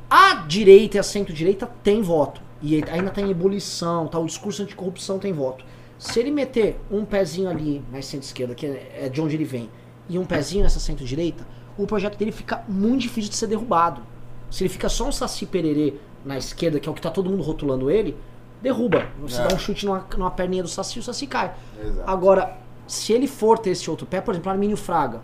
[0.09, 2.41] A direita e a centro-direita tem voto.
[2.61, 4.17] E ainda tá em ebulição, tá?
[4.19, 5.65] o discurso anticorrupção tem voto.
[5.97, 9.69] Se ele meter um pezinho ali na centro-esquerda, que é de onde ele vem,
[10.07, 11.45] e um pezinho nessa centro-direita,
[11.77, 14.01] o projeto dele fica muito difícil de ser derrubado.
[14.49, 17.29] Se ele fica só um saci pererê na esquerda, que é o que tá todo
[17.29, 18.15] mundo rotulando ele,
[18.61, 19.07] derruba.
[19.19, 19.47] Você É.
[19.47, 21.53] dá um chute numa, numa perninha do saci, o saci cai.
[21.81, 22.09] Exato.
[22.09, 22.57] Agora,
[22.87, 25.21] se ele for ter esse outro pé, por exemplo, Armínio Fraga.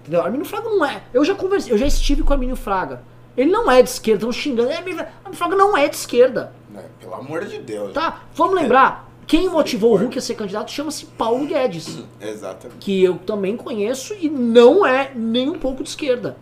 [0.00, 0.22] Entendeu?
[0.22, 1.02] Armínio Fraga não é.
[1.12, 3.02] Eu já conversei, eu já estive com o Armínio Fraga.
[3.36, 4.70] Ele não é de esquerda, estão xingando.
[4.70, 6.52] É, Armínio Fraga não é de esquerda.
[6.70, 7.92] Né, Pelo amor de Deus.
[7.92, 8.22] Tá?
[8.34, 12.02] Vamos lembrar, quem motivou o Hulk a ser candidato chama-se Paulo Guedes.
[12.20, 12.78] Exatamente.
[12.78, 16.36] Que eu também conheço e não é nem um pouco de esquerda.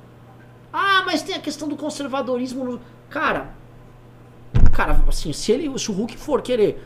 [0.73, 2.65] Ah, mas tem a questão do conservadorismo.
[2.65, 2.81] No...
[3.11, 3.55] Cara,
[4.73, 6.83] cara, assim, se, ele, se o Hulk for querer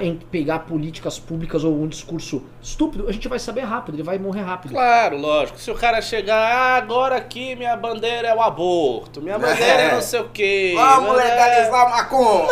[0.00, 4.18] em pegar políticas públicas ou um discurso estúpido, a gente vai saber rápido, ele vai
[4.18, 4.72] morrer rápido.
[4.72, 5.58] Claro, lógico.
[5.58, 9.88] Se o cara chegar, ah, agora aqui minha bandeira é o aborto, minha bandeira é,
[9.88, 9.94] É.
[9.94, 10.72] não sei o quê.
[10.76, 11.24] Vamos né?
[11.24, 12.46] legalizar a maconha!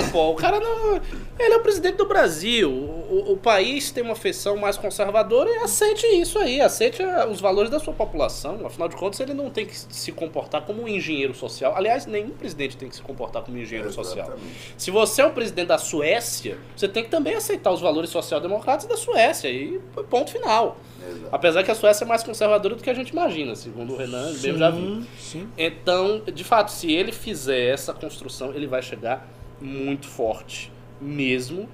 [0.00, 1.00] Não, pô, o cara não.
[1.38, 2.70] Ele é o presidente do Brasil.
[2.70, 7.40] O, o- país tem uma feição mais conservadora e aceite isso aí, aceite ah, os
[7.40, 8.66] valores da sua população.
[8.66, 11.74] Afinal de contas, ele não tem que se comportar como um engenheiro social.
[11.76, 14.26] Aliás, nenhum presidente tem que se comportar como um engenheiro social.
[14.26, 14.74] Exatamente.
[14.76, 18.86] Se você é o presidente da Suécia, você tem que também aceitar os valores social-democratas
[18.86, 19.48] da Suécia.
[19.48, 19.78] E
[20.10, 20.76] ponto final.
[21.08, 21.28] Exato.
[21.30, 24.32] Apesar que a Suécia é mais conservadora do que a gente imagina, segundo o Renan,
[24.32, 25.02] mesmo já viu.
[25.18, 25.48] Sim.
[25.56, 29.26] Então, de fato, se ele fizer essa construção, ele vai chegar
[29.60, 30.70] muito forte
[31.00, 31.68] mesmo.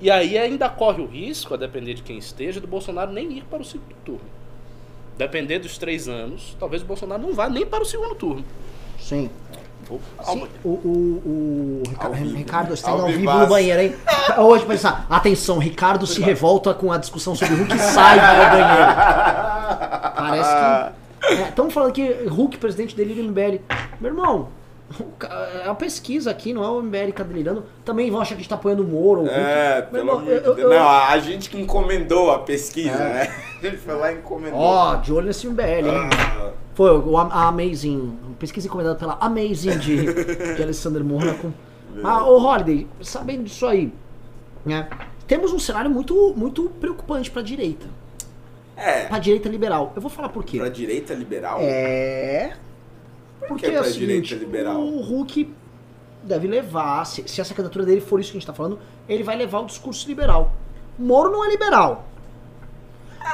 [0.00, 3.44] E aí ainda corre o risco, a depender de quem esteja, do Bolsonaro nem ir
[3.44, 4.20] para o segundo turno.
[5.16, 8.44] Depender dos três anos, talvez o Bolsonaro não vá nem para o segundo turno.
[8.98, 9.30] Sim.
[10.24, 12.36] Sim, o, o, o vivo.
[12.36, 13.40] Ricardo está Ao vivo vivaço.
[13.40, 13.94] no banheiro, hein?
[14.38, 18.92] Hoje pensar, atenção, Ricardo se revolta com a discussão sobre Hulk e sai do banheiro.
[20.16, 21.42] Parece que.
[21.48, 23.60] Estamos falando que Hulk, presidente dele MBL.
[24.00, 24.48] Meu irmão,
[25.64, 27.64] é uma pesquisa aqui, não é o MBL que tá delirando.
[27.84, 29.26] Também vão achar que a gente tá apoiando o Moro.
[29.26, 30.58] É, Meu pelo irmão, amor de eu- Deus.
[30.58, 33.12] eu- Não, a, gente que encomendou a pesquisa, É.
[33.12, 33.34] né?
[33.62, 34.58] A gente foi lá e encomendou.
[34.58, 36.08] Ó, de olho nesse MBL, hein?
[36.18, 40.04] Ah, Foi o, a Amazing, pesquisa encomendada pela Amazing de,
[40.56, 41.52] de Alexander Mônaco.
[41.94, 43.92] Mas, ô Holiday, sabendo disso aí,
[44.66, 44.88] né?
[45.28, 47.86] Temos um cenário muito, muito preocupante pra direita.
[48.76, 49.92] é, Pra direita liberal.
[49.94, 50.58] Eu vou falar por quê.
[50.58, 51.58] pra direita liberal?
[51.60, 52.54] É.
[53.42, 55.52] Por Porque que é o seguinte, o Hulk
[56.22, 58.78] deve levar, se, se essa candidatura dele for isso que a gente tá falando,
[59.08, 60.52] ele vai levar o discurso liberal.
[60.98, 62.06] Moro não é liberal.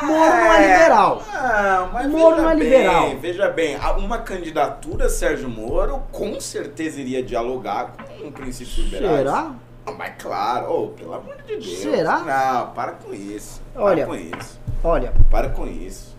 [0.02, 1.22] Moro não é liberal.
[1.32, 3.16] Não, mas Moro veja não é bem, liberal.
[3.20, 9.16] Veja bem, uma candidatura Sérgio Moro com certeza iria dialogar com um princípio liberal.
[9.16, 9.54] Será?
[9.86, 11.78] Ah, mas claro, oh, pelo amor de Deus.
[11.78, 12.18] Será?
[12.20, 13.60] Não, para com isso.
[13.74, 14.06] Olha.
[14.06, 14.60] Para com isso.
[14.84, 16.16] Olha, Para com isso.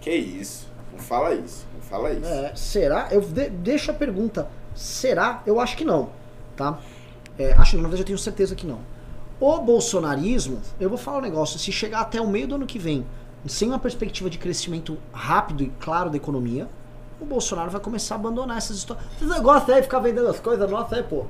[0.00, 0.66] Que isso?
[0.92, 1.66] Não fala isso.
[1.88, 2.26] Fala isso.
[2.26, 3.08] É, será?
[3.10, 4.48] Eu de, deixo a pergunta.
[4.74, 5.42] Será?
[5.46, 6.10] Eu acho que não,
[6.56, 6.78] tá?
[7.38, 8.80] É, acho na verdade eu tenho certeza que não.
[9.40, 12.78] O bolsonarismo, eu vou falar um negócio, se chegar até o meio do ano que
[12.78, 13.06] vem,
[13.46, 16.68] sem uma perspectiva de crescimento rápido e claro da economia,
[17.20, 19.06] o Bolsonaro vai começar a abandonar essas histórias.
[19.16, 21.26] Esse negócio aí, ficar vendendo as coisas, nossa, aí, pô.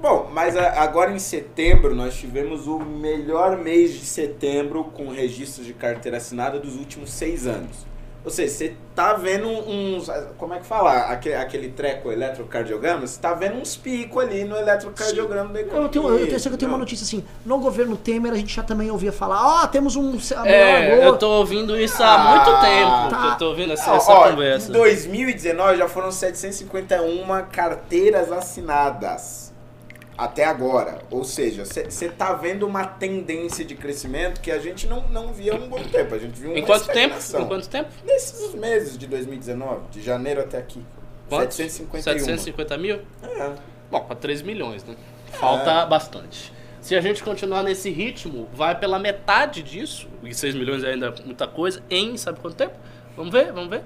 [0.00, 5.74] Bom, mas agora em setembro nós tivemos o melhor mês de setembro com registros de
[5.74, 7.89] carteira assinada dos últimos seis anos.
[8.22, 10.08] Ou seja, você tá vendo uns.
[10.36, 10.92] Como é que fala?
[11.06, 13.06] Aquele, aquele treco eletrocardiograma?
[13.06, 15.86] Você tá vendo uns picos ali no eletrocardiograma da economia.
[15.86, 18.62] Eu tenho, eu tenho, eu tenho uma notícia assim, no governo Temer a gente já
[18.62, 20.18] também ouvia falar, ó, temos um...
[20.44, 23.10] É, melhor eu tô ouvindo isso há Ah, muito tempo.
[23.10, 23.20] tá.
[23.22, 24.68] que Eu tô ouvindo essa, essa ó, conversa.
[24.68, 29.49] Em 2019 já foram 751 carteiras assinadas.
[30.20, 30.98] Até agora.
[31.10, 35.54] Ou seja, você tá vendo uma tendência de crescimento que a gente não, não via
[35.54, 36.14] há um bom tempo.
[36.14, 37.14] A gente viu uma Em quanto tempo?
[37.16, 37.88] Em quanto tempo?
[38.04, 40.84] Nesses meses de 2019, de janeiro até aqui.
[41.26, 41.56] Quantos?
[41.56, 42.02] 751.
[42.02, 43.00] 750 mil?
[43.22, 43.52] É.
[43.90, 44.94] Bom, para 3 milhões, né?
[45.32, 46.52] Falta bastante.
[46.82, 51.14] Se a gente continuar nesse ritmo, vai pela metade disso, e 6 milhões é ainda
[51.24, 52.74] muita coisa, em sabe quanto tempo?
[53.16, 53.82] Vamos ver, vamos ver.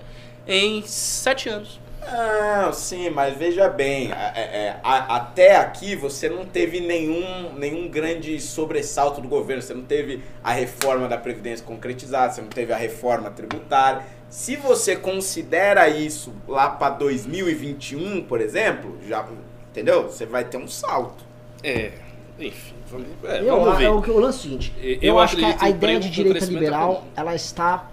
[0.48, 1.83] Em 7 anos.
[2.10, 7.88] Não, sim, mas veja bem, é- é, a- até aqui você não teve nenhum, nenhum
[7.88, 12.72] grande sobressalto do governo, você não teve a reforma da Previdência concretizada, você não teve
[12.72, 14.02] a reforma tributária.
[14.28, 19.24] Se você considera isso lá para 2021, por exemplo, já,
[19.70, 20.04] entendeu?
[20.04, 21.24] Você vai ter um salto.
[21.62, 21.92] É,
[22.38, 23.84] enfim, vamos, é, Eu, vamos ver.
[23.84, 25.98] é o, que- o lance é o seguinte, Eu eu, acho que a, a ideia
[26.00, 27.88] de direita crescimento liberal, ela está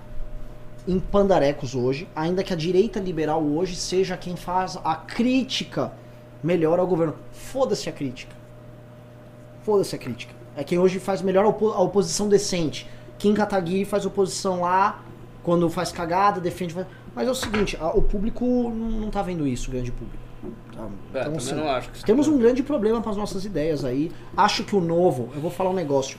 [0.92, 5.94] em pandarecos hoje, ainda que a direita liberal hoje seja quem faz a crítica
[6.44, 7.16] melhor ao governo.
[7.32, 8.36] Foda-se a crítica.
[9.64, 10.34] Foda-se a crítica.
[10.56, 12.90] É quem hoje faz melhor a, opo- a oposição decente.
[13.18, 15.02] Kim Kataguiri faz oposição lá,
[15.44, 16.76] quando faz cagada, defende...
[17.16, 20.18] Mas é o seguinte, a- o público não, tá vendo isso, o grande público.
[20.76, 20.88] Tá?
[21.14, 23.86] É, também assim, não acho que temos tá- um grande problema com as nossas ideias
[23.86, 24.12] aí.
[24.36, 26.18] Acho que o Novo, eu vou falar um negócio.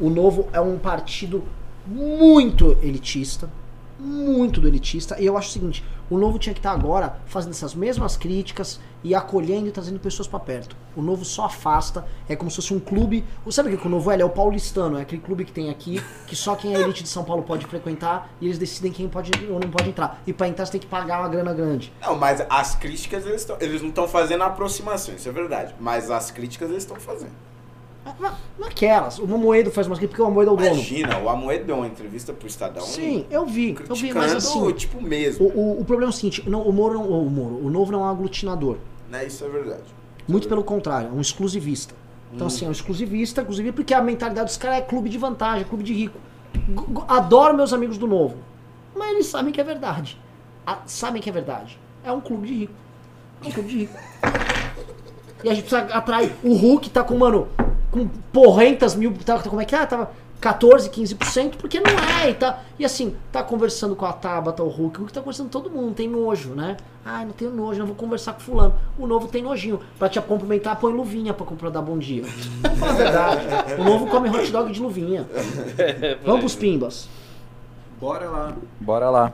[0.00, 1.44] O Novo é um partido
[1.86, 3.50] muito elitista,
[3.98, 5.20] muito do elitista.
[5.20, 8.80] E eu acho o seguinte: o Novo tinha que estar agora fazendo essas mesmas críticas
[9.02, 10.76] e acolhendo e trazendo pessoas pra perto.
[10.94, 13.24] O Novo só afasta, é como se fosse um clube.
[13.50, 14.20] Sabe o que o Novo é?
[14.20, 17.08] É o paulistano, é aquele clube que tem aqui, que só quem é elite de
[17.08, 20.22] São Paulo pode frequentar e eles decidem quem pode ou não pode entrar.
[20.26, 21.92] E pra entrar você tem que pagar uma grana grande.
[22.00, 25.74] Não, mas as críticas eles, tão, eles não estão fazendo aproximação, isso é verdade.
[25.78, 27.34] Mas as críticas eles estão fazendo.
[28.20, 30.70] Na- Naquelas, o Moedo faz umas críticas porque o Moedo é o dono.
[30.74, 32.82] Imagina, o Amoedo deu uma entrevista pro Estadão.
[32.82, 35.46] Sim, eu vi, eu vi, mas assim, tipo, mesmo.
[35.46, 37.92] o, o, o problema é o seguinte, não, o Moro, não, o Moro, o Novo
[37.92, 38.76] não é um aglutinador.
[39.10, 39.26] Né?
[39.26, 39.82] Isso é verdade.
[40.28, 41.94] Muito pelo contrário, é um exclusivista.
[42.32, 45.64] Então, assim, é um exclusivista, inclusive porque a mentalidade dos caras é clube de vantagem,
[45.64, 46.18] clube de rico.
[47.06, 48.36] Adoro meus amigos do novo.
[48.94, 50.18] Mas eles sabem que é verdade.
[50.66, 51.78] Ah, sabem que é verdade.
[52.04, 52.72] É um clube de rico.
[53.44, 53.94] É um clube de rico.
[55.44, 56.32] E a gente precisa atrair.
[56.42, 57.46] O Hulk tá com, mano,
[57.96, 59.14] com porrentas mil.
[59.24, 59.86] Tá, como é que é?
[59.86, 60.10] Tava
[60.40, 61.90] 14, 15%, porque não
[62.20, 62.30] é.
[62.30, 64.98] E, tá, e assim, tá conversando com a Tabata, o Hulk.
[64.98, 66.76] O Hulk tá conversando com todo mundo, tem nojo, né?
[67.04, 68.74] Ah, não tenho nojo, não vou conversar com fulano.
[68.98, 69.80] O novo tem nojinho.
[69.98, 72.24] Pra te cumprimentar, põe luvinha pra comprar dar bom dia.
[72.62, 73.80] Vamos falar a verdade.
[73.80, 75.26] O novo come hot dog de luvinha.
[76.24, 77.08] Vamos pros pimbas.
[77.98, 78.56] Bora lá.
[78.80, 79.32] Bora lá.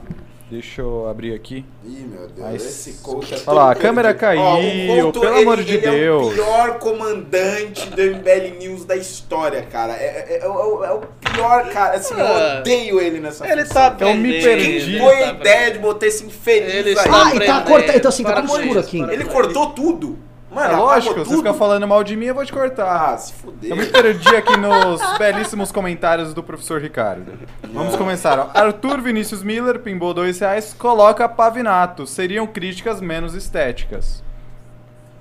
[0.51, 1.65] Deixa eu abrir aqui.
[1.83, 4.41] Ih, meu Deus, Mas- esse coach é Olha lá, a câmera perdido.
[4.41, 6.27] Ó, o caiu, Couto, pelo ele- amor de ele É Deus.
[6.27, 9.93] o pior comandante do MBL News da história, cara.
[9.93, 11.95] É, é- é o- é o pior, cara.
[11.95, 13.95] Assim, eu Ah, odeio ele nessa Ele função.
[13.95, 14.95] tá Eu me perdi.
[14.95, 16.95] ele Foi tá a ideia de botar esse infeliz Ele aí.
[16.95, 19.01] está Ah, e tá cortando, então assim, tá tudo escuro isso, aqui.
[19.01, 20.19] Ele cortou tudo.
[20.53, 23.13] Mano, É lógico, você fica falando mal de mim, eu vou te cortar.
[23.13, 23.71] Ah, se fuder.
[23.71, 27.33] Eu me perdi aqui nos belíssimos comentários do professor Ricardo.
[27.73, 28.37] Vamos começar.
[28.39, 28.49] ó.
[28.53, 32.05] Arthur Vinícius Miller, pimbou dois reais, coloca Pavinato.
[32.05, 34.23] Seriam críticas menos estéticas.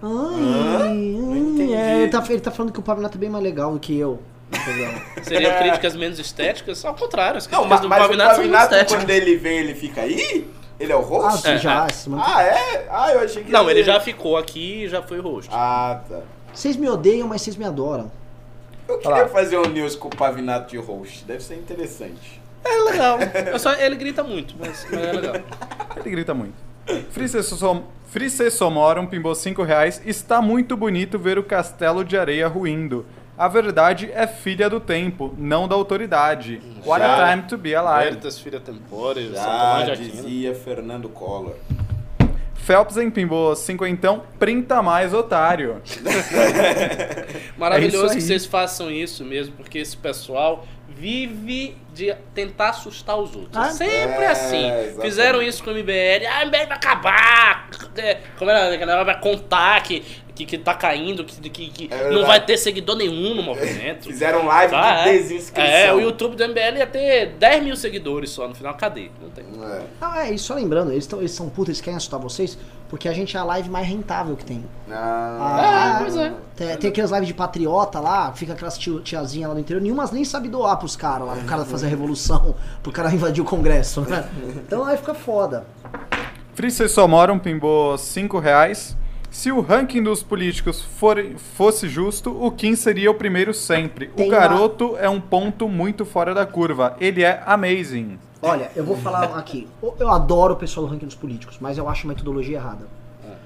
[0.03, 0.11] Ai,
[0.83, 3.79] ai, é, ele, tá, ele tá falando que o Pavinato é bem mais legal do
[3.79, 4.21] que eu.
[5.23, 6.85] Seriam críticas menos estéticas?
[6.85, 8.97] Ao contrário, as Não, críticas mas, do mas o Pavinato são Pavinato, estéticas.
[9.03, 10.47] quando ele vem, ele fica aí?
[10.81, 11.49] Ele é o Ah, host?
[11.49, 11.87] sim, já.
[11.87, 12.87] esse mano- Ah, é?
[12.91, 15.49] Ah, eu achei que Não, ele já ficou aqui e já foi host.
[15.53, 16.21] Ah, tá.
[16.53, 18.11] Vocês me odeiam, mas vocês me adoram.
[18.89, 19.29] Eu Olha queria lá.
[19.29, 21.25] fazer um news com o Pavinato de host.
[21.25, 22.41] Deve ser interessante.
[22.65, 23.19] É legal.
[23.53, 25.35] Eu só, ele grita muito, mas, mas é legal.
[25.97, 26.55] Ele grita muito.
[28.07, 30.01] Frice Somorum pimbou 5 reais.
[30.05, 33.07] Está muito bonito ver o castelo de areia ruindo.
[33.37, 36.61] A verdade é filha do tempo, não da autoridade.
[36.85, 37.25] What Já.
[37.25, 38.11] a time to be alive.
[38.11, 41.55] Veritas, Filha Tempore, Já dizia Fernando Collor.
[42.55, 44.23] Phelps pimbou 5 então.
[44.39, 45.83] Printa mais, otário.
[47.59, 53.35] Maravilhoso É que vocês façam isso mesmo, porque esse pessoal vive de tentar assustar os
[53.35, 53.57] outros.
[53.57, 54.71] Ah, Sempre é, assim.
[54.71, 55.01] exatamente.
[55.01, 56.27] Fizeram isso com o MBL.
[56.31, 57.69] Ah, o MBL vai acabar!
[57.97, 59.05] É, Como era?
[59.05, 60.01] Vai contar que,
[60.47, 64.05] que, que tá caindo, que, que, que É não vai ter seguidor nenhum no movimento.
[64.07, 65.13] Fizeram live Ah, de é.
[65.13, 65.65] desinscrição.
[65.73, 68.75] É, o YouTube do MBL ia ter 10 mil seguidores só no final.
[68.75, 69.11] Cadê?
[69.23, 69.45] Não tem.
[69.63, 69.83] É.
[70.01, 72.59] Ah, é, e só lembrando, eles, tão, eles são putos, eles querem assustar vocês,
[72.89, 74.65] porque a gente é a live mais rentável que tem.
[74.91, 76.33] Ah, Ah, pois é.
[76.57, 80.11] Tem, tem aquelas lives de patriota lá, fica aquelas tio, tiazinhas lá no interior, nenhumas
[80.11, 83.45] nem sabe doar pros caras lá, pro cara fazer a revolução, pro cara invadir o
[83.47, 84.29] Congresso, né?
[84.67, 85.65] Então aí fica foda.
[86.55, 88.97] Frice Somorum pimbou 5 reais.
[89.33, 91.17] Se o ranking dos políticos for,
[91.57, 94.09] fosse justo, o Kim seria o primeiro sempre.
[94.09, 96.95] Tem o uma- garoto é um ponto muito fora da curva.
[97.01, 98.19] Ele é amazing.
[98.43, 99.67] Olha, eu vou falar aqui.
[99.83, 102.87] Eu- adoro o pessoal do ranking dos políticos, mas eu acho a metodologia errada.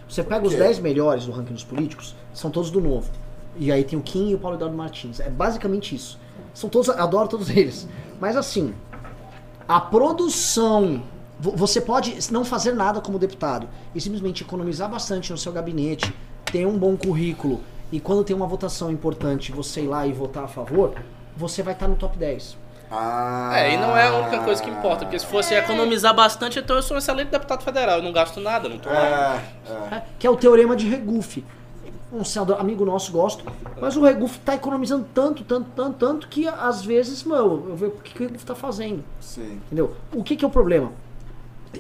[0.09, 0.59] Você pega os quê?
[0.59, 3.09] 10 melhores do ranking dos políticos, são todos do novo.
[3.57, 5.21] E aí tem o Kim e o Paulo Eduardo Martins.
[5.21, 6.19] É basicamente isso.
[6.53, 7.89] São todos, adoro todos eles.
[8.21, 8.75] Mas assim,
[9.69, 11.01] a produção.
[11.39, 16.13] Vo- Você pode não fazer nada como deputado e simplesmente economizar bastante no seu gabinete,
[16.47, 17.61] ter um bom currículo
[17.93, 20.95] e quando tem uma votação importante você ir lá e votar a favor,
[21.37, 22.57] você vai estar no top 10.
[22.91, 23.51] Ah.
[23.55, 26.77] É, e não é a única coisa que importa, porque se fosse economizar bastante, então
[26.77, 29.41] eu sou um excelente deputado federal, eu não gasto nada, não tô lá.
[29.67, 29.91] É, é.
[29.91, 30.03] né?
[30.19, 31.45] que é o teorema de Regufe.
[32.13, 33.45] Um senador amigo nosso gosto,
[33.81, 37.93] mas o Regufe tá economizando tanto, tanto, tanto, tanto que às vezes, meu, eu vejo
[37.93, 39.61] o que que o Regufe tá fazendo, Sim.
[39.67, 39.97] entendeu?
[40.15, 40.93] O que que é o problema?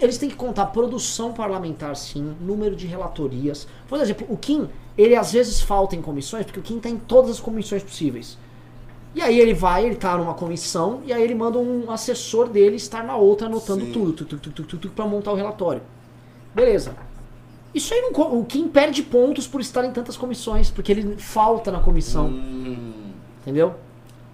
[0.00, 3.66] Eles têm que contar produção parlamentar sim, número de relatorias.
[3.88, 6.98] Por exemplo, o Kim, ele às vezes falta em comissões, porque o Kim tá em
[6.98, 8.38] todas as comissões possíveis.
[9.14, 12.76] E aí ele vai, ele tá numa comissão, e aí ele manda um assessor dele
[12.76, 15.80] estar na outra anotando tudo, tudo, tudo, tudo, tudo, pra montar o relatório.
[16.54, 16.94] Beleza.
[17.74, 18.38] Isso aí não.
[18.38, 22.26] O Kim perde pontos por estar em tantas comissões, porque ele falta na comissão.
[22.28, 23.12] Hum.
[23.42, 23.74] Entendeu?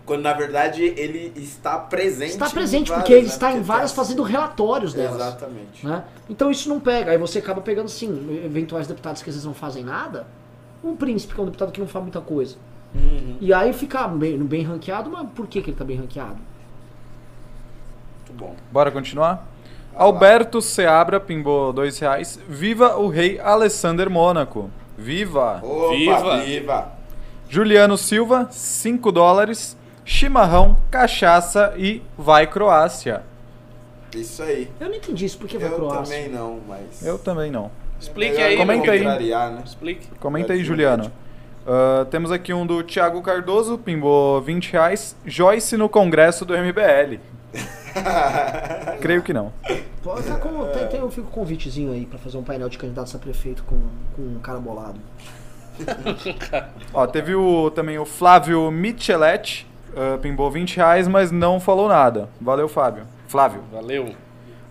[0.04, 2.30] Quando na verdade ele está presente.
[2.32, 3.28] Está em presente, várias, porque ele né?
[3.28, 5.14] está em Porque várias tem- fazendo relatórios delas.
[5.14, 5.86] Exatamente.
[5.86, 6.04] né?
[6.28, 7.12] Então isso não pega.
[7.12, 10.26] Aí você acaba pegando, sim, eventuais deputados que às vezes não fazem nada.
[10.82, 12.56] Um príncipe, que é um deputado que não faz muita coisa.
[12.94, 13.36] Uhum.
[13.40, 16.36] E aí fica bem, bem ranqueado, mas por que, que ele tá bem ranqueado?
[18.18, 18.54] Muito bom.
[18.70, 19.46] Bora continuar?
[19.94, 22.40] Alberto Seabra pimbou 2 reais.
[22.48, 24.70] Viva o rei Alessander Mônaco.
[24.96, 25.60] Viva!
[25.62, 26.36] Opa, Viva.
[26.40, 26.92] viva!
[27.48, 29.76] Juliano Silva, 5 dólares.
[30.04, 33.22] Chimarrão, cachaça e vai Croácia.
[34.14, 34.70] Isso aí.
[34.80, 36.16] Eu não entendi isso, por que vai Eu Croácia?
[36.16, 37.04] também não, mas.
[37.04, 37.70] Eu também não.
[38.00, 39.04] Explique Melhor aí, Comenta aí.
[39.04, 39.62] né?
[39.64, 40.06] Explique.
[40.18, 41.10] Comenta aí, Juliano.
[41.66, 45.16] Ah, temos aqui um do Thiago Cardoso, pimbou 20 reais.
[45.24, 47.20] Joyce no congresso do MBL.
[49.00, 49.52] Creio que não.
[50.02, 52.68] Pô, tá com, tem, tem, eu fico com um convitezinho aí pra fazer um painel
[52.68, 53.78] de candidatos a prefeito com,
[54.16, 54.98] com um cara bolado.
[56.92, 62.28] Ó, teve o, também o Flávio Micheletti, uh, pimbou 20 reais, mas não falou nada.
[62.40, 63.04] Valeu, Fábio.
[63.26, 63.62] Flávio.
[63.72, 64.14] Valeu.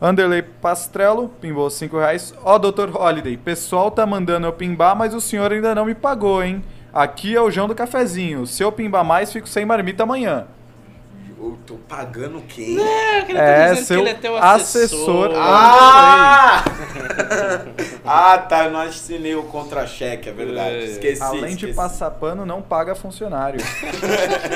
[0.01, 2.33] Anderley Pastrello, pimbou 5 reais.
[2.43, 2.95] Ó, Dr.
[2.95, 6.63] Holiday, pessoal tá mandando eu pimbar, mas o senhor ainda não me pagou, hein?
[6.93, 8.45] Aqui é o João do Cafezinho.
[8.47, 10.47] Se eu pimbar mais, fico sem marmita amanhã.
[11.43, 12.79] Eu tô pagando quem?
[12.79, 15.25] É, que ele É, tá dizendo seu que ele é teu assessor.
[15.25, 15.31] assessor.
[15.35, 16.63] Ah!
[18.05, 18.65] ah, tá.
[18.65, 20.75] Eu não assinei o contra-cheque, é verdade.
[20.75, 20.83] É.
[20.83, 21.23] Esqueci.
[21.23, 21.73] Além de esqueci.
[21.73, 23.59] passar pano, não paga funcionário.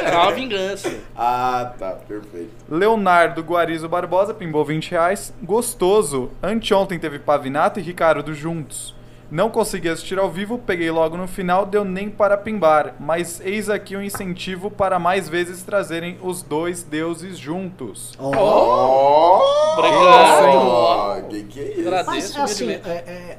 [0.05, 0.93] É uma vingança.
[1.17, 1.91] Ah, tá.
[2.07, 2.51] Perfeito.
[2.69, 5.33] Leonardo Guarizo Barbosa, pimbou 20 reais.
[5.41, 6.29] Gostoso.
[6.41, 8.94] Anteontem teve Pavinato e Ricardo juntos.
[9.31, 12.95] Não consegui assistir ao vivo, peguei logo no final, deu nem para pimbar.
[12.99, 18.13] Mas eis aqui um incentivo para mais vezes trazerem os dois deuses juntos.
[18.19, 19.39] Ó.
[19.39, 19.79] Oh!
[19.79, 21.27] Obrigado.
[21.29, 21.89] Que que é isso?
[21.89, 23.37] Mas Agradeço assim, é, é,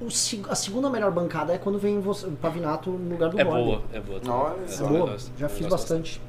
[0.00, 0.08] o
[0.50, 3.64] a segunda melhor bancada é quando vem você, o Pavinato no lugar do É Gordon.
[3.64, 4.20] boa, é boa.
[4.26, 4.74] Olha É.
[4.74, 5.32] É boa, gosto.
[5.38, 6.20] já fiz bastante.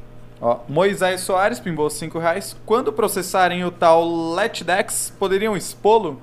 [0.41, 2.55] Ó, Moisés Soares pimbou 5 reais.
[2.65, 6.21] Quando processarem o tal Letdex, poderiam expô-lo?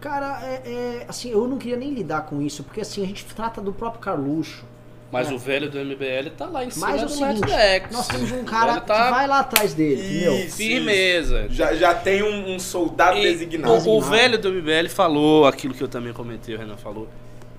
[0.00, 3.24] Cara, é, é, assim, eu não queria nem lidar com isso, porque assim, a gente
[3.24, 4.64] trata do próprio Carluxo.
[5.10, 5.34] Mas É.
[5.34, 8.30] o velho do MBL tá lá em cima Mas é o do seguinte, nós temos
[8.30, 10.50] um cara tá que vai lá atrás dele, entendeu?
[10.50, 11.46] Firmeza.
[11.48, 13.88] Já, já tem um, um soldado E designado.
[13.88, 17.08] O, o velho do MBL falou aquilo que eu também comentei, o Renan falou.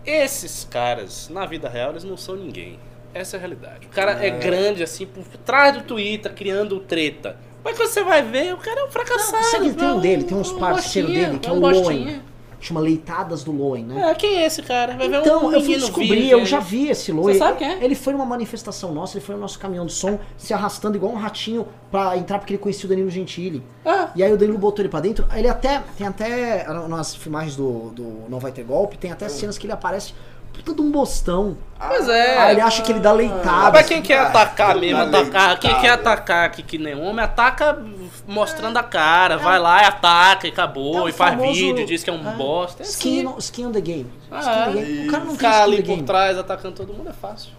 [0.06, 2.80] Esses caras, na vida real, eles não são ninguém.
[3.14, 3.88] Essa é a realidade.
[3.88, 7.38] O cara é, grande, assim, por trás do Twitter, criando treta.
[7.64, 9.44] Mas quando você vai ver, o cara é um fracassado.
[9.44, 11.60] Não, sabe tem é um dele, tem uns parceiros bostinha, dele, que é um o
[11.60, 12.24] bostinha.
[12.60, 14.10] Chama Leitadas do Loen, né?
[14.12, 14.96] É, quem é esse cara?
[14.98, 17.34] Vai ver Então, um eu fui descobrir, virgem eu já vi esse Loen.
[17.34, 17.84] Você sabe quem é?
[17.84, 21.12] Ele foi numa manifestação nossa, ele foi no nosso caminhão de som, se arrastando igual
[21.14, 23.64] um ratinho pra entrar porque ele conhecia o Danilo Gentili.
[23.86, 25.26] Ah, E aí o Danilo botou ele pra dentro.
[25.34, 25.82] Ele até.
[25.98, 26.68] Tem até.
[26.88, 30.14] Nas filmagens do, do Não Vai Ter Golpe, tem até cenas que ele aparece
[30.64, 31.58] puta de um bostão.
[31.80, 32.38] pois é.
[32.38, 33.68] Aí ele acha que ele dá leitada.
[33.68, 37.24] Ah, mas quem quer Ah, atacar mesmo, atacar, quem quer atacar aqui que nem homem,
[37.24, 37.78] ataca
[38.28, 42.04] mostrando a cara, vai lá e ataca e acabou, É e faz famoso- vídeo, diz
[42.04, 42.84] que é um é, bosta.
[42.84, 43.36] É Skin, assim.
[43.40, 44.08] skin on the game.
[44.32, 45.08] Ah, Skin on the game.
[45.08, 46.04] O cara não Ficar ali por game.
[46.04, 47.52] trás atacando todo mundo é fácil.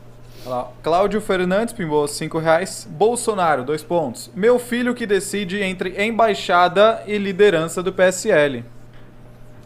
[0.46, 0.68] Olha lá.
[0.82, 2.86] Cláudio Fernandes pimbou 5 reais.
[2.90, 4.30] Bolsonaro, dois pontos.
[4.34, 8.64] Meu filho que decide entre embaixada e liderança do PSL.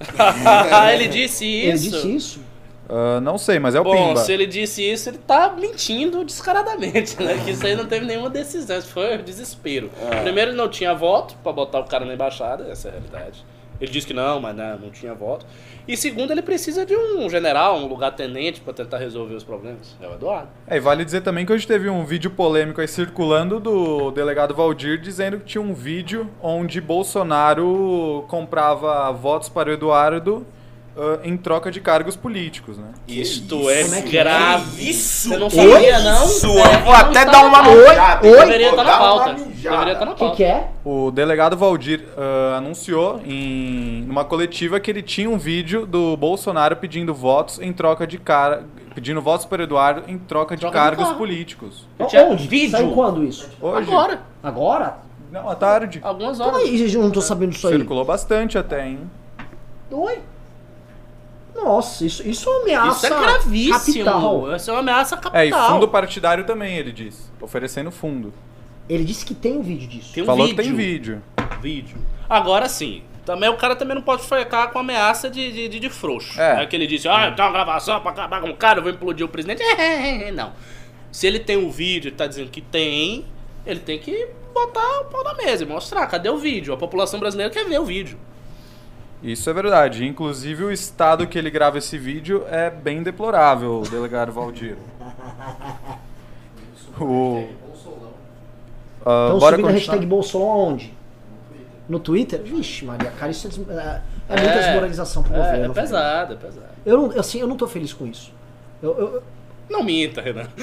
[0.92, 1.90] ele disse Ele isso.
[1.90, 2.40] disse isso?
[2.88, 4.20] Ah, não sei, mas é o Bom, Pimba.
[4.20, 7.40] se ele disse isso, ele tá mentindo descaradamente, né?
[7.44, 9.90] Que isso aí não teve nenhuma decisão, isso foi desespero.
[10.22, 13.44] Primeiro, ele não tinha voto pra botar o cara na embaixada, essa é a realidade.
[13.80, 15.44] Ele disse que não, mas não, não tinha voto.
[15.86, 19.96] E segundo, ele precisa de um general, um lugar tenente pra tentar resolver os problemas.
[20.00, 20.48] É o Eduardo.
[20.66, 24.54] É, e vale dizer também que hoje teve um vídeo polêmico aí circulando do delegado
[24.54, 30.46] Valdir dizendo que tinha um vídeo onde Bolsonaro comprava votos para o Eduardo
[30.96, 32.88] ah, em troca de cargos políticos, né?
[33.08, 34.02] Isto é, Como é é?
[34.02, 34.90] grave.
[34.90, 36.24] Isso, Você não sabia, não?
[36.24, 37.88] Isso, É, eu vou não até dar uma pauta.
[37.88, 38.26] mijada.
[38.28, 38.36] Oi?
[38.38, 39.34] Deveria estar Vou na uma pauta.
[39.34, 40.36] Deveria estar na O que, pauta.
[40.36, 40.68] que é?
[40.84, 46.76] O delegado Valdir ah, anunciou em numa coletiva que ele tinha um vídeo do Bolsonaro
[46.76, 48.64] pedindo votos em troca de cara,
[48.94, 51.18] pedindo votos para o Eduardo em troca de Troca de cargos cargo.
[51.18, 51.86] políticos.
[51.98, 52.46] Eu tinha Onde?
[52.46, 52.70] vídeo.
[52.70, 53.48] Saiu quando isso?
[53.60, 53.88] Hoje?
[53.90, 54.20] Agora.
[54.42, 54.96] Agora?
[55.32, 55.98] Não, à tarde.
[56.04, 56.62] Algumas Como horas.
[56.68, 56.94] aí, gente?
[56.94, 57.74] Eu não tô sabendo disso aí.
[57.76, 59.00] Circulou bastante até, hein?
[59.90, 60.18] Oi?
[61.54, 64.04] Nossa, isso, isso é uma ameaça Isso é gravíssimo.
[64.04, 64.56] capital.
[64.56, 65.40] Isso é uma ameaça capital.
[65.40, 67.30] É, e fundo partidário também, ele disse.
[67.40, 68.32] Oferecendo fundo.
[68.88, 70.12] Ele disse que tem um vídeo disso.
[70.12, 70.56] Tem um Falou vídeo.
[70.56, 71.22] que tem vídeo.
[71.60, 71.96] vídeo.
[72.28, 75.90] Agora sim, também o cara também não pode ficar com ameaça de, de, de, de
[75.90, 76.38] frouxo.
[76.40, 76.62] É.
[76.62, 76.66] É.
[76.66, 79.24] que ele disse, ah, tem uma gravação pra acabar com o cara, eu vou implodir
[79.24, 79.62] o presidente.
[80.34, 80.52] Não.
[81.10, 83.24] Se ele tem um vídeo e tá dizendo que tem,
[83.64, 86.06] ele tem que botar o pau na mesa e mostrar.
[86.06, 86.74] Cadê o vídeo?
[86.74, 88.18] A população brasileira quer ver o vídeo.
[89.24, 90.06] Isso é verdade.
[90.06, 94.76] Inclusive, o estado que ele grava esse vídeo é bem deplorável, o delegado Valdir.
[97.00, 97.48] O...
[99.04, 99.72] Ah, Então bora subindo a continuar?
[99.72, 100.94] hashtag Bolsonaro aonde?
[101.88, 102.40] No Twitter?
[102.40, 105.72] Vixe, Maria, cara, isso é, des- é- é muita desmoralização pro é, governo.
[105.72, 106.66] É pesado, é pesado.
[106.86, 108.32] Eu não, assim, eu não tô feliz com isso.
[108.80, 109.22] Eu, eu-
[109.68, 110.46] Não minta, Renan.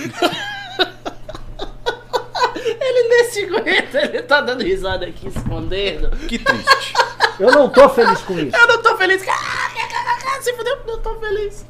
[2.55, 6.11] ele nem se aguenta, ele tá dando risada aqui, escondendo.
[6.27, 6.93] Que triste.
[7.41, 8.55] eu não tô feliz com isso.
[8.55, 9.23] Eu não tô feliz.
[9.27, 11.65] Ah, se fudeu, não tô feliz.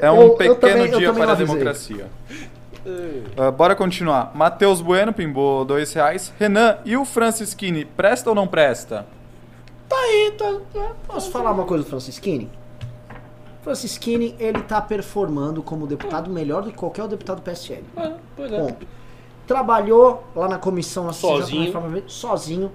[0.00, 2.06] É um eu- eu pequeno também- eu dia também para a democracia.
[3.36, 4.32] Ah, bora continuar.
[4.34, 6.32] Matheus Bueno pimbou dois reais.
[6.38, 9.06] Renan, e o Francisquini, presta ou não presta?
[9.88, 10.50] Tá aí, tá.
[10.74, 10.90] né?
[11.06, 12.50] Posso falar uma coisa do Francisquini?
[13.62, 17.84] Francisquini, ele tá performando como deputado melhor do que qualquer deputado do PSL.
[17.96, 18.58] É, pois é.
[18.58, 18.86] Ponto.
[19.46, 21.66] Trabalhou lá na comissão Sozinho.
[21.66, 22.72] reforma- sozinho.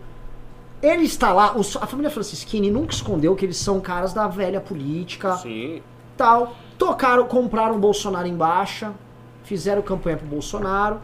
[0.81, 5.35] Ele está lá, a família Francisquini nunca escondeu que eles são caras da velha política
[5.37, 5.81] Sim.
[6.15, 6.55] tal.
[6.77, 8.93] tocaram, compraram o Bolsonaro em baixa,
[9.43, 10.99] fizeram campanha pro Bolsonaro.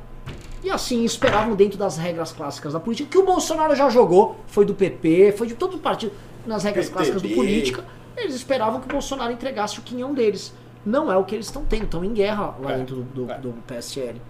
[0.64, 4.64] E assim, esperavam dentro das regras clássicas da política, que o Bolsonaro já jogou, foi
[4.64, 6.14] do PP, foi de todo o partido,
[6.46, 6.94] nas regras PTB.
[7.06, 7.84] clássicas do política.
[8.16, 10.54] Eles esperavam que o Bolsonaro entregasse o quinhão deles.
[10.86, 13.32] Não é o que eles estão tendo, estão em guerra lá É, dentro do, do-
[13.32, 13.38] é.
[13.40, 14.22] do PSL.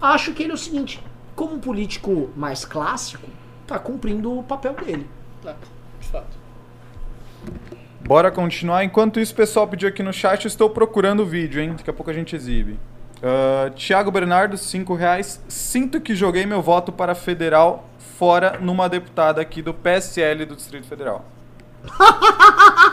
[0.00, 1.02] Acho que ele é o seguinte,
[1.34, 3.26] como um político mais clássico,
[3.66, 5.08] tá cumprindo o papel dele.
[5.44, 5.54] É,
[6.00, 6.36] de fato.
[8.00, 8.84] Bora continuar.
[8.84, 11.74] Enquanto isso, o pessoal pediu aqui no chat, eu estou procurando o vídeo, hein?
[11.76, 12.78] Daqui a pouco a gente exibe.
[13.22, 15.42] Ah, Tiago Bernardo, 5 reais.
[15.48, 20.86] Sinto que joguei meu voto para federal fora numa deputada aqui do PSL do Distrito
[20.86, 21.24] Federal.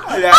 [0.07, 0.31] Olha.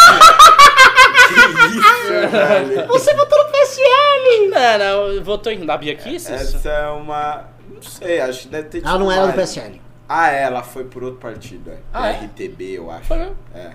[1.29, 2.87] que isso, velho.
[2.89, 4.49] Você votou no PSL!
[4.51, 4.79] Não,
[5.17, 6.31] não, votou em da Bia Kicis?
[6.31, 7.45] Essa é uma.
[7.69, 9.33] Não sei, acho que deve ter Ela não era do.
[9.33, 9.81] PSL.
[10.09, 11.79] Ah, é, ela foi por outro partido, é.
[11.93, 12.25] Ah, é?
[12.27, 13.05] RTB, eu acho.
[13.07, 13.37] Foi mesmo?
[13.55, 13.71] É.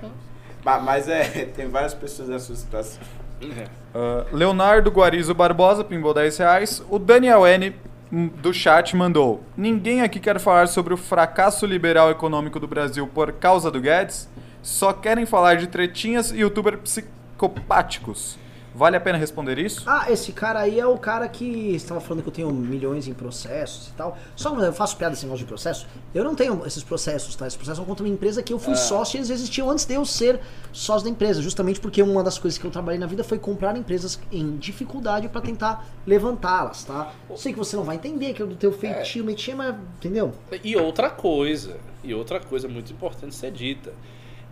[0.63, 1.23] Ma- Mas é,
[1.55, 3.01] tem várias pessoas nessa situação.
[3.93, 6.83] Ah, Leonardo Guarizo Barbosa, pimbou 10 reais.
[6.89, 7.75] O Daniel N.
[8.11, 13.07] hum, do chat mandou: Ninguém aqui quer falar sobre o fracasso liberal econômico do Brasil
[13.07, 14.29] por causa do Guedes.
[14.61, 18.37] Só querem falar de tretinhas e youtuber psicopáticos.
[18.79, 19.83] Vale a pena responder isso?
[19.85, 21.43] Ah, esse cara aí é o cara que
[21.75, 24.17] estava falando que eu tenho milhões em processos e tal.
[24.37, 25.85] Só eu faço piada desse negócio de processo.
[26.15, 27.45] Eu não tenho esses processos, tá?
[27.45, 29.95] Esses processos são contra uma empresa que eu fui sócio e eles existiam antes de
[29.95, 30.39] eu ser
[30.71, 31.41] sócio da empresa.
[31.41, 35.27] Justamente porque uma das coisas que eu trabalhei na vida foi comprar empresas em dificuldade
[35.27, 37.11] para tentar levantá-las, tá?
[37.29, 40.33] Eu sei que você não vai entender que é do teu feitio, metinho, mas entendeu?
[40.63, 43.91] E outra coisa, e outra coisa muito importante ser dita.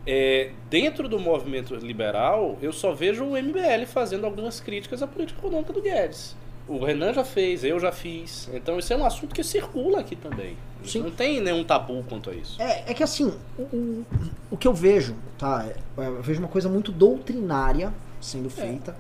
[0.09, 5.37] É, dentro do movimento liberal, eu só vejo o MBL fazendo algumas críticas à política
[5.39, 6.33] econômica do Guedes.
[6.65, 8.49] O Renan já fez, eu já fiz.
[8.53, 10.55] Então isso é um assunto que circula aqui também.
[10.83, 11.01] Sim.
[11.01, 12.61] Não tem nenhum tabu quanto a isso.
[12.61, 14.05] É, é que assim, o, o,
[14.51, 15.65] o que eu vejo, tá?
[15.67, 15.75] é-
[16.07, 18.95] Eu vejo uma coisa muito doutrinária sendo feita,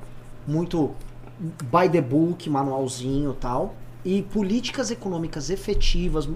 [0.45, 0.93] muito
[1.39, 3.75] by the book, manualzinho e tal,
[4.09, 6.29] e políticas econômicas efetivas,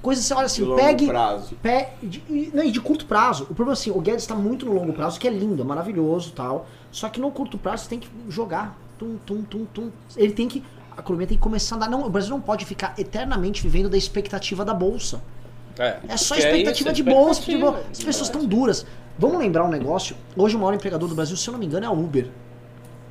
[0.00, 1.06] coisas assim, olha De assim, longo pegue.
[1.06, 1.54] prazo.
[1.62, 3.42] Pe, de, e- não, e de curto prazo.
[3.44, 5.64] O problema é assim, o Guedes está muito no longo prazo, que é lindo, é
[5.64, 6.66] maravilhoso e tal.
[6.90, 8.78] Só que no curto prazo você tem que jogar.
[8.98, 9.90] Tum, tum, tum, tum.
[10.16, 10.64] Ele tem que.
[10.96, 11.90] A economia tem que começar a andar.
[11.90, 15.20] Não, o Brasil não pode ficar eternamente vivendo da expectativa da Bolsa.
[16.08, 17.70] É só porque é expectativa isso, de bolsa, de expectativa.
[17.72, 17.88] bolsa.
[17.92, 18.86] As pessoas estão duras.
[19.18, 20.16] Vamos lembrar um negócio.
[20.36, 22.28] Hoje o maior empregador do Brasil, se eu não me engano, é a Uber.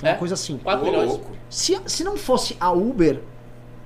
[0.02, 0.14] Uma É?
[0.14, 0.58] coisa assim.
[0.58, 1.08] 4 Ô, milhões.
[1.08, 1.30] louco.
[1.48, 3.22] Se, se não fosse a Uber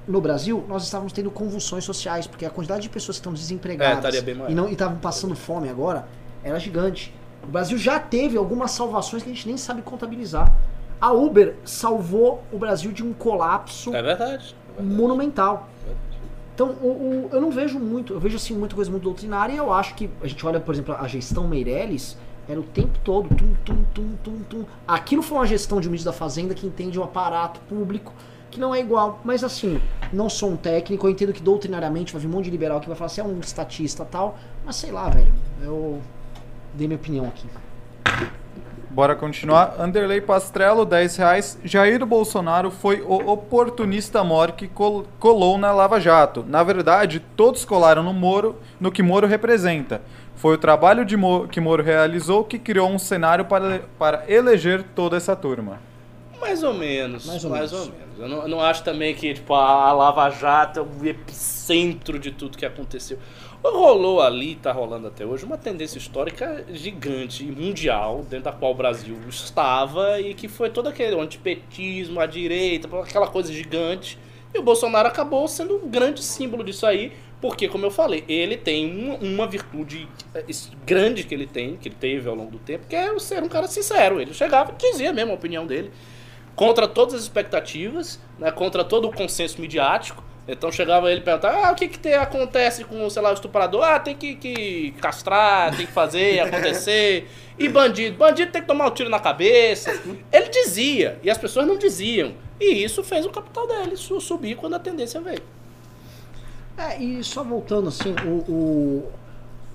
[0.06, 3.36] no Brasil, nós estávamos tendo convulsões sociais, porque a quantidade de pessoas que estão É,
[3.36, 4.50] desempregadas maior.
[4.50, 6.06] e não estavam passando fome agora
[6.42, 7.14] era gigante.
[7.42, 10.52] O Brasil já teve algumas salvações que a gente nem sabe contabilizar.
[11.00, 14.32] A Uber salvou o Brasil de um colapso É verdade.
[14.32, 14.36] é
[14.80, 14.94] verdade.
[14.96, 15.68] monumental.
[16.54, 19.56] Então, o, o- eu não vejo muito, eu vejo assim muita coisa muito doutrinária e
[19.56, 22.16] eu acho que a gente olha, por exemplo, a gestão Meirelles
[22.48, 24.64] era o tempo todo tum, tum, tum, tum, tum.
[24.86, 28.12] Aquilo foi uma gestão de um ministro da Fazenda que entende o aparato público,
[28.52, 29.18] que não é igual.
[29.24, 29.80] Mas assim,
[30.12, 32.86] não sou um técnico, eu entendo que doutrinariamente vai vir um monte de liberal que
[32.86, 36.00] vai falar assim, é um estatista tal, mas sei lá, velho, eu
[36.74, 37.46] dei minha opinião aqui.
[38.90, 39.76] Bora continuar.
[39.80, 41.58] Anderley Pastrello, 10 reais.
[41.64, 46.44] Jair Bolsonaro foi o oportunista mor que col- colou na Lava Jato.
[46.46, 50.02] Na verdade, todos colaram no Moro, no que Moro representa.
[50.36, 51.16] Foi o trabalho de
[51.50, 55.78] que Moro realizou que criou um cenário para, para eleger toda essa turma.
[56.43, 57.24] Mais ou menos.
[57.24, 58.01] Mais Mais ou ou, menos.
[58.01, 58.19] menos.
[58.19, 62.32] Eu não, eu não acho também que tipo, a, Lava Jato é o epicentro de
[62.32, 63.19] tudo que aconteceu.
[63.64, 68.73] Rolou ali, tá rolando até hoje, uma tendência histórica gigante e mundial, dentro da qual
[68.73, 74.19] o Brasil estava, e que foi todo aquele antipetismo, a direita, aquela coisa gigante.
[74.52, 78.56] E o Bolsonaro acabou sendo um grande símbolo disso aí, porque, como eu falei, ele
[78.56, 80.44] tem uma, virtude eh,
[80.85, 83.44] grande que ele tem, que ele teve ao longo do tempo, que é o ser
[83.44, 84.20] um cara sincero.
[84.20, 85.90] Ele chegava e dizia mesmo a opinião dele
[86.54, 90.22] contra todas as expectativas, né, contra todo o consenso midiático.
[90.46, 93.34] Então chegava ele e perguntava, ah, o que que te- acontece com, sei lá, o
[93.34, 93.84] estuprador?
[93.84, 97.30] Ah, tem que, que castrar, tem que fazer, acontecer.
[97.56, 98.16] E bandido?
[98.16, 99.92] Bandido tem que tomar um tiro na cabeça.
[100.32, 102.34] Ele dizia, e as pessoas não diziam.
[102.60, 105.42] E isso fez o capital dele su- subir quando a tendência veio.
[106.76, 109.12] É, e só voltando assim, o, o-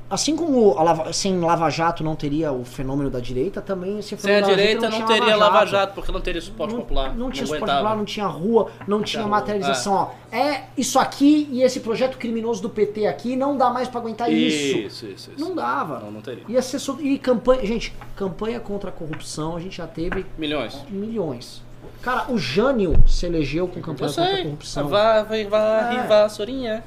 [0.09, 4.09] assim como a Lava, sem Lava Jato não teria o fenômeno da direita, também esse
[4.17, 7.15] Sem a fenômeno direita não tinha teria Lava Jato, porque não teria suporte não, popular.
[7.15, 9.93] Não tinha suporte popular, não tinha rua, não tinha rua, materialização.
[9.93, 13.99] Ó, é isso aqui e esse projeto criminoso do PT aqui não dá mais pra
[13.99, 14.77] aguentar isso.
[14.77, 15.31] Isso, isso, isso.
[15.38, 15.99] Não dava.
[15.99, 16.43] Não, não teria.
[16.47, 20.77] Ia ser e campanha, gente, campanha contra a corrupção, a gente já teve Milhões.
[20.89, 21.61] milhões.
[22.01, 24.88] Cara, o Jânio se elegeu com campanha contra a corrupção.
[24.88, 26.07] Vai, vai, vai, É.
[26.07, 26.84] vassourinha.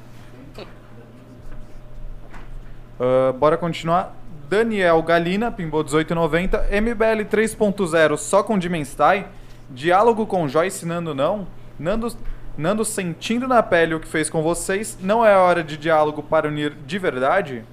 [3.01, 4.15] Ah, bora continuar.
[4.47, 6.69] Daniel Galina, pimbou 18,90.
[6.81, 9.25] MBL 3.0 só com Dimenstein.
[9.69, 11.47] Diálogo com Joyce Nando não?
[11.79, 12.15] Nando,
[12.57, 16.47] Nando sentindo na pele o que fez com vocês, não é hora de diálogo para
[16.49, 17.63] unir de verdade?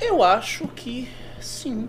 [0.00, 1.08] Eu acho que
[1.40, 1.88] sim.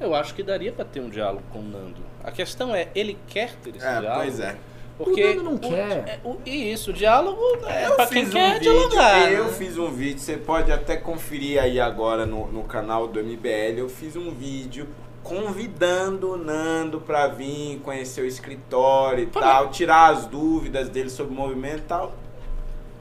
[0.00, 2.02] Eu acho que daria pra ter um diálogo com o Nando.
[2.22, 4.14] A questão é, ele quer ter esse É, diálogo?
[4.22, 4.56] pois é.
[4.96, 5.90] Porque O Nando não quer.
[6.08, 9.32] é, o- e isso, o diálogo é Eu pra quem fiz quer um vídeo, dialogar.
[9.32, 9.52] Eu né?
[9.52, 13.76] fiz um vídeo, você pode até conferir aí agora no, no canal do MBL.
[13.78, 14.86] Eu fiz um vídeo
[15.22, 21.32] convidando o Nando pra vir conhecer o escritório e tal, tirar as dúvidas dele sobre
[21.32, 22.12] o movimento e tal.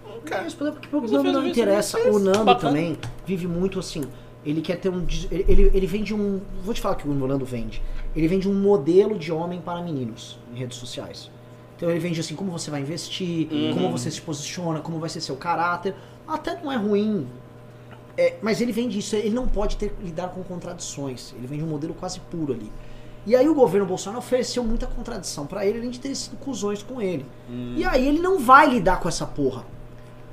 [0.08, 0.42] Não quer.
[0.42, 2.00] Mas, porque Mas Nando eu não interessa.
[2.10, 2.70] O Nando bacana.
[2.74, 4.04] também vive muito assim.
[4.46, 5.06] Ele quer ter um.
[5.32, 6.42] ele, ele vende um.
[6.64, 7.82] Vou te falar que o Nando vende.
[8.16, 11.30] Ele vende um modelo de homem para meninos em redes sociais.
[11.84, 13.74] Então ele vende assim como você vai investir, Uhum.
[13.74, 15.94] como você se posiciona, como vai ser seu caráter.
[16.26, 17.28] Até não é ruim.
[18.18, 21.34] É, mas ele vende isso, ele não pode ter lidar com contradições.
[21.38, 22.72] Ele vende um modelo quase puro ali.
[23.26, 26.82] E aí o governo Bolsonaro ofereceu muita contradição pra ele, além de ter sido cuzões
[26.82, 27.26] com ele.
[27.76, 29.66] E aí ele não vai lidar com essa porra.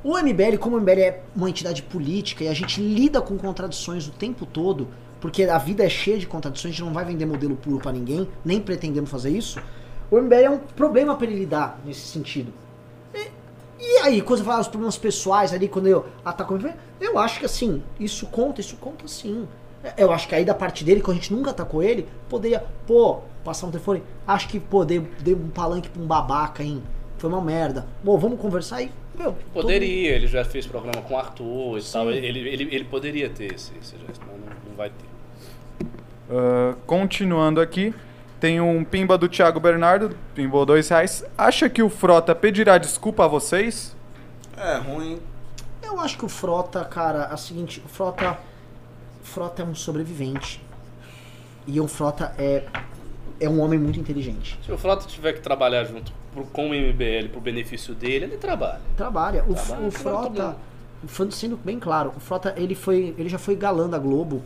[0.05, 4.07] O MBL, como o MBL é uma entidade política e a gente lida com contradições
[4.07, 4.87] o tempo todo,
[5.21, 7.91] porque a vida é cheia de contradições, a gente não vai vender modelo puro pra
[7.91, 9.61] ninguém, nem pretendemos fazer isso.
[10.11, 12.53] O MBL é um problema pra ele lidar nesse sentido.
[13.15, 13.29] E,
[13.79, 17.19] e aí, quando você fala os problemas pessoais ali, quando eu ataco o MBL, eu
[17.19, 19.47] acho que assim, isso conta, isso conta sim.
[19.97, 23.21] Eu acho que aí da parte dele, quando a gente nunca atacou ele, poderia, pô,
[23.45, 26.83] passar um telefone, acho que, pô, dei, dei um palanque pra um babaca, hein?
[27.17, 27.87] Foi uma merda.
[28.05, 28.91] Bom, vamos conversar aí.
[29.17, 32.11] Meu, todo- Poderia, ele já fez programa com o Arthur e tal.
[32.11, 35.87] Ele, ele, ele poderia ter esse, esse gesto, mas não, não vai ter.
[36.31, 37.95] Ah, continuando aqui,
[38.41, 41.23] tem um pimba do Thiago Bernardo, pimbou dois reais.
[41.37, 43.95] Acha que o Frota pedirá desculpa a vocês?
[44.57, 45.21] É ruim.
[45.83, 48.39] Eu acho que o Frota, cara, é o seguinte, o Frota.
[49.23, 50.63] o Frota é um sobrevivente.
[51.67, 52.65] E o Frota é.
[53.39, 54.59] É um homem muito inteligente.
[54.67, 58.37] Se o Frota tiver que trabalhar junto pro, com o MBL pro benefício dele, ele
[58.37, 58.81] trabalha.
[58.99, 59.45] Trabalha.
[59.49, 60.57] O, Trabalha, o trabalha Frota.
[61.07, 63.15] falando- Sendo bem claro, o Frota ele foi.
[63.17, 64.43] ele já foi galã da Globo,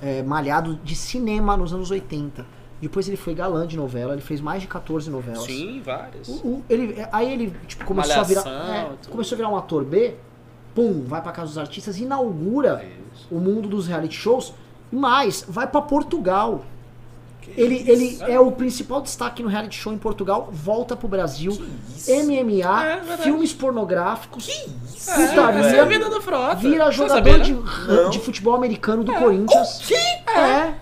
[0.00, 2.46] é, malhado de cinema nos anos 80.
[2.80, 5.42] Depois ele foi galã de novela, ele fez mais de 14 novelas.
[5.44, 6.28] Sim, várias.
[6.28, 8.44] O- o- ele, aí ele tipo, começou a virar.
[8.44, 8.74] Malhação,
[9.04, 10.14] é, começou a virar um ator B,
[10.74, 12.84] pum, vai pra casa dos artistas, inaugura
[13.14, 13.26] Isso.
[13.30, 14.52] o mundo dos reality shows.
[14.92, 16.64] E mais, vai pra Portugal.
[17.56, 21.50] Ele, ele é o principal destaque no reality show em Portugal, volta pro Brasil.
[22.06, 24.48] MMA, É, filmes pornográficos,
[25.08, 26.56] É, putaria, essa é Frota.
[26.56, 27.54] vira Tá jogador de,
[28.10, 29.80] de futebol americano do Corinthians.
[30.26, 30.74] É.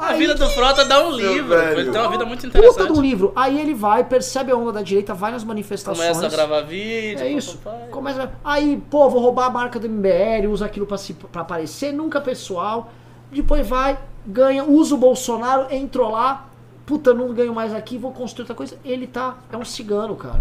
[0.00, 1.48] A Aí- vida do Frota dá um livro.
[1.48, 1.80] velho.
[1.80, 2.92] Ele tem uma vida muito Puta interessante.
[2.92, 3.32] de um livro.
[3.36, 6.08] Aí ele vai, percebe a onda da direita, vai nas manifestações.
[6.08, 7.22] Começa a gravar vídeo.
[7.22, 7.58] É isso.
[7.58, 7.88] papai.
[7.90, 8.32] Começa.
[8.44, 12.20] Aí, pô, vou roubar a marca do MBL, usa aquilo pra, se, pra aparecer, nunca
[12.20, 12.90] pessoal.
[13.30, 16.46] Depois vai, ganha, usa o Bolsonaro, entrou lá.
[16.86, 18.76] Puta, não ganho mais aqui, vou construir outra coisa.
[18.84, 19.36] Ele tá.
[19.52, 20.40] É um cigano, cara.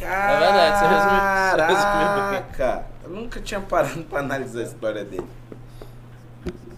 [0.00, 2.42] É verdade, você resumiu- você resumiu.
[2.56, 5.26] Caraca, eu nunca tinha parado pra analisar a história dele.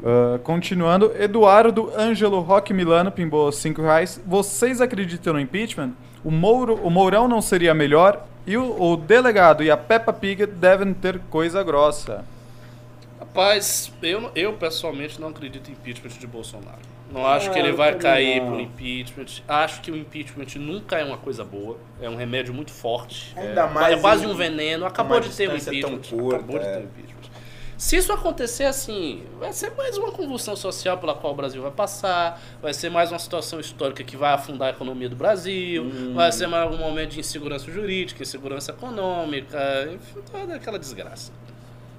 [0.04, 4.20] Ah, continuando, Eduardo Ângelo Roque Milano pimbou 5 reais.
[4.26, 5.92] Vocês acreditam no impeachment?
[6.24, 8.26] O, Mouro, o Mourão não seria melhor?
[8.46, 12.24] E o, o delegado e a Peppa Pig devem ter coisa grossa.
[13.20, 16.80] Rapaz, eu, eu pessoalmente não acredito em impeachment de Bolsonaro.
[17.12, 18.52] Não acho Ah, que ele eu vai cair não.
[18.52, 19.26] por impeachment.
[19.46, 21.78] Acho que o impeachment nunca é uma coisa boa.
[22.00, 23.32] É um remédio muito forte.
[23.36, 24.86] Ainda é, mais é quase em um veneno.
[24.86, 26.00] Acabou de ter um impeachment.
[26.10, 26.72] curta, acabou de é.
[26.72, 27.11] ter um impeachment.
[27.82, 31.72] Se isso acontecer assim, vai ser mais uma convulsão social pela qual o Brasil vai
[31.72, 36.14] passar, vai ser mais uma situação histórica que vai afundar a economia do Brasil, Hum.
[36.14, 39.58] vai ser mais um momento de insegurança jurídica, insegurança econômica,
[39.92, 41.32] enfim, toda aquela desgraça.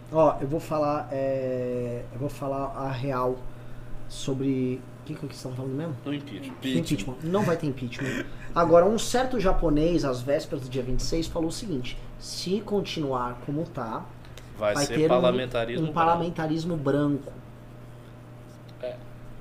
[0.09, 1.09] Ó, eu vou falar.
[1.11, 3.37] é, eu vou falar a real
[4.07, 4.79] sobre.
[5.01, 5.97] O que, estão falando mesmo?
[6.05, 6.53] No impeachment.
[6.63, 7.15] Impeachment.
[7.23, 8.23] Não vai ter impeachment.
[8.55, 13.65] Agora, um certo japonês, às vésperas do dia 26, falou o seguinte: se continuar como
[13.65, 14.05] tá,
[14.57, 15.81] Vai, vai ser ter um- parlamentarismo.
[15.81, 17.31] um, branco, parlamentarismo branco.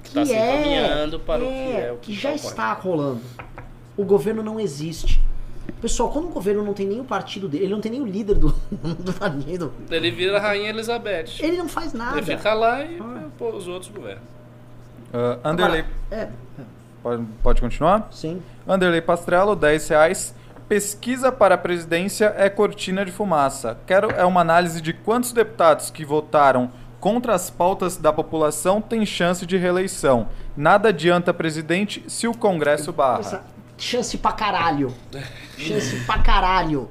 [0.03, 2.49] que está se encaminhando para o que é o que que já ocorre.
[2.49, 3.21] está rolando.
[3.97, 5.21] O governo não existe.
[5.81, 8.07] Pessoal, quando o governo não tem nem o partido dele, ele não tem nem o
[8.07, 8.49] líder do,
[8.99, 11.27] do partido, Ele vira a Rainha Elizabeth.
[11.41, 12.19] ele não faz nada.
[12.19, 12.99] Ele fica lá e
[13.39, 14.23] pô, os outros governam.
[15.13, 16.29] Ah, Anderley, É, é,
[17.03, 18.09] pode, pode continuar?
[18.11, 18.43] sim.
[18.67, 20.35] Anderley Pastrello, 10 reais.
[20.73, 23.77] Pesquisa para a presidência é cortina de fumaça.
[23.87, 29.05] Quero é uma análise de quantos deputados que votaram contra as pautas da população têm
[29.05, 30.29] chance de reeleição.
[30.57, 33.21] Nada adianta presidente se o Congresso barra.
[33.21, 33.45] Essa
[33.77, 34.95] chance pra caralho.
[35.59, 36.89] Chance pra caralho.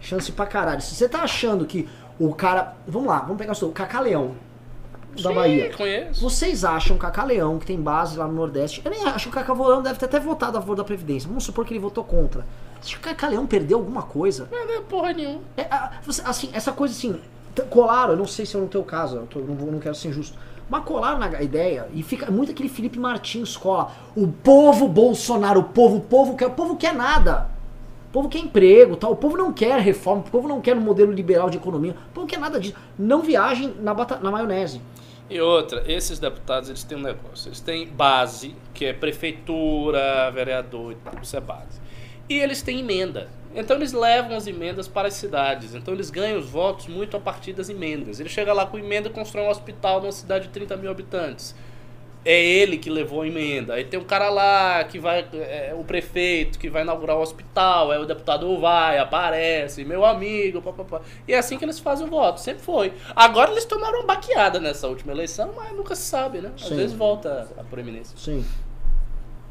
[0.00, 0.80] Chance pra caralho.
[0.80, 1.88] Se você tá achando que
[2.20, 2.76] o cara.
[2.86, 3.72] Vamos lá, vamos pegar o seu.
[3.72, 4.36] Cacá Leão.
[5.20, 5.72] da Bahia.
[5.76, 6.20] conheço.
[6.20, 9.36] Vocês acham que Cacá Leão, que tem base lá no Nordeste, eu nem acho que
[9.36, 11.26] o Cacá Leão deve ter até votado a favor da Previdência.
[11.26, 12.44] Vamos supor que ele votou contra.
[12.84, 14.46] Acha que o Cacá Leão perdeu alguma coisa?
[14.50, 15.40] Não é porra nenhuma.
[15.56, 17.18] É, a- você- assim, essa coisa assim,
[17.70, 19.94] colaram, eu não sei se é no teu caso, eu tô- não, vou- não quero
[19.94, 20.36] ser injusto,
[20.68, 23.90] mas colaram na ideia e fica muito aquele Felipe Martins cola.
[24.14, 27.48] O povo Bolsonaro, o povo, o povo quer, o povo quer nada.
[28.10, 29.12] O povo quer emprego, tal.
[29.12, 32.14] o povo não quer reforma, o povo não quer um modelo liberal de economia, o
[32.14, 32.74] povo quer nada disso.
[32.98, 34.80] Não viajem na, bata- na maionese.
[35.28, 37.48] E outra, esses deputados, eles têm um negócio.
[37.48, 41.14] Eles têm base, que é prefeitura, vereador e tal.
[41.22, 41.80] Isso é base.
[42.28, 43.28] E eles têm emenda.
[43.54, 45.74] Então eles levam as emendas para as cidades.
[45.74, 48.18] Então eles ganham os votos muito a partir das emendas.
[48.18, 51.54] Ele chega lá com emenda e constrói um hospital numa cidade de 30 mil habitantes.
[52.24, 53.74] É ele que levou a emenda.
[53.74, 55.26] Aí tem um cara lá que vai.
[55.34, 57.90] É, o prefeito que vai inaugurar o hospital.
[57.90, 61.02] Aí o deputado vai, aparece, meu amigo, papapá.
[61.28, 62.40] E é assim que eles fazem o voto.
[62.40, 62.92] Sempre foi.
[63.14, 66.50] Agora eles tomaram uma baqueada nessa última eleição, mas nunca se sabe, né?
[66.56, 66.76] Às Sim.
[66.76, 68.16] vezes volta a proeminência.
[68.16, 68.42] Sim.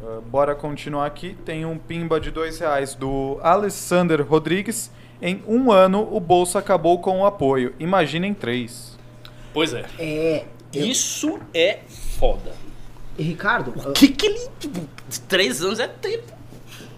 [0.01, 1.35] Uh, bora continuar aqui.
[1.45, 4.91] Tem um pimba de dois reais do Alessander Rodrigues.
[5.21, 7.73] Em um ano, o bolso acabou com o apoio.
[7.79, 8.97] Imaginem três.
[9.53, 9.85] Pois é.
[9.97, 10.45] É.
[10.73, 11.79] eu- Isso é
[12.19, 12.51] foda.
[13.17, 14.49] E Ricardo, O que que ele.
[14.59, 14.81] Tipo,
[15.29, 16.33] três anos é tempo.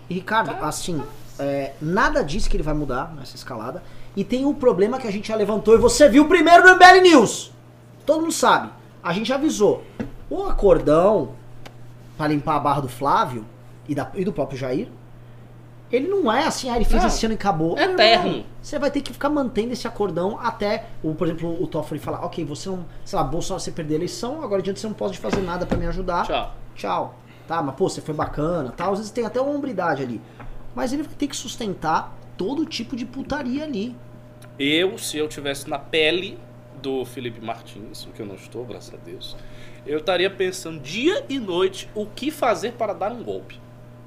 [0.10, 1.04] E, Ricardo, assim,
[1.38, 3.84] é, nada diz que ele vai mudar nessa escalada.
[4.16, 7.02] E tem um problema que a gente já levantou e você viu primeiro no MBL
[7.02, 7.52] News.
[8.06, 8.70] Todo mundo sabe.
[9.04, 9.84] A gente avisou.
[10.30, 11.34] O acordão
[12.18, 13.46] pra limpar a barra do Flávio
[13.88, 14.88] e, da- e do próprio Jair,
[15.92, 17.08] ele não é assim, ah, ele fez Não.
[17.08, 17.78] esse ano e acabou.
[17.78, 18.44] É eterno.
[18.62, 22.26] Você vai ter que ficar mantendo esse acordão até, o, por exemplo, o Toffoli falar,
[22.26, 25.18] ok, você não, sei lá, Bolsonaro, você perdeu a eleição, agora adiante você não pode
[25.20, 26.54] fazer nada pra me ajudar Tchau.
[26.76, 27.16] tchau.
[27.48, 28.94] Tá, mas pô, você foi bacana, tal.
[28.94, 30.20] Às vezes tem até uma hombridade ali.
[30.74, 33.96] Mas ele vai ter que sustentar todo tipo de putaria ali.
[34.58, 36.40] Eu, se eu tivesse na pele
[36.82, 39.38] do Felipe Martins, o que eu não estou, graças a Deus,
[39.86, 43.60] eu estaria pensando dia e noite o que fazer para dar um golpe.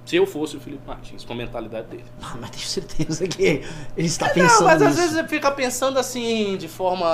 [0.04, 2.04] Se eu fosse o Felipe Martins, com a mentalidade dele.
[2.22, 5.00] Ah, mas tenho certeza que ele está pensando Não, mas às nisso.
[5.02, 7.06] vezes você fica pensando assim, de forma.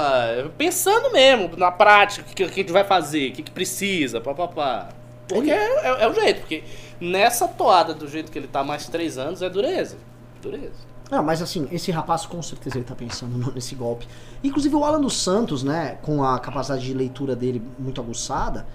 [0.57, 4.21] Pensando mesmo, na prática, o que, que a gente vai fazer, o que, que precisa,
[4.21, 4.91] papapá.
[5.27, 6.63] Porque é, é- é o jeito, porque
[7.01, 9.97] nessa toada do jeito que ele tá há mais três anos é dureza.
[10.41, 10.94] Dureza.
[11.11, 14.09] Não, mas assim, esse rapaz com certeza ele tá pensando nesse golpe.
[14.43, 18.67] Inclusive o Alan dos Santos, né, com a capacidade de leitura dele muito aguçada,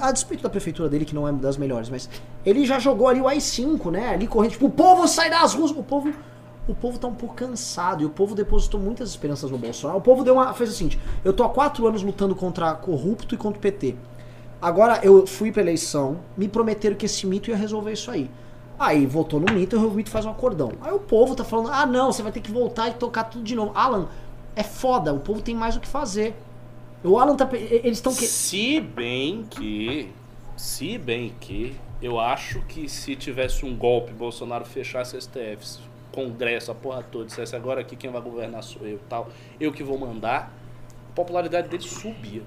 [0.00, 2.08] a despeito da prefeitura dele, que não é das melhores, mas
[2.44, 5.70] ele já jogou ali o AI-5, né, ali correndo, tipo, o povo sai das ruas,
[5.70, 6.12] o povo...
[6.68, 9.98] O povo tá um pouco cansado e o povo depositou muitas esperanças no Bolsonaro.
[9.98, 13.34] O povo deu uma, fez o seguinte: eu tô há quatro anos lutando contra corrupto
[13.34, 13.96] e contra o PT.
[14.62, 18.30] Agora eu fui pra eleição, me prometeram que esse mito ia resolver isso aí.
[18.80, 20.72] Aí votou no mito e o mito faz um acordão.
[20.80, 23.44] Aí o povo tá falando: ah, não, você vai ter que voltar e tocar tudo
[23.44, 23.72] de novo.
[23.74, 24.08] Alan,
[24.56, 26.34] é foda, o povo tem mais o que fazer.
[27.04, 27.46] O Alan tá.
[27.52, 28.24] Eles estão que.
[28.24, 30.10] Se bem que.
[30.56, 31.76] Se bem que.
[32.00, 35.80] Eu acho que se tivesse um golpe, Bolsonaro fechasse STF,
[36.10, 39.28] Congresso, a porra toda, dissesse agora aqui quem vai governar sou eu tal,
[39.60, 40.50] eu que vou mandar,
[41.10, 42.42] a popularidade dele subia.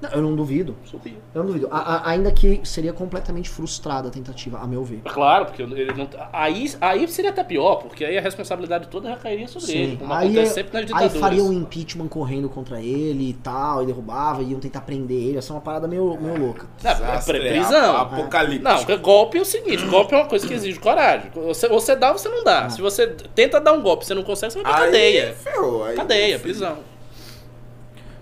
[0.00, 0.76] Não, eu não duvido.
[0.84, 1.14] Subia.
[1.34, 1.68] Eu não duvido.
[1.70, 5.00] A- a- ainda que seria completamente frustrada a tentativa, a meu ver.
[5.04, 6.06] Claro, porque ele não.
[6.32, 10.26] Aí, aí seria até pior, porque aí a responsabilidade toda recairia sobre ele, como Aí,
[10.26, 11.16] acontece sempre nas aí ditaduras.
[11.20, 15.38] faria um impeachment correndo contra ele e tal, e derrubava, e iam tentar prender ele.
[15.38, 16.66] Essa é uma parada meio, meio louca.
[16.84, 17.96] Não, é prisão.
[17.96, 18.62] ap- Apocalipse.
[18.62, 21.30] Não, golpe é o seguinte, golpe é uma coisa que exige coragem.
[21.34, 22.68] Você, você dá ou você não dá.
[22.68, 25.32] Se você tenta dar um golpe e você não consegue, você vai pra Aí cadeia.
[25.34, 25.84] ferrou.
[25.84, 26.78] Aí Cadeia, prisão.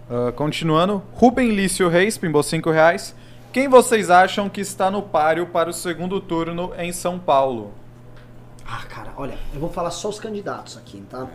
[0.09, 3.15] Uh, continuando, Rubem Lício Reis, pimbou 5 reais.
[3.53, 7.73] Quem vocês acham que está no páreo para o segundo turno em São Paulo?
[8.67, 11.27] Ah, cara, olha, eu vou falar só os candidatos aqui, tá?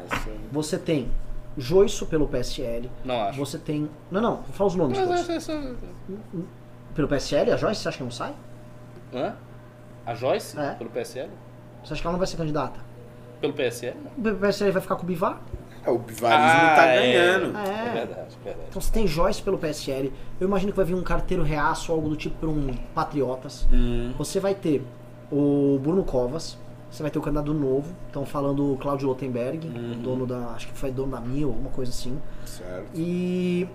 [0.51, 1.09] Você tem
[1.57, 2.89] Joiço pelo PSL.
[3.03, 3.37] Não acho.
[3.37, 3.89] Você tem.
[4.09, 4.97] Não, não, vou falar os nomes.
[4.97, 5.47] Mas
[6.95, 8.33] Pelo PSL, a Joyce, você acha que não sai?
[9.13, 9.35] Hã?
[10.05, 10.57] A Joyce?
[10.59, 10.75] É.
[10.75, 11.29] Pelo PSL?
[11.83, 12.79] Você acha que ela não vai ser candidata?
[13.41, 13.97] Pelo PSL?
[14.17, 14.33] não.
[14.33, 15.41] O PSL vai ficar com o Bivar?
[15.89, 16.99] É, o bivarismo Ah, tá é.
[17.01, 17.57] ganhando.
[17.57, 17.93] É É.
[17.93, 18.65] verdade, verdade.
[18.69, 20.11] Então você tem Joyce pelo PSL.
[20.39, 23.67] Eu imagino que vai vir um carteiro reaço ou algo do tipo por um Patriotas.
[23.71, 24.13] Hum.
[24.17, 24.83] Você vai ter
[25.31, 26.57] o Bruno Covas.
[26.91, 27.93] Você vai ter o candidato novo.
[28.07, 29.67] Estão falando o Claudio Lotenberg,
[30.01, 30.37] dono da.
[30.55, 32.17] Acho que foi dono da Mil, alguma coisa assim.
[32.45, 32.87] Certo.
[32.95, 33.67] E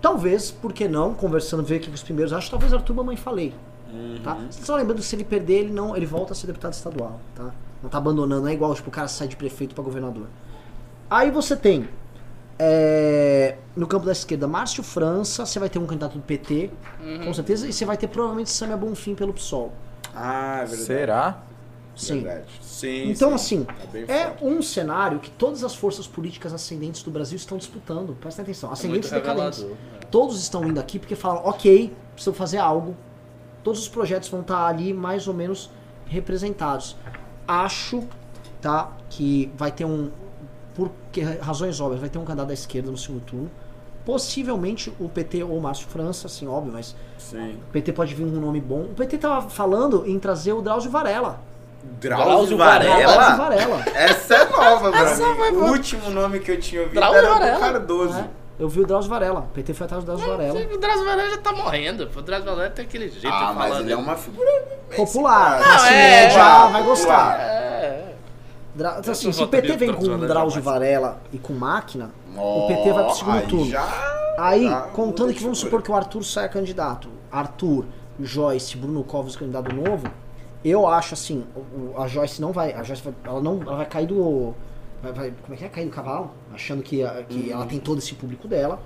[0.00, 3.54] talvez, por que não, conversando, ver o que os primeiros acham, talvez Arthur Mamãe falei.
[4.22, 4.36] Tá?
[4.50, 5.96] Só lembrando que se ele perder, ele não.
[5.96, 7.52] Ele volta a ser deputado estadual, tá?
[7.82, 10.26] Não tá abandonando, não é igual, tipo, o cara sai de prefeito pra governador.
[11.14, 11.88] Aí você tem.
[12.58, 16.70] é, no campo da esquerda, Márcio França, você vai ter um candidato do PT,
[17.24, 19.72] com certeza, e você vai ter provavelmente Samia Bonfim pelo PSOL.
[20.14, 20.82] Ah, é verdade.
[20.84, 21.42] Será?
[21.96, 22.20] Sim.
[22.22, 22.46] Verdade.
[22.60, 23.64] Sim, Então, sim.
[23.94, 24.44] assim, é forte.
[24.44, 28.16] um cenário que todas as forças políticas ascendentes do Brasil estão disputando.
[28.20, 28.70] Presta atenção.
[28.70, 29.58] É Ascendentes e decadentes.
[29.60, 29.76] revelador.
[30.00, 30.06] é.
[30.06, 32.96] Todos estão indo aqui porque falam, ok, preciso fazer algo.
[33.62, 35.70] Todos os projetos vão estar ali mais ou menos
[36.06, 36.96] representados.
[37.46, 38.02] Acho,
[38.60, 40.10] tá, que vai ter um,
[40.74, 43.50] por que- razões óbvias, vai ter um candidato da esquerda no segundo turno.
[44.04, 47.54] Possivelmente o PT ou o Márcio França, assim, óbvio, mas Sim.
[47.68, 48.82] o PT pode vir com um nome bom.
[48.82, 51.40] O PT tava falando em trazer o Drauzio Varela.
[52.00, 53.36] Drauzio Drauzio Varela?
[53.36, 53.82] Varela.
[53.94, 55.34] Essa é nova, pra Essa mim.
[55.38, 57.54] vai- O último nome que eu tinha ouvido Drauzio era Varela.
[57.56, 58.18] do Cardoso.
[58.18, 58.24] É,
[58.58, 59.40] eu vi o Drauzio Varela.
[59.40, 60.60] O PT foi atrás do Drauzio Varela.
[60.74, 62.04] O Drauzio Varela já tá morrendo.
[62.14, 63.80] O Drauzio Varela tem aquele jeito Ah, de mas falar.
[63.80, 64.50] ele é uma figura...
[64.96, 65.58] Popular.
[65.60, 67.40] Não, classe é, média popular, vai gostar.
[67.40, 68.13] É, é.
[68.74, 72.66] Dra- Eu assim, se o PT vem com um Drauzio Varela e com máquina, o
[72.68, 73.70] PT vai pro segundo aí turno.
[73.70, 74.14] Já...
[74.36, 77.84] Aí, já contando muda que vamos supor que o Arthur saia candidato, Arthur,
[78.18, 80.08] Joyce, Bruno Covas candidato novo,
[80.64, 81.44] eu acho assim,
[81.96, 84.52] a Joyce não vai, a Joyce vai, ela não, ela vai cair do,
[85.00, 87.78] vai, vai- como é que é, cair do cavalo, achando que, a- que ela tem
[87.78, 88.80] todo esse público dela.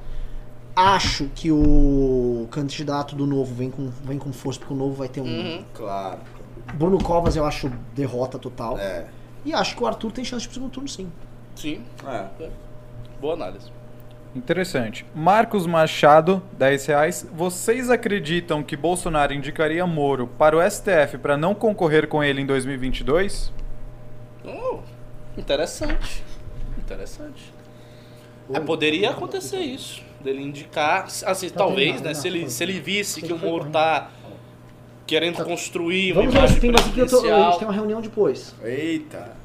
[0.77, 5.09] Acho que o candidato do novo vem com, vem com força, porque o novo vai
[5.09, 5.24] ter um.
[5.24, 5.65] Uhum.
[5.74, 6.19] Claro.
[6.74, 8.78] Bruno Covas eu acho derrota total.
[8.78, 9.06] É.
[9.49, 11.11] E acho que o Arthur tem chance de segundo turno, sim.
[11.57, 12.51] Sim, É.
[13.19, 13.73] boa análise.
[14.37, 15.07] Interessante.
[15.15, 17.27] Marcos Machado, 10 reais.
[17.33, 22.47] Vocês acreditam que Bolsonaro indicaria Moro para o STF para não concorrer com ele em
[22.47, 23.51] 2022?
[24.45, 24.81] Oh,
[25.35, 26.23] interessante.
[26.77, 27.51] Interessante.
[28.53, 30.03] É, poderia acontecer isso.
[30.20, 32.09] Dele indicar, assim, talvez, terminado, né?
[32.11, 32.15] né?
[32.15, 34.11] Se ele, se ele visse que o Moro tá
[35.07, 37.59] querendo construir uma Vamos imagem aqui eu tô, a gente presidencial.
[37.59, 38.55] tem uma reunião depois.
[38.62, 39.38] Eita.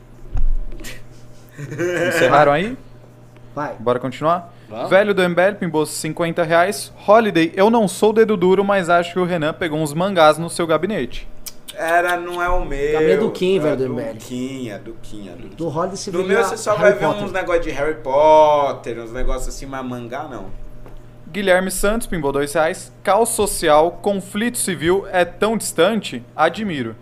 [2.08, 2.78] Encerraram aí?
[3.54, 3.76] Vai.
[3.80, 4.54] Bora continuar?
[4.68, 4.90] Vamos.
[4.90, 6.92] Velho do MBL, pimbou 50 reais.
[7.08, 10.50] Holiday, eu não sou dedo duro, mas acho que o Renan pegou uns mangás no
[10.50, 11.28] seu gabinete.
[11.76, 12.94] Era, não é o meu.
[12.94, 14.14] Gabriel Duquim, é velho, do do MBL.
[14.14, 15.56] Duquinha, Duquinha, Duquinha.
[15.56, 19.12] Do Holiday se Do meu você só vai ver uns negócios de Harry Potter, uns
[19.12, 20.48] negócios assim, mas mangá não.
[21.32, 22.92] Guilherme Santos, pimbou 2 reais.
[23.04, 26.24] Caos social, conflito civil é tão distante?
[26.36, 26.96] Admiro.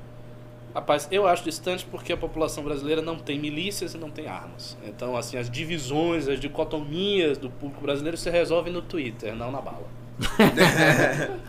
[0.74, 4.78] Rapaz, eu acho distante porque a população brasileira não tem milícias e não tem armas.
[4.86, 9.60] Então, assim, as divisões, as dicotomias do público brasileiro se resolvem no Twitter, não na
[9.62, 9.86] bala.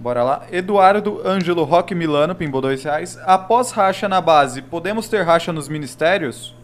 [0.00, 0.46] Bora lá.
[0.50, 3.18] Eduardo Ângelo Roque Milano, pimbou 2 reais.
[3.24, 6.54] Após racha na base, podemos ter racha nos ministérios?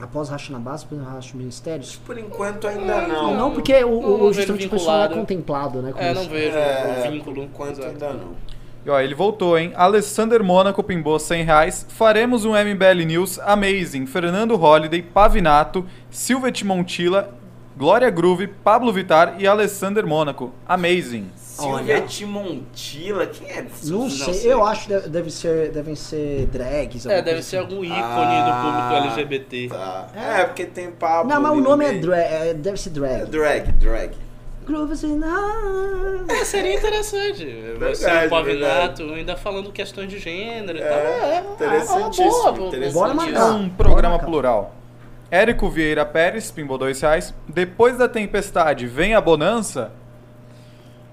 [0.00, 1.96] Após racha na base, depois racha no ministérios?
[1.96, 3.34] Por enquanto ainda não.
[3.34, 5.92] Não, porque o, não o, vejo justamente o pessoal é contemplado, né?
[5.92, 6.30] com É, não isso.
[6.30, 7.34] vejo É, o vínculo.
[7.36, 8.55] por enquanto ainda não.
[8.86, 9.72] E ó, ele voltou, hein?
[9.74, 11.84] Alessander Mônaco pimbou 100 reais.
[11.88, 14.06] Faremos um MBL News Amazing.
[14.06, 17.34] Fernando Holliday, Pavinato, Silvet Montilla,
[17.76, 20.52] Glória Groove, Pablo Vittar e Alessander Mônaco.
[20.68, 21.26] Amazing.
[21.34, 23.66] Silvia Timontila, quem é?
[23.84, 24.52] Não, Não sei, sei.
[24.52, 27.06] eu acho que deve, ser, devem ser drags.
[27.06, 27.66] É, alguma deve ser assim.
[27.66, 29.68] algum ícone Ah, do público LGBT.
[29.68, 30.06] Tá.
[30.14, 31.32] É, porque tem Pablo.
[31.32, 33.72] Não, mas o nome é drag, é, deve ser É drag.
[33.72, 34.14] drag,
[34.66, 37.44] the- É, seria interessante.
[37.78, 40.90] Você, Verdade, o Pavinato, ainda falando questões de gênero e tal.
[40.98, 42.92] É, interessantíssimo, é uma boa, interessantíssimo.
[43.00, 43.50] Bora É marcar.
[43.54, 44.74] um programa plural.
[45.30, 47.34] Érico Vieira Pérez, pimbou 2 reais.
[47.48, 49.92] Depois da tempestade, vem a bonança?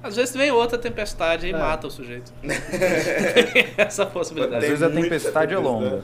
[0.04, 1.58] Às vezes vem outra tempestade e É.
[1.58, 2.32] mata o sujeito.
[3.78, 4.60] Essa Às possibilidade.
[4.62, 5.84] Tem vezes a muita tempestade é tempestade.
[5.86, 6.04] longa.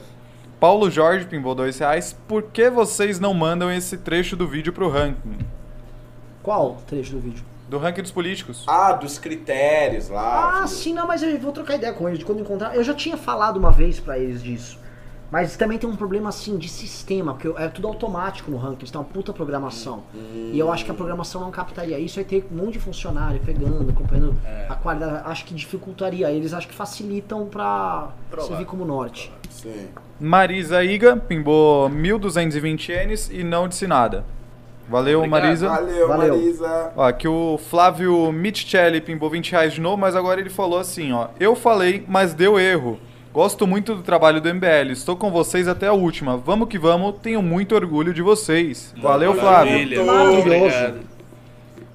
[0.58, 2.16] Paulo Jorge pimbou 2 reais.
[2.26, 5.38] Por que vocês não mandam esse trecho do vídeo pro ranking?
[6.42, 7.44] Qual trecho do vídeo?
[7.68, 8.64] Do ranking dos políticos.
[8.66, 10.58] Ah, dos critérios lá.
[10.58, 12.74] Ah, que- sim, não, mas eu vou trocar ideia com eles de quando encontrar.
[12.74, 14.78] Eu já tinha falado uma vez pra eles disso.
[15.30, 18.92] Mas também tem um problema assim de sistema, porque é tudo automático no ranking, isso
[18.92, 20.02] tem uma puta programação.
[20.52, 23.38] E eu acho que a programação não captaria isso, aí ter um monte de funcionário
[23.46, 24.34] pegando, acompanhando
[24.68, 26.28] a qualidade, acho que dificultaria.
[26.32, 28.56] Eles acho que facilitam pra Provável.
[28.56, 29.32] servir como norte.
[29.48, 29.86] Sim.
[30.18, 34.24] Marisa Iga pimbou 1.220 ienes e não disse nada.
[34.90, 35.42] Valeu, Obrigado.
[35.42, 35.68] Marisa.
[35.68, 36.36] Valeu, Valeu.
[36.36, 36.92] Marisa.
[36.96, 41.12] Ó, aqui o Flávio Mitchelli pimbou 20 reais de novo, mas agora ele falou assim,
[41.12, 41.28] ó.
[41.38, 42.98] Eu falei, mas deu erro.
[43.32, 44.90] Gosto muito do trabalho do MBL.
[44.90, 46.36] Estou com vocês até a última.
[46.36, 47.14] Vamos que vamos.
[47.22, 48.92] Tenho muito orgulho de vocês.
[49.00, 50.04] Valeu, Flávio.
[50.04, 50.94] Maravilhoso.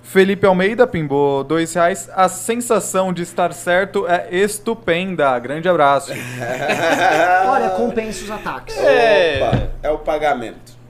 [0.02, 2.10] Felipe Almeida pimbou 2 reais.
[2.16, 5.38] A sensação de estar certo é estupenda.
[5.40, 6.14] Grande abraço.
[7.50, 8.78] Olha, compensa os ataques.
[8.78, 9.42] É.
[9.42, 10.85] Opa, é o pagamento.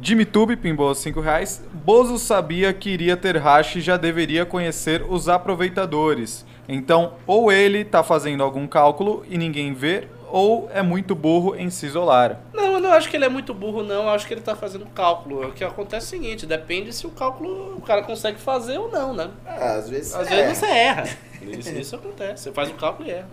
[0.00, 1.62] Jimmy Tube pimbou 5 reais.
[1.72, 6.46] Bozo sabia que iria ter hash e já deveria conhecer os aproveitadores.
[6.68, 11.68] Então, ou ele tá fazendo algum cálculo e ninguém vê, ou é muito burro em
[11.70, 12.40] se isolar.
[12.52, 14.04] Não, eu não acho que ele é muito burro, não.
[14.04, 15.48] Eu acho que ele tá fazendo cálculo.
[15.48, 18.90] O que acontece é o seguinte: depende se o cálculo o cara consegue fazer ou
[18.90, 19.30] não, né?
[19.46, 20.36] Ah, às vezes Às é.
[20.36, 21.04] vezes você erra.
[21.40, 22.42] Isso, isso acontece.
[22.42, 23.24] Você faz o cálculo e é.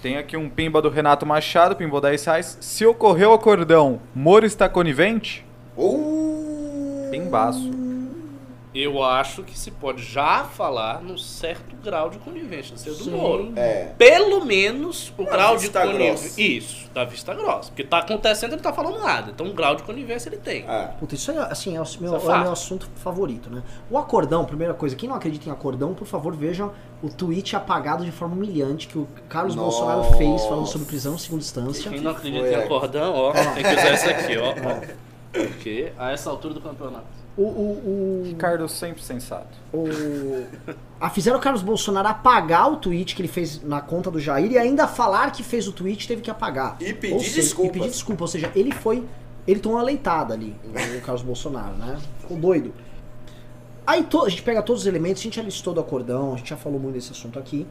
[0.00, 2.58] Tem aqui um pimba do Renato Machado, pimbou 10 reais.
[2.60, 5.44] Se ocorreu acordão, Moro está conivente?
[5.80, 7.80] Uh, Pimbaço.
[8.72, 13.10] Eu acho que se pode já falar num certo grau de conivência do Sim.
[13.10, 13.52] Moro.
[13.56, 13.90] é.
[13.98, 16.40] Pelo menos o grau de conivência.
[16.40, 17.70] Isso, da vista grossa.
[17.70, 19.32] Porque tá acontecendo ele tá falando nada.
[19.32, 20.64] Então um grau de conivência ele tem.
[20.68, 20.88] é.
[21.00, 23.60] Puta, isso é, assim, é o meu, é é o meu assunto favorito, né?
[23.90, 28.04] O acordão, primeira coisa, quem não acredita em acordão, por favor, vejam o tweet apagado
[28.04, 29.84] de forma humilhante que o Carlos Nossa.
[29.84, 31.90] Bolsonaro fez falando sobre prisão em segunda instância.
[31.90, 34.50] Quem não acredita foi em acordão, ó, tem que usar isso aqui, ó.
[34.50, 35.09] ó.
[35.32, 37.06] Porque a essa altura do campeonato.
[37.36, 39.56] O, o, o, Ricardo sempre sensato.
[39.72, 40.44] o-
[41.00, 44.50] Ah, fizeram o Carlos Bolsonaro apagar o tweet que ele fez na conta do Jair
[44.50, 46.76] e ainda falar que fez o tweet teve que apagar.
[46.80, 47.70] E pedir seja, desculpas.
[47.76, 49.06] E pedir desculpa, ou seja, ele foi.
[49.46, 50.54] Ele tomou uma leitada ali,
[50.98, 51.96] o Carlos Bolsonaro, né?
[52.20, 52.74] Ficou doido.
[53.86, 56.36] Aí to- a gente pega todos os elementos, a gente já listou do acordão, a
[56.36, 57.66] gente já falou muito desse assunto aqui.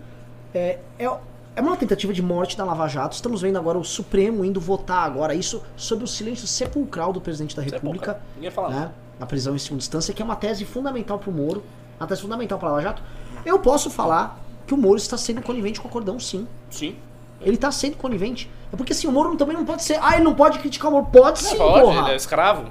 [0.54, 1.18] É, é,
[1.60, 3.16] é uma tentativa de morte da Lava Jato.
[3.16, 7.56] Estamos vendo agora o Supremo indo votar agora isso sobre o silêncio sepulcral do presidente
[7.56, 8.22] da República.
[8.36, 11.34] Ninguém fala né, na prisão em segunda instância, que é uma tese fundamental para o
[11.34, 11.64] Moro,
[12.00, 13.04] uma tese fundamental para a Lava Jato.
[13.46, 16.48] Eu posso falar que o Moro está sendo conivente com o acordão, sim.
[16.70, 16.96] Sim.
[17.42, 18.50] Ele está sendo conivente.
[18.72, 19.98] É porque assim, o Moro também não pode ser.
[20.02, 21.08] Ah, ele não pode criticar o Moro.
[21.08, 22.02] Pode Não sim, pode, porra.
[22.02, 22.70] ele é escravo.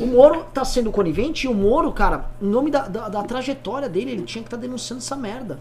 [0.00, 3.88] O Moro tá sendo conivente e o Moro, cara, em nome da, da, da trajetória
[3.88, 5.58] dele, ele tinha que estar denunciando essa merda.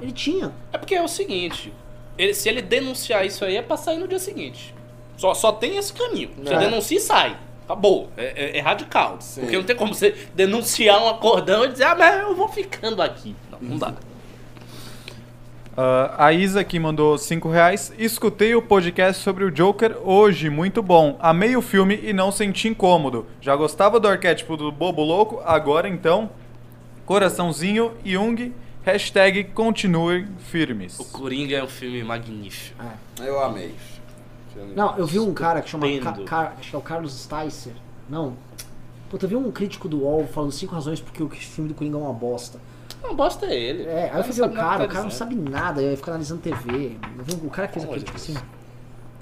[0.00, 0.52] Ele tinha.
[0.72, 1.72] É porque é o seguinte,
[2.18, 4.74] ele- se ele denunciar isso aí é pra sair no dia seguinte.
[5.16, 6.30] Só, só tem esse caminho.
[6.42, 6.58] Você É.
[6.58, 7.36] denuncia e sai.
[7.64, 8.10] Acabou.
[8.16, 9.16] É, é- é radical.
[9.20, 9.40] Sim.
[9.40, 13.00] Porque não tem como você denunciar um acordão e dizer, ah, mas eu vou ficando
[13.02, 13.34] aqui.
[13.50, 13.94] Não, não dá.
[15.78, 17.92] Ah, a Isa aqui mandou 5 reais.
[17.98, 21.16] Escutei o podcast sobre o Joker hoje, muito bom.
[21.20, 23.26] Amei o filme e não senti incômodo.
[23.42, 26.30] Já gostava do arquétipo do bobo louco, agora então,
[27.04, 28.54] coraçãozinho, Jung,
[28.86, 30.98] hashtag continuem firmes.
[31.00, 32.80] O Coringa é um filme magnífico.
[33.20, 33.74] Eu amei.
[34.74, 35.86] Não, eu vi um cara que chama.
[36.00, 36.12] Ca.
[36.24, 37.72] Car- acho que é o Carlos Sticer.
[38.08, 38.34] Não.
[39.10, 41.96] Puta, eu vi um crítico do UOL falando cinco razões porque o filme do Coringa
[41.96, 42.60] é uma bosta.
[43.02, 43.82] Não, bosta é ele.
[43.82, 45.96] É, aí eu Ele fui ver sabe o cara, o cara não sabe nada, aí
[45.96, 46.96] fica analisando TV.
[47.18, 48.36] Eu vi o cara que fez a crítica de assim.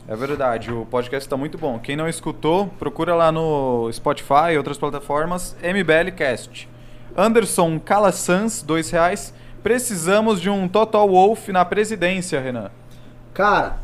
[0.06, 1.78] É verdade, o podcast tá muito bom.
[1.78, 6.68] Quem não escutou, procura lá no Spotify e outras plataformas, MBL Cast.
[7.16, 9.32] Anderson Calassans, 2 reais.
[9.64, 12.70] Precisamos de um Total Wolf na presidência, Renan.
[13.32, 13.78] Cara,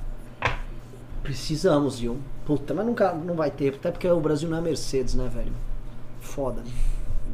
[1.22, 2.18] precisamos, viu?
[2.44, 5.52] Puta, mas nunca não vai ter, até porque o Brasil não é Mercedes, né, velho?
[6.20, 6.62] Foda.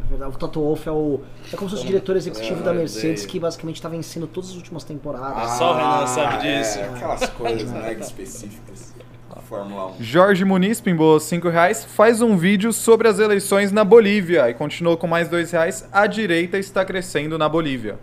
[0.01, 1.21] Na verdade, o Toto Wolff é o.
[1.53, 3.31] É como se fosse o diretor executivo É, da Mercedes sei.
[3.31, 5.51] que basicamente tá vencendo todas as últimas temporadas.
[5.59, 6.79] Só o Renan sabe disso.
[6.79, 8.95] É, aquelas coisas mega específicas
[9.35, 9.95] da Fórmula 1.
[10.05, 11.85] Jorge Muniz pimbou 5 reais.
[11.85, 14.49] Faz um vídeo sobre as eleições na Bolívia.
[14.49, 15.89] E continuou com mais 2 reais.
[15.93, 17.99] A direita está crescendo na Bolívia.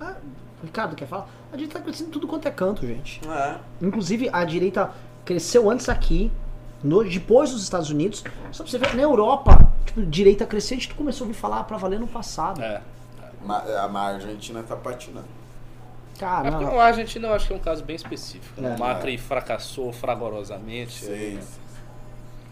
[0.00, 0.14] Ah,
[0.62, 1.28] Ricardo, quer falar?
[1.52, 3.20] A direita tá crescendo em tudo quanto é canto, gente.
[3.28, 3.56] É.
[3.82, 4.90] Inclusive, a direita
[5.24, 6.30] cresceu antes aqui,
[6.82, 8.24] no- depois dos Estados Unidos.
[8.52, 11.76] Só pra você ver, na Europa, tipo, direita crescente, tu começou a ouvir falar pra
[11.76, 12.60] valer no passado.
[12.62, 12.80] É.
[13.46, 15.26] A a Argentina tá patinando.
[16.18, 18.64] Cara, É porque não, o Argentina eu acho que é um caso bem específico.
[18.64, 18.74] É.
[18.74, 21.04] O Macri fracassou fragorosamente.
[21.04, 21.38] Sei.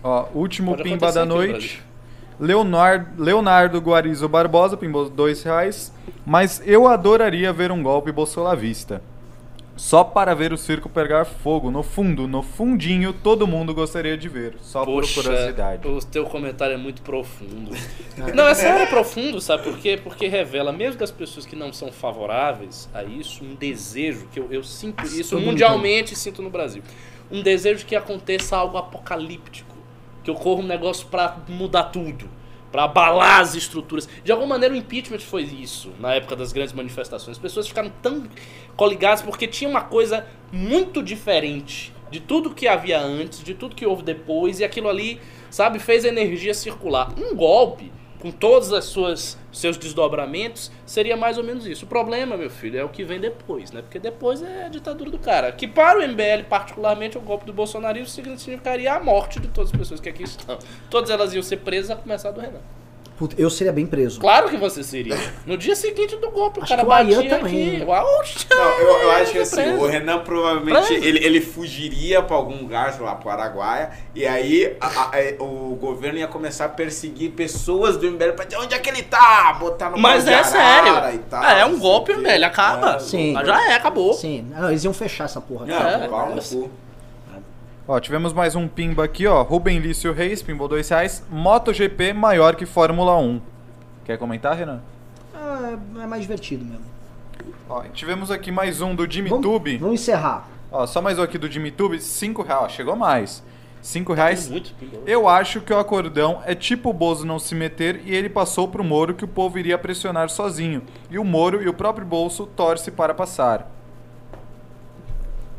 [0.03, 1.83] Ó, último Pode pimba da noite.
[2.39, 5.93] Leonardo, Leonardo Guarizo Barbosa pimbou 2 reais.
[6.25, 9.03] Mas eu adoraria ver um golpe bolsolavista.
[9.75, 11.71] Só para ver o circo pegar fogo.
[11.71, 14.55] No fundo, no fundinho, todo mundo gostaria de ver.
[14.61, 15.89] Só Poxa, por curiosidade.
[15.89, 17.73] o teu comentário é muito profundo.
[18.35, 19.99] Não, é sério, é profundo, sabe por quê?
[20.03, 24.47] Porque revela, mesmo das pessoas que não são favoráveis a isso, um desejo, que eu,
[24.51, 26.83] eu sinto isso mundialmente e sinto no Brasil.
[27.31, 29.72] Um desejo que aconteça algo apocalíptico.
[30.23, 32.29] Que ocorra um negócio pra mudar tudo.
[32.71, 34.09] Pra abalar as estruturas.
[34.25, 37.37] De alguma maneira o impeachment foi isso, na época das grandes manifestações.
[37.37, 38.25] As pessoas ficaram tão
[38.77, 43.87] coligadas porque tinha uma coisa muito diferente de tudo que havia antes, de tudo que
[43.87, 45.19] houve depois, e aquilo ali,
[45.51, 47.11] sabe, fez a energia circular.
[47.19, 47.91] Um golpe,
[48.23, 51.87] com todos as suas seus desdobramentos, seria mais ou menos isso.
[51.87, 53.83] O problema, meu filho, é o que vem depois, né?
[53.83, 55.51] Porque depois é a ditadura do cara.
[55.51, 59.77] Que para o MBL, particularmente, o golpe do bolsonarismo significaria a morte de todas as
[59.77, 60.57] pessoas que aqui estão.
[60.89, 62.61] Todas elas iam ser presas, a começar do Renan.
[63.19, 64.21] Puta, eu seria bem preso.
[64.21, 65.17] Claro que você seria.
[65.47, 67.77] No dia seguinte do golpe, o Acho cara o Ayan batia também.
[67.77, 67.85] aqui.
[67.91, 69.79] Oxa, Não, eu, eu acho que assim, preso.
[69.79, 71.05] o Renan provavelmente Preso.
[71.05, 75.43] ele, ele fugiria pra algum lugar, sei lá, pro Araguaia, e aí a- a- a-
[75.43, 79.03] o governo ia começar a perseguir pessoas do MBL pra dizer onde é que ele
[79.03, 81.15] tá, botar no Mas é sério.
[81.15, 82.47] e tal, é não um golpe, o velho.
[82.47, 82.97] Acaba.
[82.97, 83.33] É, Sim.
[83.33, 84.13] Mas Já é, acabou.
[84.15, 85.67] Sim, não, eles iam fechar essa porra.
[85.67, 86.09] Não, É, no é.
[87.87, 89.43] Ó, tivemos mais um pimba aqui, ó.
[89.43, 91.25] Rubem Lício Reis, pimbou 2 reais.
[91.29, 93.41] MotoGP maior que Fórmula 1.
[94.05, 94.81] Quer comentar, Renan?
[95.35, 96.85] Ah, é, é mais divertido mesmo.
[97.69, 99.79] Ó, tivemos aqui mais um do Jimmy Vamos, Tube.
[99.79, 100.49] vamos encerrar.
[100.71, 102.63] Ó, só mais um aqui do Jimmy Tube, 5 reais.
[102.63, 103.43] Ó, chegou mais.
[103.81, 104.49] 5 reais.
[104.49, 105.03] Muito pingou.
[105.05, 108.69] Eu acho que o acordão é tipo o Bozo não se meter e ele passou
[108.69, 110.83] pro Moro que o povo iria pressionar sozinho.
[111.11, 113.69] E o Moro e o próprio bolso torce para passar.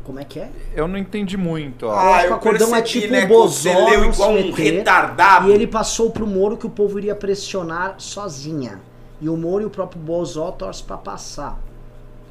[0.04, 0.50] Como é que é?
[0.74, 2.18] Eu não entendi muito, ó.
[2.20, 5.48] Que o acordão é tipo né, você Bozó igual um meter, retardado.
[5.48, 8.80] E ele passou pro Moro que o povo iria pressionar sozinha.
[9.20, 11.58] E o Moro e o próprio Bozó torcem pra passar.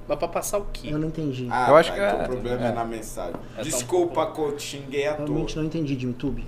[0.07, 0.89] Mas pra passar o quê?
[0.91, 1.47] Eu não entendi.
[1.49, 2.71] Ah, Eu acho tá, que então é- o problema é, é.
[2.73, 3.33] na mensagem.
[3.57, 5.25] É Desculpa, coach, xinguei à toa.
[5.25, 6.45] Realmente não entendi, Jimmy Tube.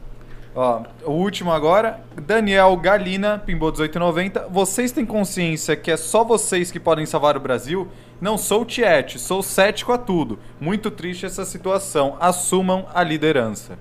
[0.55, 4.47] Ó, o último agora, Daniel Galina, pimbou 1890.
[4.49, 7.89] Vocês têm consciência que é só vocês que podem salvar o Brasil?
[8.21, 10.39] Não sou tiete, sou cético a tudo.
[10.59, 12.15] Muito triste essa situação.
[12.21, 13.77] Assumam a liderança.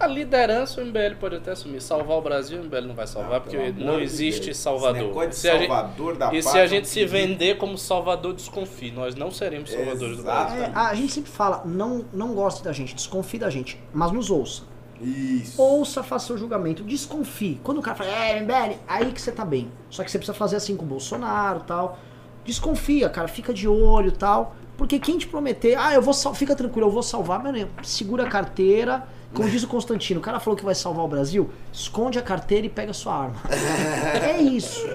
[0.00, 1.82] A liderança o MBL pode até assumir.
[1.82, 4.56] Salvar o Brasil, o MBL não vai salvar, porque Pelo não existe Deus.
[4.56, 5.26] Salvador.
[5.28, 8.32] De Se a gente- Salvador da E se a gente se é vender como Salvador,
[8.32, 8.92] desconfie.
[8.92, 10.22] Nós não seremos salvadores do.
[10.22, 10.62] Brasil.
[10.62, 14.30] É, a gente sempre fala, não, não goste da gente, desconfie da gente, mas nos
[14.30, 14.62] ouça.
[15.00, 15.60] Isso.
[15.60, 17.60] Ouça, faça seu julgamento, desconfie.
[17.62, 19.70] Quando o cara fala, é, MBL, aí que você tá bem.
[19.90, 21.98] Só que você precisa fazer assim com o Bolsonaro e tal.
[22.44, 24.56] Desconfia, cara, fica de olho e tal.
[24.76, 26.34] Porque quem te prometer, ah, eu vou sal...
[26.34, 29.06] fica tranquilo, eu vou salvar, mano, segura a carteira.
[29.34, 32.66] Como diz o Constantino, o cara falou que vai salvar o Brasil, esconde a carteira
[32.66, 33.36] e pega a sua arma.
[34.24, 34.86] é isso.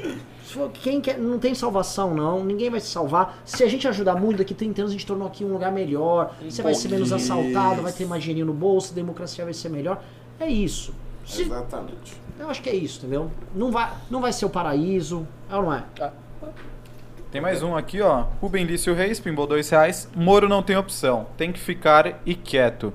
[0.81, 2.43] Quem quer, não tem salvação, não.
[2.43, 3.41] Ninguém vai se salvar.
[3.45, 6.33] Se a gente ajudar muito, daqui 30 anos a gente tornou aqui um lugar melhor.
[6.43, 9.69] Você vai ser menos assaltado, vai ter mais dinheirinho no bolso, a democracia vai ser
[9.69, 10.01] melhor.
[10.39, 10.93] É isso.
[11.25, 12.17] Se- Exatamente.
[12.39, 13.31] eu acho que é isso, entendeu?
[13.55, 15.25] Não vai, não vai ser o paraíso.
[15.49, 15.83] É ou não é?
[17.31, 18.25] Tem mais um aqui, ó.
[18.41, 20.07] Rubem Lício Reis, pimbou dois reais.
[20.15, 21.25] Moro não tem opção.
[21.35, 22.93] Tem que ficar e quieto.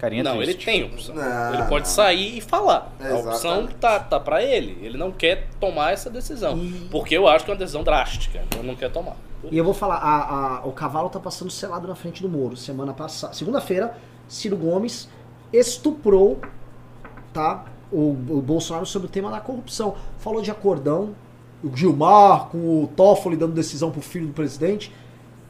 [0.00, 0.64] Carinha Não, ele triste.
[0.64, 1.14] tem opção.
[1.14, 1.94] Não, ele pode não.
[1.94, 2.90] sair e falar.
[2.98, 3.18] A opção
[3.52, 3.74] Exatamente.
[3.74, 4.78] tá, tá pra ele.
[4.82, 6.56] Ele não quer tomar essa decisão.
[6.56, 8.42] E- Porque eu acho que é uma decisão drástica.
[8.56, 9.14] Ele não quer tomar.
[9.50, 12.56] E eu vou falar, a- a- o cavalo tá passando selado na frente do Moro.
[12.56, 13.94] Semana passada, segunda-feira,
[14.26, 15.06] Ciro Gomes
[15.52, 16.40] estuprou,
[17.32, 17.64] tá?
[17.92, 19.96] O, o Bolsonaro sobre o tema da corrupção.
[20.18, 21.14] Falou de acordão,
[21.62, 24.92] o Gilmar com o Toffoli dando decisão pro filho do presidente.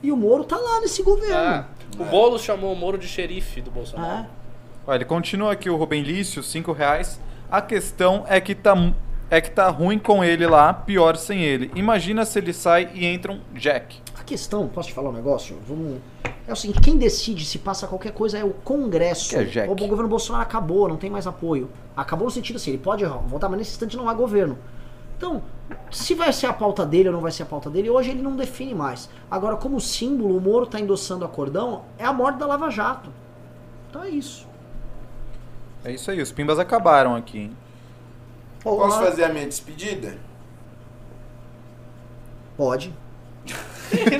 [0.03, 1.37] E o Moro tá lá nesse governo.
[1.37, 1.67] Ah,
[1.99, 4.23] o Boulos chamou o Moro de xerife do Bolsonaro.
[4.25, 4.40] É.
[4.87, 7.21] Ó, ele continua aqui, o Rubem Lício, cinco reais.
[7.51, 8.75] A questão é que tá,
[9.29, 11.71] é que tá ruim com ele lá, pior sem ele.
[11.75, 14.01] Imagina se ele sai e entra um Jack.
[14.19, 15.57] A questão, posso te falar um negócio?
[15.67, 15.99] Vamos...
[16.47, 19.31] É o seguinte, quem decide se passa qualquer coisa é o Congresso.
[19.31, 19.71] Que é Jack.
[19.71, 21.71] o governo Bolsonaro acabou, não tem mais apoio.
[21.97, 24.59] Acabou no sentido assim, ele pode voltar, mas nesse instante não há governo.
[25.17, 25.43] Então,
[25.91, 28.23] se vai ser a pauta dele ou não vai ser a pauta dele, hoje ele
[28.23, 29.11] não define mais.
[29.31, 33.11] Agora, como símbolo, o Moro tá endossando a cordão, é a morte da Lava Jato.
[33.89, 34.49] Então é isso.
[35.85, 37.57] É isso aí, os pimbas acabaram aqui, hein?
[38.63, 40.15] Posso fazer a minha despedida?
[42.57, 42.93] Pode.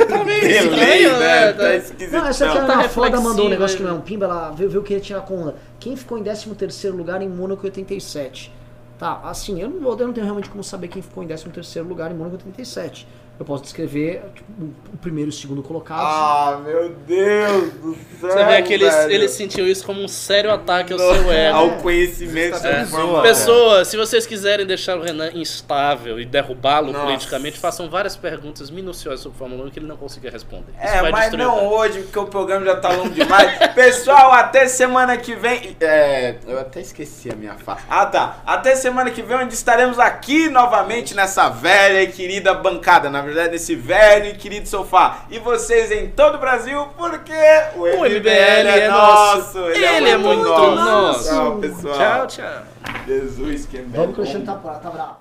[0.09, 1.47] Tá meio Delay, estranho, né?
[1.47, 1.53] né?
[1.53, 2.13] Tá esquisito.
[2.13, 3.89] Não, essa aqui é tá uma foda mandou um negócio que né?
[3.89, 5.57] não é um pimba, ela veio, veio querer tirar com onda.
[5.79, 8.53] Quem ficou em 13º lugar em Mônaco 87?
[8.99, 11.87] Tá, assim, eu não, vou, eu não tenho realmente como saber quem ficou em 13º
[11.87, 13.07] lugar em Mônaco 87.
[13.41, 14.53] Eu posso descrever tipo,
[14.93, 16.05] o, primeiro e o segundo colocados.
[16.05, 18.31] Ah, meu Deus do céu.
[18.31, 21.57] Você vê que eles, eles sentiam isso como um sério ataque ao seu ego.
[21.57, 23.23] Ao conhecimento informação.
[23.23, 29.21] Pessoas, se vocês quiserem deixar o Renan instável e derrubá-lo politicamente, façam várias perguntas minuciosas
[29.21, 30.73] sobre Fórmula 1 que ele não conseguia responder.
[30.73, 33.57] Isso É, vai mas o não hoje, porque o programa já tá longo demais.
[33.75, 35.79] Pessoal, até semana que vem.
[35.81, 37.79] É, eu até esqueci a minha fala.
[37.89, 38.43] Ah, tá.
[38.45, 43.09] Até semana que vem, onde estaremos aqui novamente nessa velha e querida bancada.
[43.09, 45.27] Na verdade, nesse velho e querido sofá.
[45.31, 47.33] E vocês em todo o Brasil, porque
[47.77, 49.59] o, O MBL, MBL é, é nosso.
[49.59, 49.71] nosso.
[49.71, 51.29] Ele é muito nosso.
[51.29, 51.95] Tchau, pessoal.
[51.95, 52.63] Tchau, tchau.
[53.07, 53.97] Jesus, que MBL.
[53.97, 55.17] Vamos que o Alexandre tá, tá bravo.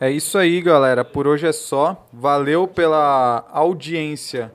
[0.00, 1.04] É isso aí, galera.
[1.04, 2.06] Por hoje é só.
[2.12, 4.52] Valeu pela audiência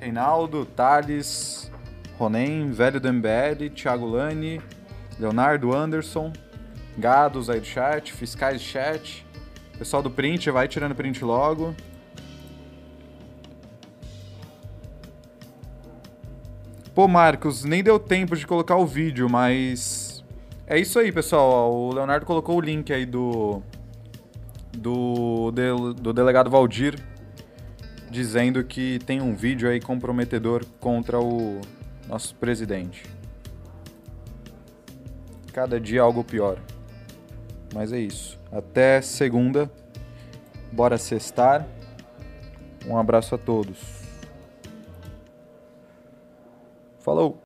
[0.00, 1.70] Reinaldo, Thales,
[2.16, 4.60] Ronen, Velho do MBL, Thiago Lani,
[5.18, 6.32] Leonardo Anderson,
[6.96, 9.26] Gados aí do chat, Fiscais de chat,
[9.78, 11.74] pessoal do print, vai tirando print logo.
[17.00, 20.22] Pô, Marcos, nem deu tempo de colocar o vídeo, mas.
[20.66, 21.72] É isso aí, pessoal.
[21.72, 23.62] O Leonardo colocou o link aí do.
[24.76, 27.02] Do, del- do delegado Valdir
[28.10, 31.62] dizendo que tem um vídeo aí comprometedor contra o
[32.06, 33.04] nosso presidente.
[35.54, 36.58] Cada dia algo pior.
[37.74, 38.38] Mas é isso.
[38.52, 39.72] Até segunda.
[40.70, 41.66] Bora sextar.
[42.86, 43.99] Um abraço a todos.
[47.00, 47.40] Falou!